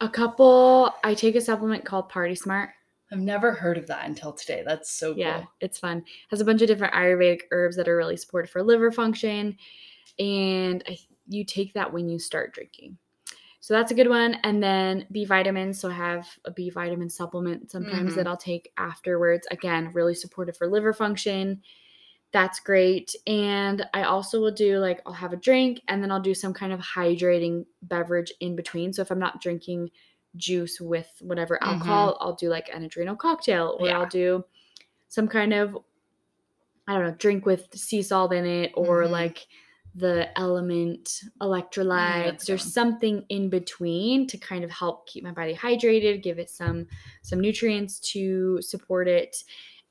A 0.00 0.08
couple, 0.08 0.94
I 1.02 1.14
take 1.14 1.34
a 1.34 1.40
supplement 1.40 1.84
called 1.84 2.08
Party 2.08 2.36
Smart 2.36 2.70
I've 3.12 3.20
never 3.20 3.52
heard 3.52 3.78
of 3.78 3.86
that 3.86 4.06
until 4.06 4.32
today. 4.32 4.62
That's 4.66 4.90
so 4.90 5.12
cool. 5.12 5.20
Yeah, 5.20 5.44
it's 5.60 5.78
fun. 5.78 6.04
Has 6.30 6.40
a 6.40 6.44
bunch 6.44 6.62
of 6.62 6.68
different 6.68 6.94
Ayurvedic 6.94 7.42
herbs 7.52 7.76
that 7.76 7.88
are 7.88 7.96
really 7.96 8.16
supportive 8.16 8.50
for 8.50 8.62
liver 8.62 8.90
function, 8.90 9.56
and 10.18 10.82
I, 10.88 10.98
you 11.28 11.44
take 11.44 11.74
that 11.74 11.92
when 11.92 12.08
you 12.08 12.18
start 12.18 12.54
drinking. 12.54 12.98
So 13.66 13.74
that's 13.74 13.90
a 13.90 13.96
good 13.96 14.08
one. 14.08 14.34
And 14.44 14.62
then 14.62 15.08
B 15.10 15.24
vitamins. 15.24 15.80
So 15.80 15.90
I 15.90 15.94
have 15.94 16.28
a 16.44 16.52
B 16.52 16.70
vitamin 16.70 17.10
supplement 17.10 17.68
sometimes 17.68 18.10
mm-hmm. 18.10 18.16
that 18.18 18.26
I'll 18.28 18.36
take 18.36 18.70
afterwards. 18.76 19.44
Again, 19.50 19.90
really 19.92 20.14
supportive 20.14 20.56
for 20.56 20.68
liver 20.68 20.92
function. 20.92 21.60
That's 22.32 22.60
great. 22.60 23.12
And 23.26 23.84
I 23.92 24.04
also 24.04 24.40
will 24.40 24.52
do 24.52 24.78
like 24.78 25.00
I'll 25.04 25.12
have 25.12 25.32
a 25.32 25.36
drink 25.36 25.80
and 25.88 26.00
then 26.00 26.12
I'll 26.12 26.20
do 26.20 26.32
some 26.32 26.54
kind 26.54 26.72
of 26.72 26.78
hydrating 26.78 27.64
beverage 27.82 28.32
in 28.38 28.54
between. 28.54 28.92
So 28.92 29.02
if 29.02 29.10
I'm 29.10 29.18
not 29.18 29.42
drinking 29.42 29.90
juice 30.36 30.80
with 30.80 31.10
whatever 31.20 31.62
alcohol. 31.62 32.16
Mm-hmm. 32.16 32.24
I'll 32.24 32.34
do 32.36 32.48
like 32.48 32.68
an 32.72 32.84
adrenal 32.84 33.16
cocktail 33.16 33.76
or 33.80 33.86
yeah. 33.86 33.98
I'll 33.98 34.06
do 34.06 34.44
some 35.08 35.28
kind 35.28 35.54
of 35.54 35.76
I 36.88 36.94
don't 36.94 37.04
know, 37.04 37.14
drink 37.16 37.46
with 37.46 37.68
sea 37.76 38.02
salt 38.02 38.32
in 38.32 38.46
it 38.46 38.72
or 38.76 39.06
Mhm. 39.06 39.10
like 39.10 39.46
the 39.94 40.36
element 40.38 41.20
electrolytes 41.40 42.24
that's 42.24 42.48
a 42.50 42.54
or 42.54 42.58
something 42.58 43.24
in 43.28 43.48
between 43.48 44.26
to 44.28 44.36
kind 44.38 44.62
of 44.62 44.70
help 44.70 45.06
keep 45.08 45.24
my 45.24 45.32
body 45.32 45.54
hydrated, 45.54 46.22
give 46.22 46.38
it 46.38 46.50
some 46.50 46.86
some 47.22 47.40
nutrients 47.40 47.98
to 48.12 48.60
support 48.62 49.08
it. 49.08 49.42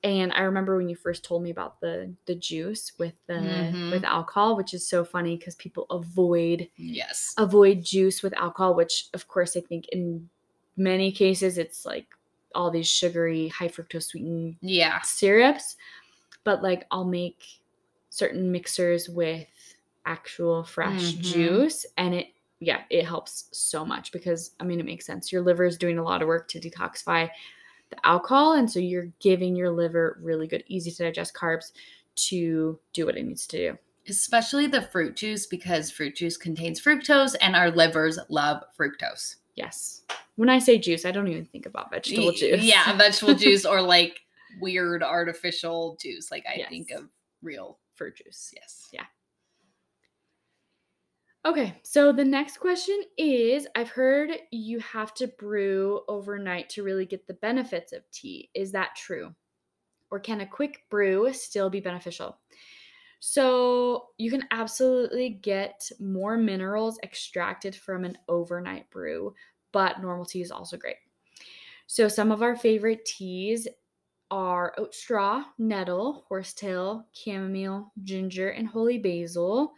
And 0.04 0.32
I 0.34 0.41
remember 0.41 0.78
when 0.78 0.88
you 0.88 0.96
first 0.96 1.24
told 1.26 1.43
me 1.43 1.50
about 1.50 1.82
the 1.82 2.16
the 2.28 2.36
juice 2.36 2.93
with 3.00 3.16
the 3.28 3.68
Mhm. 3.74 3.91
with 3.91 4.04
alcohol, 4.04 4.56
which 4.56 4.74
is 4.74 4.88
so 4.88 5.04
funny 5.04 5.36
because 5.38 5.56
people 5.56 5.86
avoid 5.89 6.70
Yes. 6.78 7.36
avoid 7.38 7.84
juice 7.84 8.24
with 8.24 8.34
alcohol, 8.36 8.76
which 8.76 9.10
of 9.14 9.28
course 9.28 9.58
I 9.58 9.62
think 9.62 9.88
in 9.89 10.30
many 10.78 11.12
cases 11.12 11.58
it's 11.58 11.86
like 11.86 12.08
all 12.54 12.72
these 12.72 12.88
sugary, 12.88 13.50
high 13.50 13.68
fructose 13.68 14.04
sweetened 14.04 14.56
Yeah. 14.62 15.02
syrups. 15.02 15.76
But 16.44 16.62
like 16.64 16.86
I'll 16.92 17.06
make 17.06 17.44
certain 18.10 18.52
mixers 18.52 19.10
with 19.10 19.48
actual 20.06 20.64
fresh 20.64 21.16
Mhm. 21.16 21.22
juice 21.22 21.86
and 21.98 22.14
it 22.14 22.28
yeah, 22.62 22.84
it 22.90 23.04
helps 23.06 23.50
so 23.52 23.86
much 23.86 24.12
because 24.14 24.52
I 24.60 24.64
mean 24.64 24.80
it 24.80 24.86
makes 24.86 25.06
sense. 25.06 25.32
Your 25.32 25.42
liver 25.42 25.66
is 25.66 25.78
doing 25.78 25.98
a 25.98 26.04
lot 26.04 26.22
of 26.22 26.28
work 26.30 26.48
to 26.50 26.60
detoxify 26.60 27.30
the 27.90 28.08
alcohol 28.08 28.54
and 28.54 28.72
so 28.72 28.80
you're 28.80 29.12
giving 29.20 29.56
your 29.56 29.70
liver 29.72 30.18
really 30.22 30.48
good 30.48 30.64
easy 30.68 30.90
to 30.92 31.04
digest 31.04 31.34
carbs 31.34 31.74
to 32.16 32.80
do 32.94 33.06
what 33.06 33.18
it 33.18 33.24
needs 33.24 33.46
to 33.48 33.58
do. 33.58 33.78
Especially 34.08 34.68
the 34.68 34.84
fruit 34.84 35.16
juice 35.16 35.46
because 35.48 35.92
fruit 35.92 36.16
juice 36.16 36.38
contains 36.38 36.80
fructose 36.80 37.36
and 37.42 37.56
our 37.56 37.70
livers 37.72 38.18
love 38.30 38.64
fructose. 38.80 39.36
Yes. 39.56 40.04
When 40.36 40.50
I 40.50 40.60
say 40.60 40.78
juice, 40.78 41.06
I 41.06 41.12
don't 41.12 41.28
even 41.28 41.46
think 41.46 41.66
about 41.66 41.92
vegetable 41.92 42.32
juice. 42.32 42.64
Yeah, 42.64 42.96
vegetable 42.98 43.36
juice 43.36 43.66
or 43.66 43.82
like 43.82 44.20
weird 44.60 45.02
artificial 45.04 45.98
juice. 46.02 46.30
Like 46.32 46.46
I 46.48 46.56
Yes. 46.58 46.70
think 46.70 46.92
of 46.92 47.10
real. 47.42 47.80
fruit 47.96 48.16
juice. 48.18 48.52
Yes. 48.54 48.90
Yeah. 48.92 49.06
Okay, 51.46 51.80
so 51.84 52.12
the 52.12 52.26
next 52.26 52.58
question 52.58 53.00
is 53.18 53.68
I've 53.76 53.90
heard 53.90 54.32
you 54.52 54.80
have 54.80 55.14
to 55.16 55.28
brew 55.28 56.02
overnight 56.08 56.70
to 56.72 56.84
really 56.84 57.06
get 57.06 57.28
the 57.28 57.36
benefits 57.36 57.94
of 57.94 58.10
tea. 58.12 58.50
Is 58.56 58.72
that 58.72 58.96
true? 58.96 59.34
Or 60.10 60.20
can 60.20 60.42
a 60.42 60.46
quick 60.48 60.84
brew 60.90 61.32
still 61.34 61.70
be 61.70 61.80
beneficial? 61.80 62.40
So, 63.22 64.08
you 64.18 64.30
can 64.30 64.44
absolutely 64.52 65.30
get 65.30 65.90
more 66.00 66.38
minerals 66.38 67.00
extracted 67.02 67.76
from 67.76 68.04
an 68.06 68.18
overnight 68.28 68.90
brew, 68.92 69.34
but 69.76 70.02
normal 70.02 70.24
tea 70.24 70.42
is 70.42 70.52
also 70.52 70.78
great. 70.78 70.96
So, 71.86 72.08
some 72.08 72.32
of 72.32 72.42
our 72.42 72.56
favorite 72.56 73.04
teas 73.04 73.68
are 74.32 74.74
oat 74.78 74.96
straw, 74.96 75.44
nettle, 75.58 76.24
horsetail, 76.30 77.06
chamomile, 77.12 77.92
ginger, 78.02 78.52
and 78.52 78.70
holy 78.70 78.98
basil. 78.98 79.74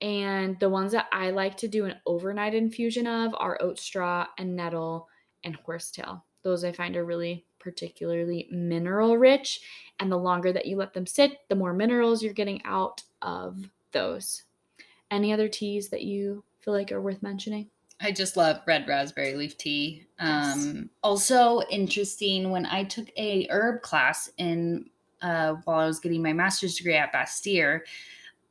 And 0.00 0.58
the 0.60 0.70
ones 0.70 0.92
that 0.92 1.08
I 1.10 1.30
like 1.30 1.56
to 1.58 1.68
do 1.68 1.86
an 1.86 1.96
overnight 2.06 2.54
infusion 2.54 3.08
of 3.08 3.34
are 3.36 3.58
oat 3.60 3.80
straw 3.80 4.28
and 4.38 4.54
nettle 4.54 5.08
and 5.42 5.56
horsetail. 5.56 6.24
Those 6.42 6.62
I 6.62 6.70
find 6.70 6.96
are 6.96 7.04
really 7.04 7.44
particularly 7.58 8.48
mineral 8.52 9.18
rich. 9.18 9.60
And 9.98 10.10
the 10.10 10.18
longer 10.18 10.52
that 10.52 10.66
you 10.66 10.76
let 10.76 10.94
them 10.94 11.04
sit, 11.04 11.32
the 11.48 11.56
more 11.56 11.74
minerals 11.74 12.22
you're 12.22 12.32
getting 12.32 12.64
out 12.64 13.02
of 13.22 13.68
those. 13.90 14.44
Any 15.10 15.32
other 15.32 15.48
teas 15.48 15.88
that 15.88 16.02
you 16.02 16.44
feel 16.60 16.74
like 16.74 16.92
are 16.92 17.02
worth 17.02 17.24
mentioning? 17.24 17.70
I 18.00 18.12
just 18.12 18.36
love 18.36 18.60
red 18.66 18.88
raspberry 18.88 19.34
leaf 19.34 19.58
tea. 19.58 20.06
Yes. 20.20 20.54
Um, 20.54 20.90
also 21.02 21.62
interesting 21.70 22.50
when 22.50 22.66
I 22.66 22.84
took 22.84 23.08
a 23.16 23.46
herb 23.50 23.82
class 23.82 24.30
in 24.38 24.88
uh, 25.22 25.54
while 25.64 25.80
I 25.80 25.86
was 25.86 26.00
getting 26.00 26.22
my 26.22 26.32
master's 26.32 26.76
degree 26.76 26.96
at 26.96 27.12
Bastyr, 27.12 27.80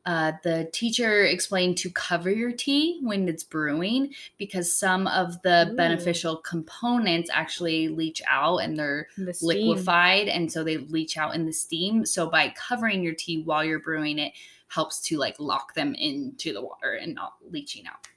uh, 0.06 0.34
the 0.44 0.70
teacher 0.72 1.26
explained 1.26 1.78
to 1.78 1.90
cover 1.90 2.30
your 2.30 2.52
tea 2.52 3.00
when 3.02 3.28
it's 3.28 3.44
brewing 3.44 4.14
because 4.38 4.74
some 4.74 5.08
of 5.08 5.42
the 5.42 5.68
Ooh. 5.70 5.76
beneficial 5.76 6.38
components 6.38 7.30
actually 7.34 7.90
leach 7.90 8.22
out 8.28 8.58
and 8.58 8.78
they're 8.78 9.08
The 9.18 9.36
liquefied 9.42 10.28
and 10.28 10.52
so 10.52 10.64
they 10.64 10.78
leach 10.78 11.18
out 11.18 11.36
in 11.36 11.46
the 11.46 11.54
steam. 11.54 12.06
So 12.06 12.30
by 12.30 12.54
covering 12.56 13.04
your 13.04 13.14
tea 13.16 13.42
while 13.42 13.64
you're 13.64 13.80
brewing 13.80 14.20
it 14.20 14.34
helps 14.68 15.02
to 15.02 15.18
like 15.18 15.36
lock 15.40 15.74
them 15.74 15.96
into 15.96 16.54
the 16.54 16.62
water 16.62 16.94
and 16.94 17.16
not 17.16 17.34
leaching 17.50 17.88
out. 17.88 18.08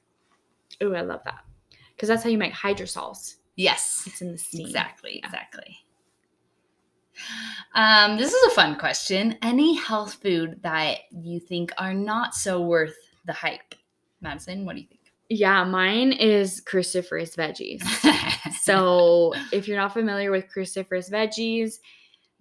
Ooh, 0.83 0.95
I 0.95 1.03
love 1.03 1.21
that. 1.25 1.45
Because 1.95 2.09
that's 2.09 2.23
how 2.23 2.31
you 2.31 2.39
make 2.39 2.53
hydrosols. 2.53 3.37
Yes. 3.57 4.05
It's 4.07 4.23
in 4.23 4.33
the 4.33 4.39
steam. 4.39 4.67
Exactly, 4.67 5.19
Yeah. 5.21 5.27
exactly. 5.27 5.77
Um, 7.75 8.17
this 8.17 8.33
is 8.33 8.53
a 8.53 8.55
fun 8.55 8.79
question. 8.79 9.37
Any 9.43 9.75
health 9.77 10.15
food 10.15 10.61
that 10.63 11.01
you 11.11 11.39
think 11.41 11.73
are 11.79 11.95
not 11.95 12.35
so 12.35 12.61
worth 12.61 12.97
the 13.27 13.33
hype? 13.33 13.75
Madisen, 14.23 14.65
what 14.65 14.75
do 14.75 14.81
you 14.83 14.87
think? 14.89 15.01
Yeah, 15.29 15.65
mine 15.65 16.13
is 16.13 16.63
cruciferous 16.67 17.37
veggies. 17.37 17.83
so 18.63 19.35
if 19.53 19.67
you're 19.69 19.79
not 19.79 19.93
familiar 19.93 20.31
with 20.31 20.47
cruciferous 20.55 21.11
veggies, 21.11 21.79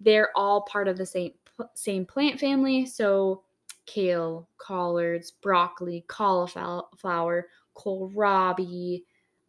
they're 0.00 0.30
all 0.36 0.62
part 0.62 0.88
of 0.88 0.96
the 0.98 1.06
same 1.06 1.32
same 1.74 2.04
plant 2.04 2.40
family. 2.40 2.84
So 2.86 3.42
kale, 3.86 4.48
collards, 4.58 5.30
broccoli, 5.30 6.04
cauliflower, 6.08 7.46
kohlrabi, 7.74 9.04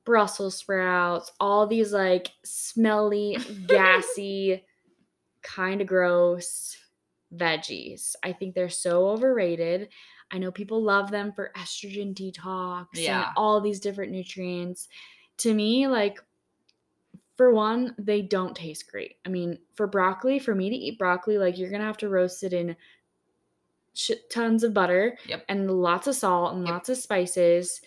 Brussels 0.06 0.58
sprouts, 0.58 1.32
all 1.40 1.66
these 1.68 1.94
like 1.94 2.30
smelly, 2.44 3.38
gassy, 3.68 4.66
kind 5.42 5.82
of 5.82 5.88
gross 5.88 6.78
veggies. 7.36 8.16
I 8.24 8.34
think 8.34 8.54
they're 8.56 8.70
so 8.70 9.08
overrated. 9.08 9.90
I 10.32 10.38
know 10.40 10.52
people 10.52 10.82
love 10.82 11.12
them 11.12 11.32
for 11.34 11.52
estrogen 11.56 12.14
detox 12.14 12.88
Yeah. 12.96 13.28
and 13.28 13.34
all 13.38 13.62
these 13.62 13.80
different 13.80 14.12
nutrients. 14.12 14.88
To 15.38 15.54
me, 15.54 15.88
like 15.88 16.20
for 17.36 17.52
one, 17.54 17.96
they 17.98 18.22
don't 18.22 18.56
taste 18.56 18.92
great. 18.92 19.18
I 19.26 19.30
mean, 19.30 19.60
for 19.74 19.88
broccoli, 19.88 20.38
for 20.40 20.54
me 20.54 20.70
to 20.70 20.76
eat 20.76 21.00
broccoli, 21.00 21.38
like 21.38 21.58
you're 21.58 21.72
gonna 21.72 21.84
have 21.84 21.98
to 21.98 22.10
roast 22.10 22.44
it 22.44 22.54
in 22.54 22.76
tons 24.30 24.64
of 24.64 24.74
butter 24.74 25.18
Yep. 25.28 25.46
and 25.50 25.70
lots 25.70 26.08
of 26.08 26.16
salt 26.16 26.56
and 26.56 26.66
Yep. 26.66 26.74
lots 26.74 26.90
of 26.90 26.98
spices. 26.98 27.82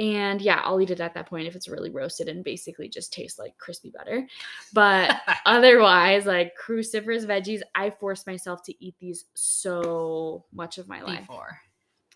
And 0.00 0.40
yeah, 0.40 0.62
I'll 0.64 0.80
eat 0.80 0.90
it 0.90 1.00
at 1.00 1.12
that 1.12 1.26
point 1.26 1.46
if 1.46 1.54
it's 1.54 1.68
really 1.68 1.90
roasted 1.90 2.26
and 2.26 2.42
basically 2.42 2.88
just 2.88 3.12
tastes 3.12 3.38
like 3.38 3.56
crispy 3.58 3.90
butter. 3.90 4.26
But 4.72 5.20
otherwise, 5.46 6.24
like 6.24 6.54
cruciferous 6.56 7.26
veggies, 7.26 7.60
I 7.74 7.90
forced 7.90 8.26
myself 8.26 8.62
to 8.64 8.84
eat 8.84 8.94
these 8.98 9.26
so 9.34 10.46
much 10.52 10.78
of 10.78 10.88
my 10.88 11.02
life. 11.02 11.20
Before. 11.20 11.60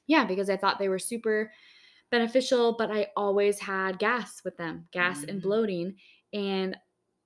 Yeah, 0.07 0.25
because 0.25 0.49
I 0.49 0.57
thought 0.57 0.79
they 0.79 0.89
were 0.89 0.99
super 0.99 1.53
beneficial, 2.11 2.75
but 2.79 2.91
I 2.91 3.09
always 3.19 3.59
had 3.59 3.99
gas 3.99 4.43
with 4.45 4.57
them, 4.57 4.89
gas 4.91 5.25
and 5.25 5.41
Mhm. 5.41 5.43
bloating. 5.43 5.97
And 6.33 6.77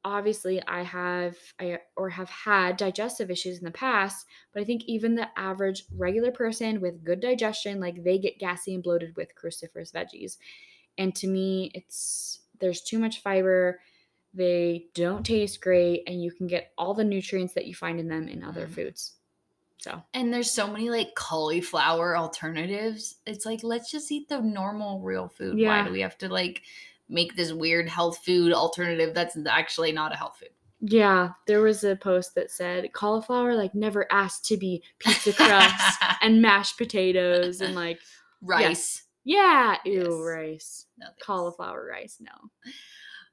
obviously, 0.08 0.62
I 0.66 0.82
have 0.82 1.36
I 1.60 1.80
or 1.96 2.10
have 2.10 2.28
had 2.30 2.76
digestive 2.76 3.30
issues 3.30 3.58
in 3.58 3.64
the 3.64 3.70
past, 3.70 4.26
but 4.52 4.60
I 4.62 4.64
think 4.64 4.84
even 4.86 5.14
the 5.14 5.28
average 5.38 5.84
regular 5.96 6.32
person 6.32 6.80
with 6.80 7.04
good 7.04 7.20
digestion, 7.20 7.80
like 7.80 8.02
they 8.04 8.18
get 8.18 8.38
gassy 8.38 8.74
and 8.74 8.82
bloated 8.82 9.16
with 9.16 9.34
cruciferous 9.34 9.92
veggies. 9.92 10.38
And 10.98 11.14
to 11.16 11.28
me, 11.28 11.70
it's 11.74 12.40
there's 12.60 12.82
too 12.82 12.98
much 12.98 13.20
fiber. 13.22 13.80
They 14.34 14.88
don't 14.94 15.24
taste 15.24 15.60
great, 15.60 16.04
and 16.06 16.22
you 16.22 16.32
can 16.32 16.46
get 16.46 16.72
all 16.78 16.94
the 16.94 17.04
nutrients 17.04 17.54
that 17.54 17.66
you 17.66 17.74
find 17.74 17.98
in 18.00 18.08
them 18.08 18.28
in 18.28 18.42
other 18.44 18.66
Mhm. 18.66 18.72
foods. 18.74 19.14
So 19.78 20.02
And 20.12 20.32
there's 20.34 20.50
so 20.50 20.66
many 20.66 20.90
like 20.90 21.14
cauliflower 21.14 22.16
alternatives. 22.16 23.16
It's 23.26 23.46
like 23.46 23.62
let's 23.62 23.90
just 23.90 24.10
eat 24.10 24.28
the 24.28 24.40
normal 24.40 25.00
real 25.00 25.28
food. 25.28 25.60
Why 25.60 25.84
do 25.84 25.92
we 25.92 26.00
have 26.00 26.18
to 26.18 26.28
like 26.28 26.62
make 27.08 27.36
this 27.36 27.52
weird 27.52 27.88
health 27.88 28.18
food 28.24 28.52
alternative 28.52 29.14
that's 29.14 29.36
actually 29.48 29.92
not 29.92 30.12
a 30.12 30.16
health 30.16 30.36
food? 30.38 30.50
Yeah, 30.80 31.30
there 31.46 31.60
was 31.60 31.82
a 31.82 31.96
post 31.96 32.34
that 32.36 32.50
said 32.52 32.92
cauliflower 32.92 33.54
like 33.56 33.74
never 33.74 34.06
asked 34.12 34.44
to 34.46 34.56
be 34.56 34.82
pizza 35.00 35.32
crust 35.32 36.02
and 36.22 36.40
mashed 36.40 36.78
potatoes 36.78 37.60
and 37.60 37.74
like 37.74 37.98
Rice. 38.40 39.02
yeah, 39.24 39.76
ew, 39.84 40.02
Yes. 40.04 40.12
rice. 40.36 40.86
No 40.98 41.06
thanks. 41.06 41.22
Cauliflower 41.26 41.84
rice, 41.90 42.18
no. 42.20 42.30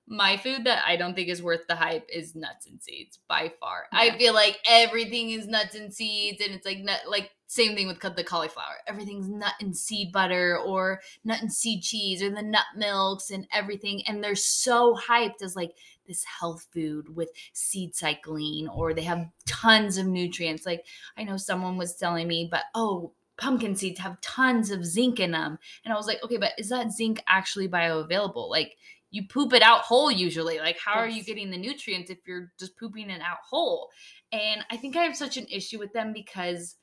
My 0.07 0.37
food 0.37 0.65
that 0.65 0.83
I 0.85 0.97
don't 0.97 1.15
think 1.15 1.29
is 1.29 1.41
worth 1.41 1.65
the 1.67 1.75
hype 1.75 2.07
is 2.13 2.35
nuts 2.35 2.67
and 2.67 2.79
seeds 2.81 3.17
by 3.27 3.51
far. 3.59 3.85
Yeah. 3.91 3.99
I 3.99 4.17
feel 4.17 4.35
like 4.35 4.59
everything 4.69 5.31
is 5.31 5.47
nuts 5.47 5.73
and 5.73 5.91
seeds, 5.91 6.41
and 6.41 6.53
it's 6.53 6.65
like 6.65 6.77
nut, 6.79 7.01
like 7.07 7.31
same 7.47 7.75
thing 7.75 7.87
with 7.87 7.99
the 7.99 8.23
cauliflower. 8.23 8.75
Everything's 8.87 9.27
nut 9.27 9.53
and 9.59 9.75
seed 9.75 10.11
butter 10.11 10.59
or 10.59 11.01
nut 11.23 11.41
and 11.41 11.51
seed 11.51 11.81
cheese 11.81 12.21
or 12.21 12.29
the 12.29 12.43
nut 12.43 12.65
milks 12.77 13.31
and 13.31 13.47
everything, 13.51 14.03
and 14.07 14.23
they're 14.23 14.35
so 14.35 14.95
hyped 14.95 15.41
as 15.41 15.55
like 15.55 15.71
this 16.07 16.23
health 16.23 16.67
food 16.71 17.15
with 17.15 17.29
seed 17.53 17.95
cycling, 17.95 18.67
or 18.67 18.93
they 18.93 19.01
have 19.01 19.27
tons 19.47 19.97
of 19.97 20.05
nutrients. 20.05 20.67
Like 20.67 20.85
I 21.17 21.23
know 21.23 21.37
someone 21.37 21.77
was 21.77 21.95
telling 21.95 22.27
me, 22.27 22.47
but 22.49 22.63
oh. 22.75 23.13
Pumpkin 23.37 23.75
seeds 23.75 23.99
have 23.99 24.21
tons 24.21 24.71
of 24.71 24.85
zinc 24.85 25.19
in 25.19 25.31
them. 25.31 25.59
And 25.83 25.93
I 25.93 25.97
was 25.97 26.07
like, 26.07 26.23
okay, 26.23 26.37
but 26.37 26.53
is 26.57 26.69
that 26.69 26.93
zinc 26.93 27.21
actually 27.27 27.67
bioavailable? 27.67 28.49
Like, 28.49 28.77
you 29.15 29.25
poop 29.25 29.53
it 29.53 29.61
out 29.61 29.81
whole 29.81 30.11
usually. 30.11 30.59
Like 30.59 30.77
how 30.77 30.99
are 30.99 31.07
you 31.07 31.23
getting 31.23 31.49
the 31.49 31.57
nutrients 31.57 32.11
if 32.11 32.17
you're 32.27 32.51
just 32.59 32.77
pooping 32.77 33.09
it 33.09 33.21
out 33.21 33.37
whole? 33.49 33.89
And 34.33 34.65
I 34.69 34.75
think 34.75 34.97
I 34.97 35.03
have 35.03 35.15
such 35.15 35.37
an 35.37 35.47
issue 35.49 35.79
with 35.79 35.93
them 35.93 36.11
because 36.11 36.75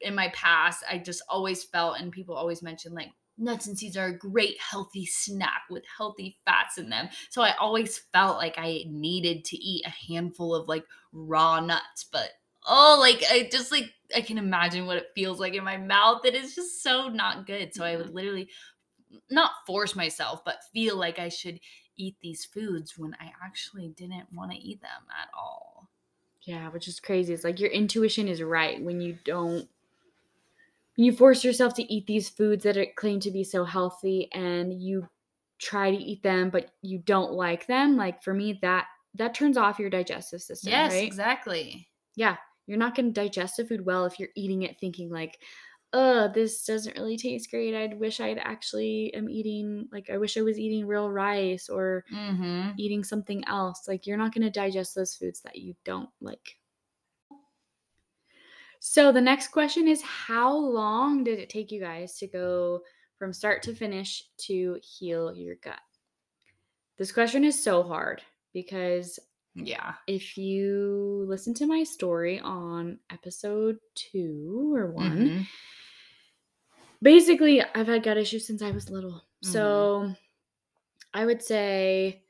in 0.00 0.14
my 0.14 0.28
past 0.28 0.84
I 0.88 0.98
just 0.98 1.22
always 1.28 1.64
felt 1.64 1.98
and 1.98 2.12
people 2.12 2.36
always 2.36 2.62
mention 2.62 2.94
like 2.94 3.08
nuts 3.36 3.66
and 3.66 3.76
seeds 3.76 3.96
are 3.96 4.06
a 4.06 4.16
great 4.16 4.60
healthy 4.60 5.06
snack 5.06 5.62
with 5.68 5.82
healthy 5.98 6.38
fats 6.44 6.78
in 6.78 6.88
them. 6.88 7.08
So 7.30 7.42
I 7.42 7.56
always 7.56 7.98
felt 8.12 8.36
like 8.36 8.54
I 8.56 8.84
needed 8.86 9.44
to 9.46 9.56
eat 9.56 9.84
a 9.84 10.12
handful 10.12 10.54
of 10.54 10.68
like 10.68 10.84
raw 11.12 11.58
nuts, 11.58 12.06
but 12.12 12.28
oh, 12.64 12.96
like 13.00 13.24
I 13.28 13.48
just 13.50 13.72
like 13.72 13.90
I 14.14 14.20
can 14.20 14.38
imagine 14.38 14.86
what 14.86 14.98
it 14.98 15.08
feels 15.16 15.40
like 15.40 15.54
in 15.54 15.64
my 15.64 15.78
mouth. 15.78 16.24
It 16.24 16.36
is 16.36 16.54
just 16.54 16.80
so 16.80 17.08
not 17.08 17.44
good. 17.44 17.74
So 17.74 17.84
I 17.84 17.96
would 17.96 18.06
mm-hmm. 18.06 18.14
literally 18.14 18.48
not 19.30 19.52
force 19.66 19.94
myself, 19.94 20.44
but 20.44 20.64
feel 20.72 20.96
like 20.96 21.18
I 21.18 21.28
should 21.28 21.60
eat 21.96 22.16
these 22.22 22.44
foods 22.44 22.98
when 22.98 23.14
I 23.20 23.32
actually 23.44 23.88
didn't 23.88 24.32
want 24.32 24.52
to 24.52 24.58
eat 24.58 24.80
them 24.80 24.90
at 25.10 25.28
all. 25.36 25.88
Yeah, 26.42 26.68
which 26.70 26.88
is 26.88 27.00
crazy. 27.00 27.32
It's 27.32 27.44
like 27.44 27.60
your 27.60 27.70
intuition 27.70 28.28
is 28.28 28.42
right 28.42 28.82
when 28.82 29.00
you 29.00 29.18
don't 29.24 29.68
when 30.96 31.06
you 31.06 31.12
force 31.12 31.42
yourself 31.42 31.74
to 31.74 31.92
eat 31.92 32.06
these 32.06 32.28
foods 32.28 32.62
that 32.64 32.76
are 32.76 32.86
claim 32.96 33.18
to 33.20 33.30
be 33.30 33.42
so 33.42 33.64
healthy 33.64 34.28
and 34.32 34.72
you 34.72 35.08
try 35.58 35.90
to 35.90 35.96
eat 35.96 36.22
them 36.22 36.50
but 36.50 36.70
you 36.82 36.98
don't 36.98 37.32
like 37.32 37.66
them. 37.66 37.96
Like 37.96 38.22
for 38.22 38.34
me 38.34 38.58
that 38.62 38.86
that 39.14 39.34
turns 39.34 39.56
off 39.56 39.78
your 39.78 39.90
digestive 39.90 40.42
system, 40.42 40.72
yes, 40.72 40.92
right? 40.92 41.06
exactly. 41.06 41.88
Yeah, 42.16 42.36
you're 42.66 42.78
not 42.78 42.94
going 42.94 43.12
to 43.12 43.20
digest 43.20 43.56
the 43.56 43.64
food 43.64 43.84
well 43.84 44.04
if 44.06 44.18
you're 44.18 44.30
eating 44.34 44.62
it 44.62 44.78
thinking 44.80 45.10
like, 45.10 45.38
"Uh, 45.94 46.28
this 46.28 46.66
doesn't 46.66 46.96
really 46.98 47.16
taste 47.18 47.50
great. 47.50 47.74
i'd 47.74 48.00
wish 48.00 48.20
I'd 48.20 48.38
actually 48.38 49.14
am 49.14 49.30
eating 49.30 49.88
like 49.92 50.10
I 50.10 50.18
wish 50.18 50.36
I 50.36 50.42
was 50.42 50.58
eating 50.58 50.86
real 50.88 51.10
rice 51.10 51.68
or 51.70 52.04
Mm-hmm. 52.10 52.78
eating 52.78 53.04
something 53.04 53.44
else." 53.46 53.88
Like 53.88 54.06
you're 54.06 54.18
not 54.18 54.34
going 54.34 54.44
to 54.44 54.50
digest 54.50 54.94
those 54.96 55.14
foods 55.16 55.42
that 55.42 55.56
you 55.58 55.76
don't 55.84 56.10
like. 56.20 56.58
So 58.80 59.10
the 59.12 59.20
next 59.20 59.48
question 59.48 59.88
is 59.88 60.02
how 60.02 60.54
long 60.54 61.24
did 61.24 61.38
it 61.38 61.48
take 61.50 61.72
you 61.72 61.80
guys 61.80 62.16
to 62.18 62.26
go 62.26 62.84
from 63.16 63.32
start 63.32 63.62
to 63.64 63.74
finish 63.74 64.22
to 64.38 64.78
heal 64.82 65.34
your 65.34 65.56
gut? 65.56 65.80
This 66.96 67.12
question 67.12 67.44
is 67.44 67.62
so 67.62 67.82
hard 67.84 68.22
because 68.52 69.18
Yeah. 69.54 69.96
if 70.06 70.36
you 70.38 71.24
listen 71.28 71.54
to 71.54 71.66
my 71.66 71.84
story 71.84 72.40
on 72.40 73.00
episode 73.10 73.80
two 73.94 74.72
or 74.74 74.90
one, 74.92 75.32
Mhm. 75.32 75.46
Basically 77.04 77.62
I've 77.62 77.86
had 77.86 78.02
gut 78.02 78.16
issues 78.16 78.46
since 78.46 78.62
I 78.62 78.72
was 78.72 78.90
little. 78.90 79.12
Mm-hmm. 79.12 79.52
So 79.52 80.14
I 81.12 81.24
would 81.24 81.42
say 81.42 82.22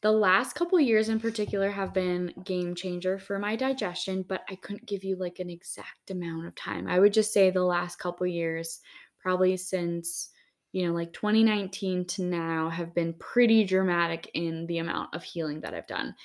the 0.00 0.10
last 0.10 0.54
couple 0.54 0.80
years 0.80 1.08
in 1.08 1.20
particular 1.20 1.70
have 1.70 1.94
been 1.94 2.34
game 2.44 2.74
changer 2.74 3.18
for 3.18 3.38
my 3.38 3.54
digestion, 3.54 4.24
but 4.28 4.42
I 4.50 4.56
couldn't 4.56 4.86
give 4.86 5.04
you 5.04 5.14
like 5.16 5.38
an 5.38 5.48
exact 5.48 6.10
amount 6.10 6.46
of 6.46 6.54
time. 6.56 6.88
I 6.88 6.98
would 6.98 7.12
just 7.12 7.32
say 7.32 7.50
the 7.50 7.62
last 7.62 8.00
couple 8.00 8.26
years, 8.26 8.80
probably 9.20 9.56
since 9.56 10.30
you 10.74 10.84
know, 10.84 10.92
like 10.92 11.12
2019 11.12 12.04
to 12.04 12.22
now, 12.24 12.68
have 12.68 12.92
been 12.96 13.14
pretty 13.14 13.62
dramatic 13.62 14.28
in 14.34 14.66
the 14.66 14.78
amount 14.78 15.14
of 15.14 15.22
healing 15.22 15.60
that 15.60 15.72
I've 15.72 15.86
done. 15.86 16.16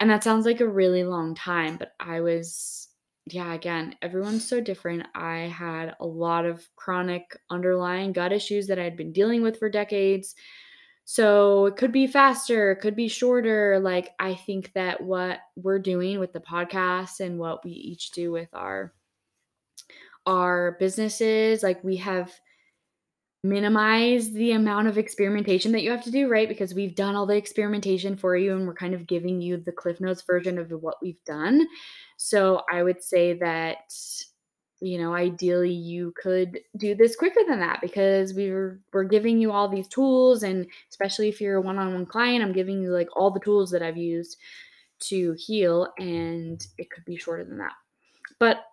And 0.00 0.10
that 0.10 0.24
sounds 0.24 0.44
like 0.44 0.60
a 0.60 0.68
really 0.68 1.04
long 1.04 1.36
time, 1.36 1.76
but 1.76 1.92
I 2.00 2.20
was, 2.20 2.88
yeah, 3.26 3.54
again, 3.54 3.96
everyone's 4.02 4.46
so 4.46 4.60
different. 4.60 5.06
I 5.14 5.38
had 5.38 5.94
a 6.00 6.06
lot 6.06 6.44
of 6.44 6.66
chronic 6.76 7.36
underlying 7.50 8.12
gut 8.12 8.32
issues 8.32 8.66
that 8.66 8.78
I 8.78 8.84
had 8.84 8.96
been 8.96 9.12
dealing 9.12 9.42
with 9.42 9.58
for 9.58 9.70
decades. 9.70 10.34
So 11.06 11.66
it 11.66 11.76
could 11.76 11.92
be 11.92 12.06
faster, 12.06 12.72
it 12.72 12.80
could 12.80 12.96
be 12.96 13.08
shorter. 13.08 13.78
Like, 13.80 14.10
I 14.18 14.34
think 14.34 14.72
that 14.74 15.02
what 15.02 15.40
we're 15.56 15.78
doing 15.78 16.18
with 16.18 16.32
the 16.32 16.40
podcast 16.40 17.20
and 17.20 17.38
what 17.38 17.64
we 17.64 17.72
each 17.72 18.10
do 18.12 18.32
with 18.32 18.48
our 18.52 18.92
our 20.26 20.78
businesses 20.80 21.62
like 21.62 21.84
we 21.84 21.96
have 21.96 22.32
minimize 23.44 24.32
the 24.32 24.52
amount 24.52 24.88
of 24.88 24.96
experimentation 24.96 25.70
that 25.70 25.82
you 25.82 25.90
have 25.90 26.02
to 26.02 26.10
do, 26.10 26.28
right? 26.28 26.48
Because 26.48 26.72
we've 26.72 26.94
done 26.94 27.14
all 27.14 27.26
the 27.26 27.36
experimentation 27.36 28.16
for 28.16 28.36
you 28.36 28.56
and 28.56 28.66
we're 28.66 28.72
kind 28.72 28.94
of 28.94 29.06
giving 29.06 29.40
you 29.42 29.58
the 29.58 29.70
Cliff 29.70 30.00
Notes 30.00 30.22
version 30.22 30.58
of 30.58 30.70
what 30.70 30.96
we've 31.02 31.22
done. 31.26 31.66
So 32.16 32.62
I 32.72 32.82
would 32.82 33.02
say 33.02 33.34
that, 33.34 33.92
you 34.80 34.98
know, 34.98 35.14
ideally 35.14 35.72
you 35.72 36.12
could 36.20 36.60
do 36.76 36.94
this 36.94 37.16
quicker 37.16 37.40
than 37.46 37.60
that 37.60 37.80
because 37.80 38.34
we're 38.34 38.80
we're 38.92 39.04
giving 39.04 39.38
you 39.38 39.50
all 39.52 39.68
these 39.68 39.88
tools 39.88 40.42
and 40.42 40.66
especially 40.90 41.28
if 41.28 41.40
you're 41.40 41.56
a 41.56 41.60
one-on-one 41.62 42.06
client, 42.06 42.44
I'm 42.44 42.52
giving 42.52 42.82
you 42.82 42.90
like 42.90 43.08
all 43.16 43.30
the 43.30 43.40
tools 43.40 43.70
that 43.70 43.82
I've 43.82 43.96
used 43.96 44.36
to 45.00 45.34
heal 45.38 45.92
and 45.98 46.66
it 46.78 46.90
could 46.90 47.04
be 47.04 47.16
shorter 47.16 47.44
than 47.44 47.58
that. 47.58 47.74
But 48.38 48.64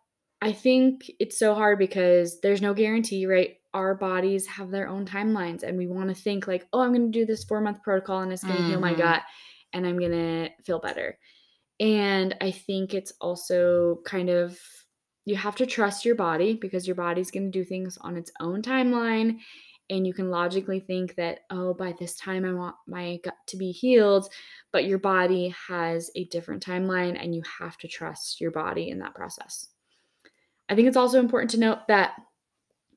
I 0.42 0.54
think 0.54 1.12
it's 1.20 1.38
so 1.38 1.54
hard 1.56 1.80
because 1.80 2.42
there's 2.42 2.62
no 2.62 2.74
guarantee, 2.74 3.26
right? 3.26 3.58
Our 3.74 3.96
bodies 3.96 4.48
have 4.48 4.72
their 4.72 4.88
own 4.88 5.06
timelines, 5.06 5.64
and 5.64 5.78
we 5.78 5.88
want 5.88 6.10
to 6.10 6.16
think 6.16 6.48
like, 6.48 6.68
oh, 6.74 6.82
I'm 6.82 6.94
going 6.94 7.12
to 7.12 7.20
do 7.20 7.26
this 7.26 7.44
four 7.44 7.62
month 7.62 7.84
protocol 7.84 8.22
and 8.22 8.34
it's 8.34 8.44
going 8.44 8.60
to 8.62 8.66
heal 8.66 8.80
my 8.80 8.94
Mhm. 8.94 8.96
gut 8.96 9.24
and 9.74 9.86
I'm 9.88 10.00
going 10.00 10.12
to 10.12 10.50
feel 10.64 10.80
better. 10.80 11.18
And 11.82 12.36
I 12.40 12.52
think 12.52 12.94
it's 12.94 13.12
also 13.20 14.00
kind 14.06 14.30
of, 14.30 14.58
you 15.26 15.36
have 15.36 15.56
to 15.56 15.66
trust 15.66 16.06
your 16.06 16.16
body 16.16 16.54
because 16.54 16.86
your 16.86 16.96
body's 16.96 17.32
going 17.32 17.52
to 17.52 17.60
do 17.60 17.66
things 17.66 17.98
on 18.02 18.16
its 18.16 18.32
own 18.40 18.62
timeline. 18.62 19.40
And 19.90 20.06
you 20.06 20.14
can 20.14 20.30
logically 20.30 20.80
think 20.80 21.16
that, 21.16 21.40
oh, 21.50 21.74
by 21.74 21.96
this 22.00 22.16
time 22.16 22.46
I 22.46 22.54
want 22.54 22.76
my 22.88 23.20
gut 23.24 23.34
to 23.48 23.58
be 23.58 23.72
healed. 23.72 24.30
But 24.72 24.86
your 24.86 25.00
body 25.00 25.54
has 25.68 26.12
a 26.16 26.26
different 26.26 26.64
timeline, 26.64 27.22
and 27.22 27.36
you 27.36 27.42
have 27.60 27.78
to 27.80 27.88
trust 27.88 28.40
your 28.40 28.52
body 28.52 28.90
in 28.90 29.00
that 29.00 29.16
process. 29.16 29.68
I 30.70 30.76
think 30.76 30.88
it's 30.88 30.96
also 30.96 31.20
important 31.20 31.52
to 31.52 31.60
note 31.60 31.80
that 31.88 32.14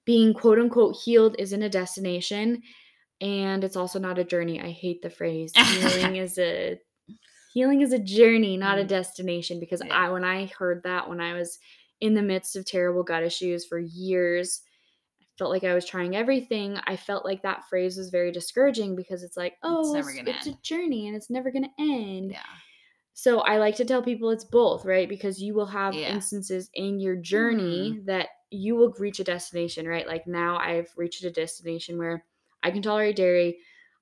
being 0.04 0.34
quote 0.34 0.58
unquote 0.58 0.96
healed 0.96 1.36
isn't 1.38 1.62
a 1.62 1.68
destination 1.68 2.62
and 3.20 3.64
it's 3.64 3.76
also 3.76 3.98
not 3.98 4.18
a 4.18 4.24
journey. 4.24 4.60
I 4.60 4.70
hate 4.70 5.02
the 5.02 5.10
phrase 5.10 5.52
healing 5.56 6.16
is 6.16 6.38
a 6.38 6.78
healing 7.54 7.82
is 7.82 7.94
a 7.94 8.00
journey, 8.00 8.58
not 8.58 8.78
a 8.78 8.84
Mm. 8.84 8.88
destination 8.88 9.60
because 9.60 9.82
Yeah. 9.82 9.94
I 9.96 10.10
when 10.10 10.24
I 10.24 10.46
heard 10.46 10.84
that 10.84 11.08
when 11.08 11.20
I 11.22 11.34
was 11.34 11.58
in 12.00 12.14
the 12.14 12.22
midst 12.22 12.56
of 12.56 12.66
terrible 12.66 13.04
gut 13.04 13.24
issues 13.24 13.66
for 13.66 13.78
years, 13.80 14.62
I 15.22 15.26
felt 15.38 15.50
like 15.52 15.64
I 15.64 15.74
was 15.74 15.86
trying 15.86 16.16
everything. 16.16 16.78
I 16.84 16.96
felt 16.96 17.24
like 17.24 17.42
that 17.42 17.68
phrase 17.68 17.98
was 17.98 18.10
very 18.10 18.32
discouraging 18.32 18.96
because 18.96 19.22
it's 19.24 19.36
like, 19.36 19.58
oh, 19.62 19.94
never 19.94 20.10
it's, 20.10 20.16
gonna 20.16 20.30
it's 20.32 20.46
a 20.48 20.54
journey 20.62 21.08
and 21.08 21.16
it's 21.16 21.30
never 21.30 21.50
going 21.52 21.64
to 21.64 21.82
end. 21.82 22.32
Yeah. 22.32 22.42
So 23.14 23.40
I 23.40 23.58
like 23.58 23.76
to 23.76 23.84
tell 23.84 24.02
people 24.02 24.30
it's 24.30 24.44
both, 24.44 24.84
right? 24.84 25.08
Because 25.08 25.40
you 25.40 25.54
will 25.54 25.66
have 25.66 25.94
Yeah. 25.94 26.14
instances 26.14 26.70
in 26.74 26.98
your 26.98 27.16
journey 27.16 28.00
that 28.06 28.28
you 28.50 28.74
will 28.76 28.92
reach 28.98 29.20
a 29.20 29.24
destination, 29.24 29.86
right? 29.86 30.06
Like 30.06 30.26
now 30.26 30.58
I've 30.58 30.92
reached 30.96 31.22
a 31.24 31.30
destination 31.30 31.96
where 31.98 32.26
I 32.62 32.70
can 32.72 32.82
tolerate 32.82 33.16
dairy, 33.16 33.58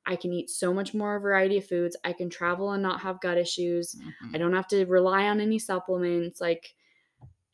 I 0.06 0.16
can 0.16 0.32
eat 0.32 0.50
so 0.50 0.72
much 0.74 0.94
more 0.94 1.20
variety 1.20 1.58
of 1.58 1.66
foods, 1.66 1.96
I 2.04 2.12
can 2.12 2.30
travel 2.30 2.72
and 2.72 2.82
not 2.82 3.00
have 3.02 3.20
gut 3.20 3.38
issues. 3.38 3.94
Mhm. 3.94 4.34
I 4.34 4.38
don't 4.38 4.54
have 4.54 4.68
to 4.68 4.84
rely 4.86 5.28
on 5.28 5.40
any 5.40 5.58
supplements 5.58 6.40
like 6.40 6.74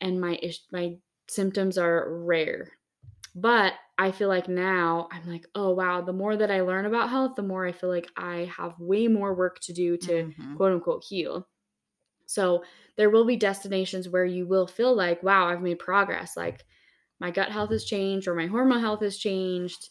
and 0.01 0.19
my 0.21 0.39
ish, 0.41 0.61
my 0.71 0.97
symptoms 1.29 1.77
are 1.77 2.07
rare. 2.23 2.71
But 3.35 3.75
I 3.97 4.11
feel 4.11 4.29
like 4.29 4.49
now 4.49 5.09
I'm 5.11 5.27
like, 5.27 5.45
oh 5.55 5.71
wow, 5.73 6.01
the 6.01 6.13
more 6.13 6.37
that 6.37 6.51
I 6.51 6.61
learn 6.61 6.85
about 6.85 7.09
health, 7.09 7.35
the 7.35 7.43
more 7.43 7.65
I 7.67 7.71
feel 7.73 7.89
like 7.89 8.11
I 8.17 8.45
have 8.57 8.79
way 8.79 9.07
more 9.07 9.35
work 9.35 9.59
to 9.61 9.73
do 9.73 9.97
to 9.99 10.25
Mhm. 10.25 10.55
quote 10.55 10.73
unquote 10.73 11.05
heal. 11.05 11.47
So 12.27 12.63
there 12.95 13.09
will 13.09 13.25
be 13.25 13.35
destinations 13.35 14.09
where 14.09 14.25
you 14.25 14.47
will 14.47 14.67
feel 14.67 14.95
like, 14.95 15.23
wow, 15.23 15.47
I've 15.47 15.61
made 15.61 15.79
progress. 15.79 16.37
Like 16.37 16.65
my 17.19 17.31
gut 17.31 17.51
health 17.51 17.71
has 17.71 17.85
changed 17.85 18.27
or 18.27 18.35
my 18.35 18.47
hormone 18.47 18.81
health 18.81 19.01
has 19.01 19.17
changed. 19.17 19.89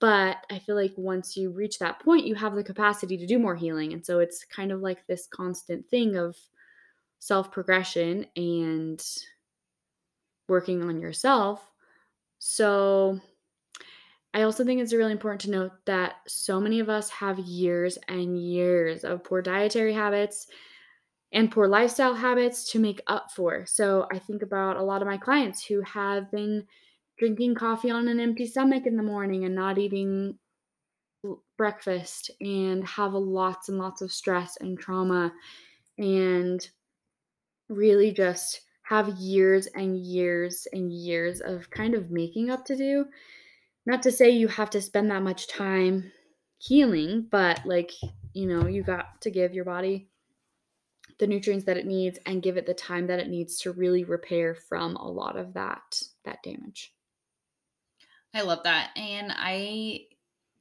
But 0.00 0.38
I 0.50 0.58
feel 0.58 0.76
like 0.76 0.94
once 0.96 1.36
you 1.36 1.50
reach 1.50 1.78
that 1.78 2.00
point, 2.00 2.26
you 2.26 2.34
have 2.34 2.54
the 2.54 2.64
capacity 2.64 3.16
to 3.18 3.26
do 3.26 3.38
more 3.38 3.54
healing. 3.54 3.92
And 3.92 4.04
so 4.04 4.18
it's 4.18 4.44
kind 4.44 4.72
of 4.72 4.80
like 4.80 5.06
this 5.06 5.26
constant 5.26 5.88
thing 5.88 6.16
of 6.16 6.36
self 7.18 7.52
progression 7.52 8.26
and 8.36 9.00
working 10.48 10.82
on 10.82 11.00
yourself. 11.00 11.70
So 12.38 13.20
I 14.32 14.42
also 14.42 14.64
think 14.64 14.80
it's 14.80 14.92
really 14.92 15.12
important 15.12 15.40
to 15.42 15.50
note 15.50 15.72
that 15.86 16.16
so 16.26 16.60
many 16.60 16.80
of 16.80 16.88
us 16.88 17.10
have 17.10 17.38
years 17.38 17.98
and 18.08 18.38
years 18.38 19.04
of 19.04 19.24
poor 19.24 19.42
dietary 19.42 19.92
habits 19.92 20.46
and 21.32 21.50
poor 21.50 21.68
lifestyle 21.68 22.14
habits 22.14 22.70
to 22.72 22.78
make 22.78 23.00
up 23.08 23.32
for. 23.32 23.66
So 23.66 24.06
I 24.12 24.18
think 24.18 24.42
about 24.42 24.76
a 24.76 24.82
lot 24.82 25.02
of 25.02 25.08
my 25.08 25.16
clients 25.16 25.64
who 25.64 25.80
have 25.82 26.30
been 26.30 26.66
drinking 27.20 27.54
coffee 27.54 27.90
on 27.90 28.08
an 28.08 28.18
empty 28.18 28.46
stomach 28.46 28.86
in 28.86 28.96
the 28.96 29.02
morning 29.02 29.44
and 29.44 29.54
not 29.54 29.76
eating 29.76 30.38
breakfast 31.58 32.30
and 32.40 32.82
have 32.86 33.12
lots 33.12 33.68
and 33.68 33.76
lots 33.76 34.00
of 34.00 34.10
stress 34.10 34.56
and 34.62 34.80
trauma 34.80 35.30
and 35.98 36.70
really 37.68 38.10
just 38.10 38.62
have 38.84 39.10
years 39.18 39.66
and 39.74 39.98
years 39.98 40.66
and 40.72 40.90
years 40.90 41.42
of 41.42 41.68
kind 41.70 41.94
of 41.94 42.10
making 42.10 42.48
up 42.48 42.64
to 42.64 42.74
do. 42.74 43.04
Not 43.84 44.02
to 44.04 44.10
say 44.10 44.30
you 44.30 44.48
have 44.48 44.70
to 44.70 44.80
spend 44.80 45.10
that 45.10 45.22
much 45.22 45.46
time 45.46 46.10
healing, 46.56 47.26
but 47.30 47.60
like, 47.66 47.92
you 48.32 48.46
know, 48.46 48.66
you 48.66 48.82
got 48.82 49.20
to 49.20 49.30
give 49.30 49.52
your 49.52 49.66
body 49.66 50.08
the 51.18 51.26
nutrients 51.26 51.66
that 51.66 51.76
it 51.76 51.86
needs 51.86 52.18
and 52.24 52.42
give 52.42 52.56
it 52.56 52.64
the 52.64 52.72
time 52.72 53.06
that 53.08 53.20
it 53.20 53.28
needs 53.28 53.58
to 53.58 53.72
really 53.72 54.04
repair 54.04 54.54
from 54.54 54.96
a 54.96 55.06
lot 55.06 55.36
of 55.36 55.52
that 55.52 56.02
that 56.24 56.42
damage. 56.42 56.94
I 58.34 58.42
love 58.42 58.62
that. 58.64 58.90
And 58.96 59.32
I 59.34 60.06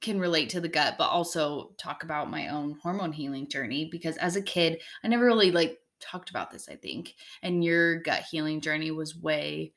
can 0.02 0.20
relate 0.20 0.50
to 0.52 0.62
the 0.62 0.70
gut, 0.70 0.96
but 0.98 1.10
also 1.10 1.74
talk 1.78 2.04
about 2.04 2.30
my 2.30 2.48
own 2.48 2.78
hormone 2.82 3.12
healing 3.12 3.48
journey 3.48 3.90
because 3.92 4.18
as 4.18 4.36
a 4.36 4.42
kid, 4.42 4.82
I 5.04 5.08
never 5.08 5.26
really 5.26 5.52
like 5.52 5.80
talked 6.00 6.30
about 6.30 6.52
this, 6.52 6.70
I 6.70 6.76
think. 6.76 7.16
And 7.42 7.64
your 7.64 8.00
gut 8.02 8.24
healing 8.30 8.62
journey 8.62 8.92
was 8.92 9.16
way 9.16 9.74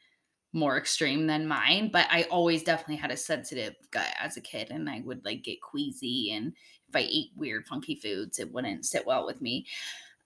more 0.52 0.76
extreme 0.76 1.26
than 1.26 1.48
mine, 1.48 1.90
but 1.92 2.06
I 2.10 2.24
always 2.24 2.62
definitely 2.62 2.96
had 2.96 3.10
a 3.10 3.16
sensitive 3.16 3.74
gut 3.90 4.14
as 4.20 4.36
a 4.36 4.40
kid 4.40 4.70
and 4.70 4.88
I 4.88 5.00
would 5.04 5.24
like 5.24 5.42
get 5.42 5.62
queasy 5.62 6.32
and 6.32 6.52
if 6.88 6.96
I 6.96 7.00
ate 7.00 7.30
weird 7.36 7.66
funky 7.66 7.94
foods, 7.96 8.38
it 8.38 8.52
wouldn't 8.52 8.84
sit 8.84 9.06
well 9.06 9.24
with 9.24 9.40
me. 9.40 9.66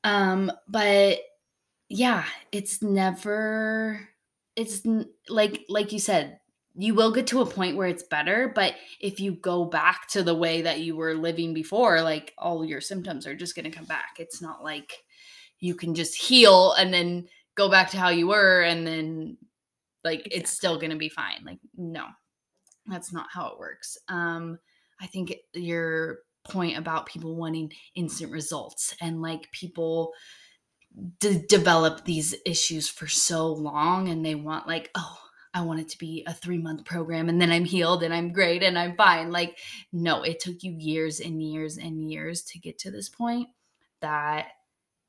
Um 0.04 0.50
but 0.68 1.20
yeah, 1.88 2.24
it's 2.52 2.82
never 2.82 4.08
it's 4.56 4.82
like 5.28 5.64
like 5.68 5.92
you 5.92 6.00
said, 6.00 6.40
you 6.78 6.94
will 6.94 7.12
get 7.12 7.26
to 7.28 7.40
a 7.40 7.46
point 7.46 7.76
where 7.76 7.88
it's 7.88 8.02
better, 8.02 8.52
but 8.54 8.74
if 9.00 9.18
you 9.18 9.32
go 9.32 9.64
back 9.64 10.08
to 10.08 10.22
the 10.22 10.34
way 10.34 10.62
that 10.62 10.80
you 10.80 10.94
were 10.94 11.14
living 11.14 11.54
before, 11.54 12.02
like 12.02 12.34
all 12.36 12.64
your 12.64 12.80
symptoms 12.80 13.26
are 13.26 13.34
just 13.34 13.54
going 13.54 13.64
to 13.64 13.76
come 13.76 13.86
back. 13.86 14.16
It's 14.18 14.42
not 14.42 14.62
like 14.62 14.92
you 15.58 15.74
can 15.74 15.94
just 15.94 16.14
heal 16.14 16.72
and 16.72 16.92
then 16.92 17.28
go 17.54 17.70
back 17.70 17.90
to 17.90 17.98
how 17.98 18.10
you 18.10 18.28
were 18.28 18.60
and 18.60 18.86
then 18.86 19.38
like 20.04 20.20
exactly. 20.20 20.38
it's 20.40 20.50
still 20.50 20.78
going 20.78 20.90
to 20.90 20.96
be 20.96 21.08
fine. 21.08 21.44
Like 21.44 21.58
no. 21.76 22.04
That's 22.86 23.12
not 23.12 23.26
how 23.32 23.48
it 23.48 23.58
works. 23.58 23.96
Um 24.08 24.58
I 25.00 25.06
think 25.06 25.34
your 25.54 26.18
point 26.48 26.78
about 26.78 27.06
people 27.06 27.34
wanting 27.34 27.72
instant 27.94 28.32
results 28.32 28.94
and 29.00 29.20
like 29.20 29.50
people 29.50 30.12
d- 31.20 31.42
develop 31.48 32.04
these 32.04 32.34
issues 32.44 32.88
for 32.88 33.06
so 33.06 33.48
long 33.52 34.08
and 34.08 34.24
they 34.24 34.34
want 34.34 34.68
like 34.68 34.90
oh 34.94 35.18
I 35.56 35.62
want 35.62 35.80
it 35.80 35.88
to 35.88 35.98
be 35.98 36.22
a 36.26 36.34
three 36.34 36.58
month 36.58 36.84
program 36.84 37.30
and 37.30 37.40
then 37.40 37.50
I'm 37.50 37.64
healed 37.64 38.02
and 38.02 38.12
I'm 38.12 38.30
great 38.30 38.62
and 38.62 38.78
I'm 38.78 38.94
fine. 38.94 39.32
Like, 39.32 39.56
no, 39.90 40.22
it 40.22 40.38
took 40.38 40.62
you 40.62 40.76
years 40.78 41.18
and 41.18 41.42
years 41.42 41.78
and 41.78 42.08
years 42.08 42.42
to 42.42 42.58
get 42.58 42.78
to 42.80 42.90
this 42.90 43.08
point 43.08 43.48
that 44.02 44.48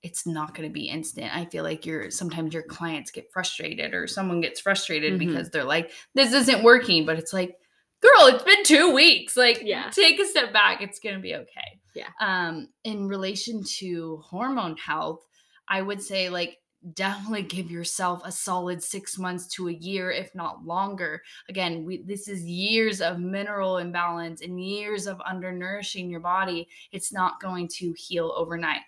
it's 0.04 0.26
not 0.26 0.56
going 0.56 0.70
to 0.70 0.74
be 0.74 0.88
instant. 0.88 1.36
I 1.36 1.46
feel 1.46 1.66
like 1.66 1.86
you're 1.86 2.10
sometimes 2.12 2.54
your 2.54 2.64
clients 2.64 3.12
get 3.12 3.30
frustrated 3.34 3.94
or 3.94 4.08
someone 4.08 4.40
gets 4.40 4.62
frustrated 4.62 5.20
mm-hmm. 5.20 5.28
because 5.28 5.50
they're 5.50 5.66
like, 5.66 5.92
this 6.16 6.32
isn't 6.32 6.64
working. 6.64 7.06
But 7.06 7.20
it's 7.20 7.34
like, 7.34 7.58
girl, 8.02 8.28
it's 8.28 8.44
been 8.46 8.64
two 8.64 8.94
weeks. 8.94 9.36
Like, 9.36 9.64
yeah. 9.66 9.90
take 9.90 10.18
a 10.18 10.26
step 10.26 10.54
back. 10.54 10.82
It's 10.82 11.00
going 11.00 11.16
to 11.16 11.22
be 11.22 11.36
okay. 11.36 11.82
Yeah. 11.94 12.08
Um, 12.22 12.70
in 12.86 13.10
relation 13.10 13.64
to 13.80 14.24
hormone 14.26 14.78
health, 14.78 15.28
I 15.68 15.82
would 15.82 16.02
say 16.02 16.30
like 16.30 16.58
definitely 16.94 17.42
give 17.42 17.72
yourself 17.72 18.22
a 18.24 18.32
solid 18.32 18.82
six 18.84 19.18
months 19.18 19.48
to 19.48 19.68
a 19.68 19.74
year, 19.74 20.12
if 20.12 20.34
not 20.36 20.66
longer. 20.66 21.22
Again, 21.50 21.84
we, 21.86 22.04
this 22.04 22.28
is 22.28 22.44
years 22.44 23.02
of 23.02 23.20
mineral 23.20 23.78
imbalance 23.78 24.42
and 24.42 24.64
years 24.64 25.08
of 25.08 25.20
undernourishing 25.20 26.10
your 26.10 26.20
body. 26.20 26.68
It's 26.92 27.12
not 27.12 27.42
going 27.42 27.68
to 27.76 27.94
heal 27.98 28.34
overnight. 28.36 28.82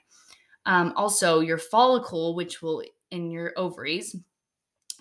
Um, 0.66 0.94
also, 0.96 1.40
your 1.40 1.58
follicle, 1.58 2.36
which 2.36 2.62
will 2.62 2.84
in 3.12 3.32
your 3.32 3.54
ovaries, 3.58 4.16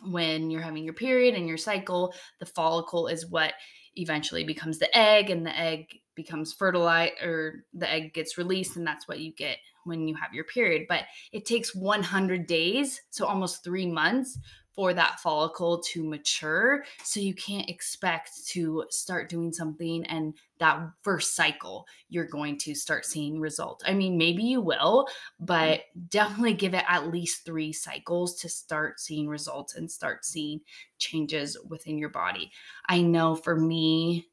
when 0.04 0.50
you're 0.50 0.62
having 0.62 0.84
your 0.84 0.94
period 0.94 1.34
and 1.34 1.46
your 1.46 1.56
cycle, 1.56 2.14
the 2.38 2.46
follicle 2.46 3.08
is 3.08 3.26
what 3.26 3.52
eventually 3.96 4.44
becomes 4.44 4.78
the 4.78 4.96
egg, 4.96 5.28
and 5.28 5.44
the 5.44 5.58
egg 5.58 5.88
becomes 6.14 6.52
fertilized 6.52 7.14
or 7.22 7.64
the 7.74 7.90
egg 7.90 8.14
gets 8.14 8.38
released, 8.38 8.76
and 8.76 8.86
that's 8.86 9.08
what 9.08 9.18
you 9.18 9.32
get 9.34 9.58
when 9.88 10.06
you 10.06 10.14
have 10.14 10.32
your 10.32 10.44
period, 10.44 10.86
but 10.88 11.04
it 11.32 11.46
takes 11.46 11.74
100 11.74 12.46
days, 12.46 13.00
so 13.10 13.26
almost 13.26 13.64
three 13.64 13.86
months 13.86 14.38
for 14.78 14.94
that 14.94 15.18
follicle 15.18 15.78
to 15.78 16.04
mature. 16.04 16.84
So 17.02 17.18
you 17.18 17.34
can't 17.34 17.68
expect 17.68 18.46
to 18.50 18.84
start 18.90 19.28
doing 19.28 19.52
something 19.52 20.06
and 20.06 20.34
that 20.60 20.78
first 21.02 21.34
cycle 21.34 21.84
you're 22.08 22.28
going 22.28 22.58
to 22.58 22.76
start 22.76 23.04
seeing 23.04 23.40
results. 23.40 23.82
I 23.88 23.94
mean, 23.94 24.16
maybe 24.16 24.44
you 24.44 24.60
will, 24.60 25.08
but 25.40 25.80
mm-hmm. 25.80 26.00
definitely 26.10 26.54
give 26.54 26.74
it 26.74 26.84
at 26.86 27.08
least 27.08 27.44
three 27.44 27.72
cycles 27.72 28.36
to 28.36 28.48
start 28.48 29.00
seeing 29.00 29.26
results 29.26 29.74
and 29.74 29.90
start 29.90 30.24
seeing 30.24 30.60
changes 30.98 31.58
within 31.68 31.98
your 31.98 32.10
body. 32.10 32.52
I 32.88 33.00
know 33.00 33.34
for 33.34 33.56
me, 33.56 34.28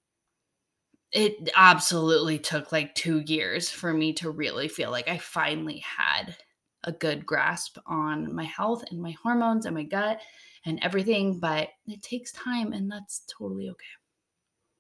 it 1.16 1.50
absolutely 1.56 2.38
took 2.38 2.74
like 2.74 2.94
two 2.94 3.20
years 3.22 3.70
for 3.70 3.94
me 3.94 4.12
to 4.14 4.30
really 4.30 4.68
feel 4.68 4.92
like 4.92 5.08
I 5.08 5.18
finally 5.18 5.80
had 5.80 6.36
a 6.84 6.92
good 6.92 7.26
grasp 7.26 7.78
on 7.88 8.36
my 8.36 8.44
health 8.44 8.84
and 8.92 9.02
my 9.02 9.12
hormones 9.24 9.66
and 9.66 9.74
my 9.74 9.84
gut 9.84 10.20
and 10.66 10.78
everything, 10.84 11.40
but 11.40 11.70
it 11.88 12.04
takes 12.04 12.34
time 12.34 12.74
and 12.74 12.92
that's 12.92 13.24
totally 13.28 13.70
okay. 13.70 13.86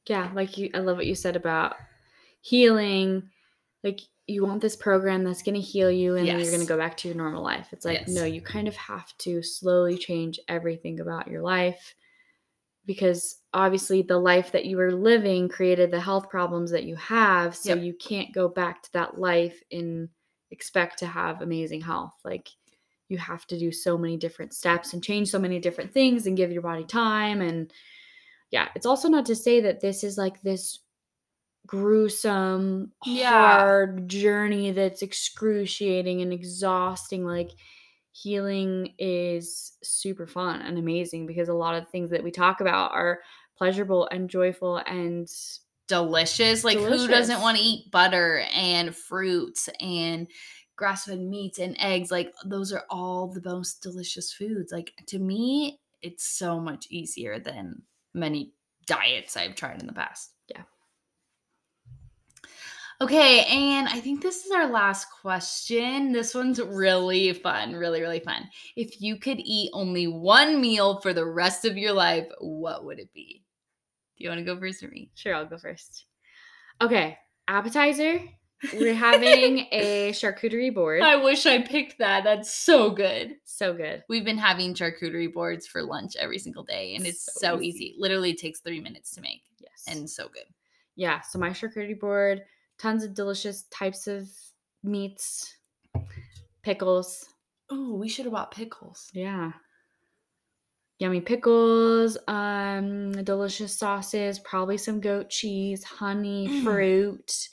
Yeah, 0.07 0.29
like 0.35 0.57
you 0.57 0.69
I 0.73 0.79
love 0.79 0.97
what 0.97 1.07
you 1.07 1.15
said 1.15 1.37
about 1.37 1.77
healing. 2.41 3.29
Like 3.81 4.01
you 4.27 4.45
want 4.45 4.61
this 4.61 4.75
program 4.75 5.23
that's 5.23 5.41
going 5.41 5.55
to 5.55 5.61
heal 5.61 5.89
you 5.89 6.17
and 6.17 6.27
yes. 6.27 6.41
you're 6.41 6.51
going 6.51 6.61
to 6.61 6.67
go 6.67 6.77
back 6.77 6.97
to 6.97 7.07
your 7.07 7.15
normal 7.15 7.43
life. 7.43 7.69
It's 7.71 7.85
like 7.85 8.01
yes. 8.01 8.09
no, 8.09 8.25
you 8.25 8.41
kind 8.41 8.67
of 8.67 8.75
have 8.75 9.17
to 9.19 9.41
slowly 9.41 9.97
change 9.97 10.37
everything 10.49 10.99
about 10.99 11.29
your 11.29 11.41
life 11.41 11.95
because 12.85 13.37
obviously 13.53 14.01
the 14.01 14.17
life 14.17 14.51
that 14.51 14.65
you 14.65 14.77
were 14.77 14.91
living 14.91 15.49
created 15.49 15.91
the 15.91 15.99
health 15.99 16.29
problems 16.29 16.71
that 16.71 16.83
you 16.83 16.95
have 16.95 17.55
so 17.55 17.73
yep. 17.73 17.83
you 17.83 17.93
can't 17.93 18.33
go 18.33 18.47
back 18.47 18.83
to 18.83 18.91
that 18.93 19.19
life 19.19 19.61
and 19.71 20.09
expect 20.51 20.99
to 20.99 21.05
have 21.05 21.41
amazing 21.41 21.81
health 21.81 22.13
like 22.23 22.49
you 23.07 23.17
have 23.17 23.45
to 23.45 23.57
do 23.57 23.71
so 23.71 23.97
many 23.97 24.17
different 24.17 24.53
steps 24.53 24.93
and 24.93 25.03
change 25.03 25.29
so 25.29 25.39
many 25.39 25.59
different 25.59 25.93
things 25.93 26.27
and 26.27 26.37
give 26.37 26.51
your 26.51 26.61
body 26.61 26.83
time 26.83 27.41
and 27.41 27.71
yeah 28.51 28.67
it's 28.75 28.85
also 28.85 29.07
not 29.07 29.25
to 29.25 29.35
say 29.35 29.61
that 29.61 29.81
this 29.81 30.03
is 30.03 30.17
like 30.17 30.41
this 30.41 30.79
gruesome 31.65 32.91
yeah. 33.05 33.57
hard 33.57 34.07
journey 34.07 34.71
that's 34.71 35.01
excruciating 35.01 36.21
and 36.21 36.31
exhausting 36.31 37.25
like 37.25 37.49
healing 38.15 38.93
is 38.97 39.73
super 39.83 40.25
fun 40.25 40.61
and 40.61 40.77
amazing 40.77 41.27
because 41.27 41.49
a 41.49 41.53
lot 41.53 41.75
of 41.75 41.89
things 41.89 42.09
that 42.09 42.23
we 42.23 42.31
talk 42.31 42.61
about 42.61 42.93
are 42.93 43.19
pleasurable 43.57 44.07
and 44.09 44.29
joyful 44.29 44.77
and 44.77 45.27
delicious. 45.89 46.63
Like 46.63 46.77
delicious. 46.77 47.01
who 47.01 47.07
doesn't 47.09 47.41
want 47.41 47.57
to 47.57 47.63
eat 47.63 47.91
butter 47.91 48.45
and 48.53 48.95
fruits 48.95 49.67
and 49.81 50.27
grass-fed 50.77 51.19
meats 51.19 51.59
and 51.59 51.75
eggs? 51.77 52.09
Like 52.09 52.33
those 52.45 52.71
are 52.71 52.85
all 52.89 53.27
the 53.27 53.41
most 53.43 53.83
delicious 53.83 54.31
foods. 54.31 54.71
Like 54.71 54.93
to 55.07 55.19
me, 55.19 55.81
it's 56.01 56.25
so 56.25 56.57
much 56.57 56.87
easier 56.89 57.37
than 57.37 57.81
many 58.13 58.53
diets 58.87 59.35
I've 59.35 59.55
tried 59.55 59.81
in 59.81 59.87
the 59.87 59.93
past. 59.93 60.31
Yeah. 60.47 60.63
Okay, 63.01 63.43
and 63.45 63.89
I 63.89 63.99
think 63.99 64.21
this 64.21 64.45
is 64.45 64.51
our 64.51 64.67
last 64.67 65.07
question. 65.21 66.13
This 66.13 66.33
one's 66.33 66.61
really 66.61 67.33
fun, 67.33 67.73
really, 67.73 68.01
really 68.01 68.21
fun. 68.21 68.47
If 68.77 69.01
you 69.01 69.17
could 69.17 69.39
eat 69.39 69.69
only 69.73 70.07
one 70.07 70.61
meal 70.61 71.01
for 71.01 71.13
the 71.13 71.25
rest 71.25 71.65
of 71.65 71.77
your 71.77 71.91
life, 71.91 72.27
what 72.39 72.85
would 72.85 72.99
it 72.99 73.13
be? 73.13 73.43
Do 74.17 74.23
you 74.23 74.29
want 74.29 74.39
to 74.39 74.45
go 74.45 74.57
first 74.57 74.81
or 74.81 74.87
me? 74.87 75.11
Sure, 75.13 75.35
I'll 75.35 75.45
go 75.45 75.57
first. 75.57 76.05
Okay, 76.81 77.17
appetizer. 77.49 78.21
We're 78.73 78.95
having 78.95 79.67
a 79.73 80.11
charcuterie 80.11 80.73
board. 80.73 81.01
I 81.01 81.17
wish 81.17 81.45
I 81.45 81.61
picked 81.61 81.99
that. 81.99 82.23
That's 82.23 82.55
so 82.55 82.91
good. 82.91 83.35
So 83.43 83.73
good. 83.73 84.03
We've 84.07 84.23
been 84.23 84.37
having 84.37 84.73
charcuterie 84.73 85.33
boards 85.33 85.67
for 85.67 85.83
lunch 85.83 86.15
every 86.15 86.39
single 86.39 86.63
day, 86.63 86.95
and 86.95 87.05
it's 87.05 87.25
so, 87.25 87.57
so 87.57 87.61
easy. 87.61 87.87
easy. 87.87 87.95
Literally 87.97 88.33
takes 88.33 88.61
three 88.61 88.79
minutes 88.79 89.11
to 89.15 89.21
make. 89.21 89.41
Yes. 89.59 89.83
And 89.89 90.09
so 90.09 90.29
good. 90.29 90.45
Yeah. 90.95 91.19
So 91.19 91.39
my 91.39 91.49
charcuterie 91.49 91.99
board 91.99 92.43
tons 92.77 93.03
of 93.03 93.13
delicious 93.13 93.63
types 93.63 94.07
of 94.07 94.29
meats, 94.83 95.57
pickles. 96.61 97.25
Oh, 97.69 97.95
we 97.95 98.07
should 98.07 98.25
have 98.25 98.33
bought 98.33 98.51
pickles. 98.51 99.09
Yeah. 99.13 99.51
Yummy 100.99 101.19
pickles, 101.19 102.17
um, 102.27 103.11
delicious 103.23 103.77
sauces, 103.77 104.39
probably 104.39 104.77
some 104.77 105.01
goat 105.01 105.29
cheese, 105.29 105.83
honey, 105.83 106.47
mm. 106.47 106.63
fruit. 106.63 107.49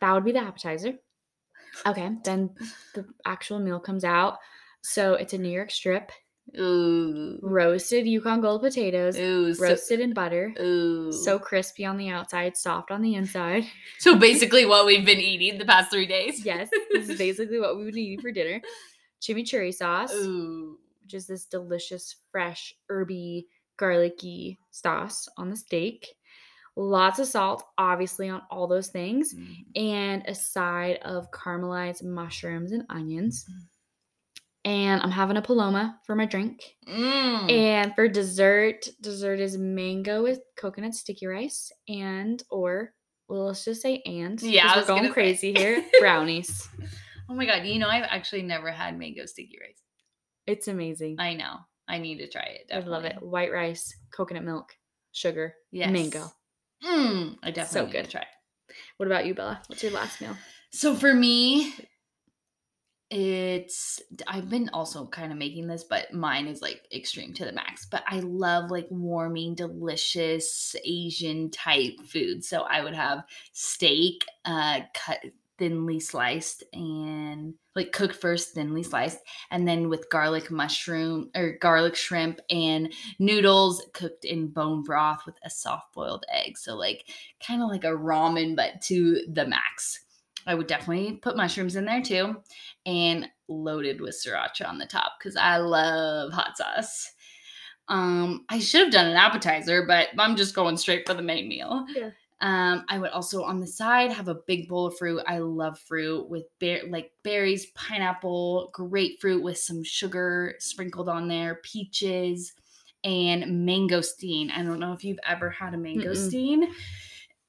That 0.00 0.12
would 0.12 0.24
be 0.24 0.32
the 0.32 0.40
appetizer. 0.40 0.94
Okay, 1.86 2.10
then 2.24 2.50
the 2.94 3.06
actual 3.24 3.60
meal 3.60 3.78
comes 3.78 4.04
out. 4.04 4.38
So 4.82 5.14
it's 5.14 5.32
a 5.32 5.38
New 5.38 5.50
York 5.50 5.70
strip. 5.70 6.10
Ooh. 6.58 7.38
Roasted 7.42 8.06
Yukon 8.06 8.40
Gold 8.40 8.62
potatoes. 8.62 9.18
Ooh. 9.18 9.54
Roasted 9.58 9.98
so, 9.98 10.02
in 10.04 10.12
butter. 10.14 10.54
Ooh. 10.60 11.10
So 11.12 11.38
crispy 11.38 11.84
on 11.84 11.96
the 11.96 12.10
outside, 12.10 12.56
soft 12.56 12.90
on 12.90 13.02
the 13.02 13.14
inside. 13.14 13.64
So 13.98 14.16
basically 14.16 14.66
what 14.66 14.86
we've 14.86 15.04
been 15.06 15.18
eating 15.20 15.58
the 15.58 15.64
past 15.64 15.90
three 15.90 16.06
days. 16.06 16.44
yes. 16.44 16.68
This 16.92 17.08
is 17.08 17.18
basically 17.18 17.58
what 17.58 17.76
we've 17.76 17.86
been 17.86 17.98
eating 17.98 18.20
for 18.20 18.30
dinner. 18.30 18.60
Chimichurri 19.22 19.72
sauce. 19.74 20.12
Ooh. 20.12 20.78
Which 21.02 21.14
is 21.14 21.26
this 21.26 21.46
delicious, 21.46 22.16
fresh, 22.30 22.74
herby, 22.88 23.46
garlicky 23.76 24.58
sauce 24.70 25.28
on 25.36 25.50
the 25.50 25.56
steak. 25.56 26.14
lots 26.76 27.18
of 27.20 27.26
salt, 27.28 27.62
obviously, 27.78 28.28
on 28.28 28.42
all 28.50 28.66
those 28.66 28.88
things, 28.88 29.32
Mhm. 29.32 29.64
and 29.76 30.22
a 30.26 30.34
side 30.34 30.96
of 31.04 31.30
caramelized 31.30 32.02
mushrooms 32.02 32.72
and 32.72 32.84
onions. 32.90 33.44
Mm. 33.48 33.62
And 34.64 35.02
I'm 35.02 35.10
having 35.10 35.36
a 35.36 35.42
paloma 35.42 36.00
for 36.06 36.14
my 36.16 36.24
drink. 36.24 36.62
Mm. 36.88 37.50
And 37.50 37.94
for 37.94 38.08
dessert, 38.08 38.88
dessert 39.02 39.38
is 39.40 39.58
mango 39.58 40.22
with 40.22 40.40
coconut 40.56 40.94
sticky 40.94 41.26
rice 41.26 41.70
and 41.88 42.42
or 42.50 42.92
well, 43.28 43.46
let's 43.46 43.64
just 43.64 43.82
say 43.82 44.02
and. 44.06 44.40
Yeah, 44.42 44.70
I 44.72 44.76
we're 44.78 44.86
going 44.86 44.98
gonna 45.02 45.08
say. 45.08 45.12
crazy 45.14 45.52
here. 45.52 45.84
Brownies. 46.00 46.68
Oh 47.28 47.34
my 47.34 47.46
god, 47.46 47.64
you 47.66 47.78
know 47.78 47.88
I've 47.88 48.04
actually 48.08 48.42
never 48.42 48.70
had 48.70 48.98
mango 48.98 49.26
sticky 49.26 49.58
rice. 49.60 49.80
It's 50.46 50.68
amazing. 50.68 51.16
I, 51.18 51.28
I 51.28 51.34
know. 51.34 51.56
I 51.88 51.98
need 51.98 52.18
to 52.18 52.28
try 52.28 52.42
it. 52.42 52.68
Definitely. 52.68 52.90
love 52.92 53.04
it. 53.04 53.22
White 53.22 53.52
rice, 53.52 53.94
coconut 54.14 54.44
milk, 54.44 54.72
sugar, 55.12 55.54
Yes. 55.72 55.90
mango. 55.90 56.26
Mm, 56.82 57.36
I 57.42 57.50
definitely 57.50 57.66
So 57.80 57.84
need 57.86 57.92
good. 57.92 58.04
to 58.06 58.10
try 58.10 58.20
it. 58.22 58.74
What 58.98 59.06
about 59.06 59.26
you, 59.26 59.34
Bella? 59.34 59.62
What's 59.68 59.82
your 59.82 59.92
last 59.92 60.20
meal? 60.20 60.36
So 60.70 60.94
for 60.94 61.14
me, 61.14 61.72
it's 63.14 64.02
I've 64.26 64.50
been 64.50 64.68
also 64.72 65.06
kind 65.06 65.30
of 65.30 65.38
making 65.38 65.68
this, 65.68 65.84
but 65.84 66.12
mine 66.12 66.48
is 66.48 66.60
like 66.60 66.82
extreme 66.92 67.32
to 67.34 67.44
the 67.44 67.52
max. 67.52 67.86
But 67.86 68.02
I 68.08 68.18
love 68.20 68.72
like 68.72 68.88
warming, 68.90 69.54
delicious 69.54 70.74
Asian 70.84 71.50
type 71.50 72.00
food. 72.04 72.44
So 72.44 72.62
I 72.62 72.82
would 72.82 72.94
have 72.94 73.22
steak, 73.52 74.24
uh, 74.44 74.80
cut 74.94 75.20
thinly 75.56 76.00
sliced 76.00 76.64
and 76.72 77.54
like 77.76 77.92
cooked 77.92 78.16
first, 78.16 78.52
thinly 78.52 78.82
sliced, 78.82 79.20
and 79.52 79.68
then 79.68 79.88
with 79.88 80.10
garlic 80.10 80.50
mushroom 80.50 81.30
or 81.36 81.56
garlic 81.60 81.94
shrimp 81.94 82.40
and 82.50 82.92
noodles 83.20 83.86
cooked 83.92 84.24
in 84.24 84.48
bone 84.48 84.82
broth 84.82 85.24
with 85.24 85.36
a 85.44 85.50
soft 85.50 85.94
boiled 85.94 86.24
egg. 86.32 86.58
So 86.58 86.74
like 86.74 87.04
kind 87.46 87.62
of 87.62 87.68
like 87.68 87.84
a 87.84 87.88
ramen, 87.88 88.56
but 88.56 88.80
to 88.82 89.24
the 89.32 89.46
max. 89.46 90.00
I 90.46 90.54
would 90.54 90.66
definitely 90.66 91.18
put 91.22 91.36
mushrooms 91.36 91.76
in 91.76 91.84
there 91.84 92.02
too, 92.02 92.36
and 92.86 93.28
loaded 93.48 94.00
with 94.00 94.14
sriracha 94.14 94.68
on 94.68 94.78
the 94.78 94.86
top 94.86 95.12
because 95.18 95.36
I 95.36 95.58
love 95.58 96.32
hot 96.32 96.56
sauce. 96.56 97.12
Um, 97.88 98.44
I 98.48 98.60
should 98.60 98.82
have 98.82 98.92
done 98.92 99.06
an 99.06 99.16
appetizer, 99.16 99.84
but 99.86 100.08
I'm 100.18 100.36
just 100.36 100.54
going 100.54 100.76
straight 100.76 101.06
for 101.06 101.14
the 101.14 101.22
main 101.22 101.48
meal. 101.48 101.84
Yeah. 101.94 102.10
Um, 102.40 102.84
I 102.88 102.98
would 102.98 103.10
also 103.10 103.42
on 103.42 103.60
the 103.60 103.66
side 103.66 104.12
have 104.12 104.28
a 104.28 104.40
big 104.46 104.68
bowl 104.68 104.86
of 104.86 104.98
fruit. 104.98 105.22
I 105.26 105.38
love 105.38 105.78
fruit 105.78 106.28
with 106.28 106.44
bear 106.60 106.82
like 106.88 107.10
berries, 107.22 107.66
pineapple, 107.74 108.70
grapefruit 108.74 109.42
with 109.42 109.58
some 109.58 109.82
sugar 109.82 110.54
sprinkled 110.58 111.08
on 111.08 111.28
there, 111.28 111.60
peaches, 111.62 112.52
and 113.02 113.44
mangosteen. 113.66 114.50
I 114.50 114.62
don't 114.62 114.80
know 114.80 114.92
if 114.92 115.04
you've 115.04 115.20
ever 115.26 115.48
had 115.48 115.74
a 115.74 115.78
mangosteen. 115.78 116.68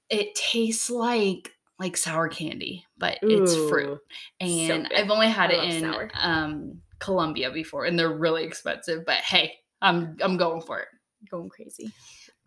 It 0.10 0.36
tastes 0.36 0.90
like 0.90 1.52
like 1.80 1.98
sour 1.98 2.28
candy, 2.30 2.86
but 2.98 3.18
it's 3.22 3.56
fruit. 3.70 4.00
And 4.40 4.88
good. 4.88 4.98
I've 4.98 5.10
only 5.10 5.28
had 5.28 5.52
I 5.52 5.56
it 5.56 5.74
in 5.74 5.82
sour. 5.82 6.12
um 6.16 6.82
Colombia 7.00 7.52
before, 7.52 7.86
and 7.86 7.98
they're 8.00 8.14
really 8.14 8.44
expensive. 8.44 9.06
But 9.06 9.18
hey, 9.18 9.54
I'm 9.82 10.18
I'm 10.22 10.38
going 10.38 10.62
for 10.62 10.80
it. 10.80 10.88
Going 11.30 11.50
crazy. 11.50 11.92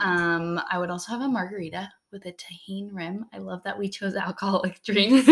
Um, 0.01 0.61
I 0.71 0.79
would 0.79 0.91
also 0.91 1.13
have 1.13 1.23
a 1.23 1.29
margarita 1.29 1.91
with 2.13 2.25
a 2.27 2.33
Tajín 2.33 2.91
rim. 2.93 3.27
I 3.33 3.39
love 3.39 3.63
that 3.65 3.79
we 3.79 3.89
chose 3.89 4.15
alcoholic 4.15 4.83
drinks. 4.85 5.29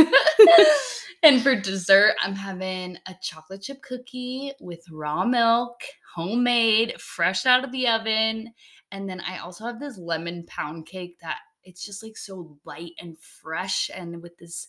and 1.23 1.41
for 1.41 1.55
dessert, 1.55 2.15
I'm 2.21 2.35
having 2.35 2.99
a 3.07 3.15
chocolate 3.23 3.63
chip 3.63 3.83
cookie 3.83 4.53
with 4.61 4.85
raw 4.91 5.25
milk, 5.25 5.81
homemade, 6.15 7.01
fresh 7.01 7.47
out 7.47 7.65
of 7.65 7.73
the 7.73 7.89
oven. 7.89 8.53
And 8.91 9.09
then 9.09 9.21
I 9.21 9.39
also 9.39 9.65
have 9.65 9.81
this 9.81 9.99
lemon 9.99 10.45
pound 10.47 10.87
cake 10.87 11.19
that 11.23 11.39
it's 11.67 11.85
just 11.85 12.03
like 12.03 12.17
so 12.17 12.57
light 12.65 12.93
and 13.01 13.19
fresh 13.19 13.91
and 13.95 14.23
with 14.23 14.39
this 14.39 14.69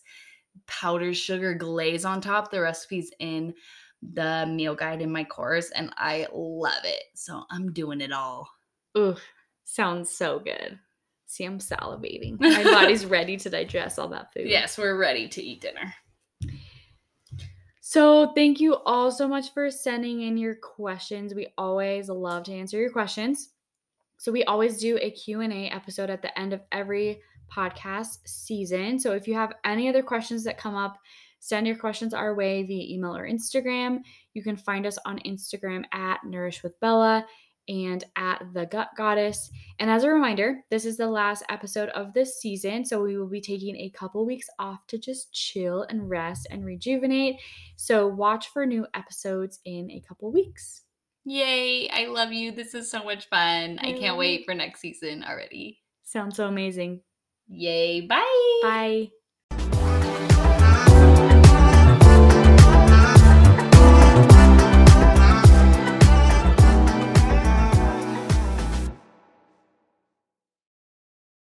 powdered 0.66 1.16
sugar 1.16 1.54
glaze 1.54 2.04
on 2.04 2.20
top. 2.20 2.50
The 2.50 2.60
recipe's 2.60 3.10
in 3.20 3.54
the 4.02 4.46
meal 4.46 4.74
guide 4.74 5.00
in 5.00 5.10
my 5.10 5.24
course 5.24 5.70
and 5.70 5.92
I 5.96 6.26
love 6.32 6.84
it. 6.84 7.04
So 7.14 7.44
I'm 7.50 7.72
doing 7.72 8.00
it 8.00 8.12
all. 8.12 8.48
Ooh, 8.96 9.16
sounds 9.64 10.10
so 10.10 10.38
good. 10.40 10.78
See, 11.26 11.44
I'm 11.44 11.58
salivating. 11.58 12.40
My 12.40 12.64
body's 12.64 13.06
ready 13.06 13.36
to 13.36 13.50
digest 13.50 13.98
all 13.98 14.08
that 14.08 14.32
food. 14.32 14.48
Yes, 14.48 14.78
we're 14.78 14.96
ready 14.96 15.28
to 15.28 15.42
eat 15.42 15.60
dinner. 15.60 15.94
So, 17.80 18.32
thank 18.34 18.60
you 18.60 18.76
all 18.84 19.10
so 19.10 19.26
much 19.26 19.52
for 19.54 19.70
sending 19.70 20.22
in 20.22 20.36
your 20.36 20.54
questions. 20.54 21.34
We 21.34 21.48
always 21.56 22.08
love 22.08 22.44
to 22.44 22.52
answer 22.52 22.78
your 22.78 22.90
questions. 22.90 23.50
So, 24.18 24.30
we 24.30 24.44
always 24.44 24.78
do 24.78 24.98
a 25.00 25.10
Q&A 25.10 25.70
episode 25.70 26.10
at 26.10 26.22
the 26.22 26.38
end 26.38 26.52
of 26.52 26.60
every 26.70 27.20
podcast 27.50 28.18
season. 28.26 28.98
So, 28.98 29.12
if 29.12 29.26
you 29.26 29.34
have 29.34 29.54
any 29.64 29.88
other 29.88 30.02
questions 30.02 30.44
that 30.44 30.58
come 30.58 30.74
up, 30.74 30.98
send 31.40 31.66
your 31.66 31.76
questions 31.76 32.12
our 32.12 32.34
way 32.34 32.64
via 32.64 32.94
email 32.94 33.16
or 33.16 33.26
Instagram. 33.26 34.00
You 34.34 34.42
can 34.42 34.56
find 34.56 34.86
us 34.86 34.98
on 35.06 35.20
Instagram 35.20 35.84
at 35.92 36.20
Nourish 36.24 36.62
with 36.62 36.78
Bella 36.80 37.24
and 37.68 38.02
at 38.16 38.42
the 38.54 38.66
Gut 38.66 38.88
Goddess. 38.96 39.50
And 39.78 39.90
as 39.90 40.02
a 40.02 40.10
reminder, 40.10 40.64
this 40.70 40.84
is 40.84 40.96
the 40.96 41.06
last 41.06 41.44
episode 41.48 41.90
of 41.90 42.14
this 42.14 42.40
season, 42.40 42.84
so 42.84 43.02
we 43.02 43.18
will 43.18 43.28
be 43.28 43.40
taking 43.40 43.76
a 43.76 43.90
couple 43.90 44.24
weeks 44.24 44.48
off 44.58 44.86
to 44.88 44.98
just 44.98 45.32
chill 45.32 45.82
and 45.90 46.08
rest 46.08 46.46
and 46.50 46.64
rejuvenate. 46.64 47.36
So 47.76 48.06
watch 48.06 48.48
for 48.48 48.64
new 48.64 48.86
episodes 48.94 49.60
in 49.64 49.90
a 49.90 50.02
couple 50.06 50.32
weeks. 50.32 50.82
Yay, 51.28 51.90
I 51.90 52.06
love 52.06 52.32
you. 52.32 52.52
This 52.52 52.74
is 52.74 52.90
so 52.90 53.04
much 53.04 53.28
fun. 53.28 53.78
I, 53.82 53.90
I 53.90 53.92
can't 53.92 54.16
wait 54.16 54.40
you. 54.40 54.44
for 54.46 54.54
next 54.54 54.80
season 54.80 55.22
already. 55.28 55.78
Sounds 56.04 56.36
so 56.36 56.46
amazing. 56.46 57.02
Yay, 57.48 58.00
bye. 58.02 58.60
Bye. 58.62 59.10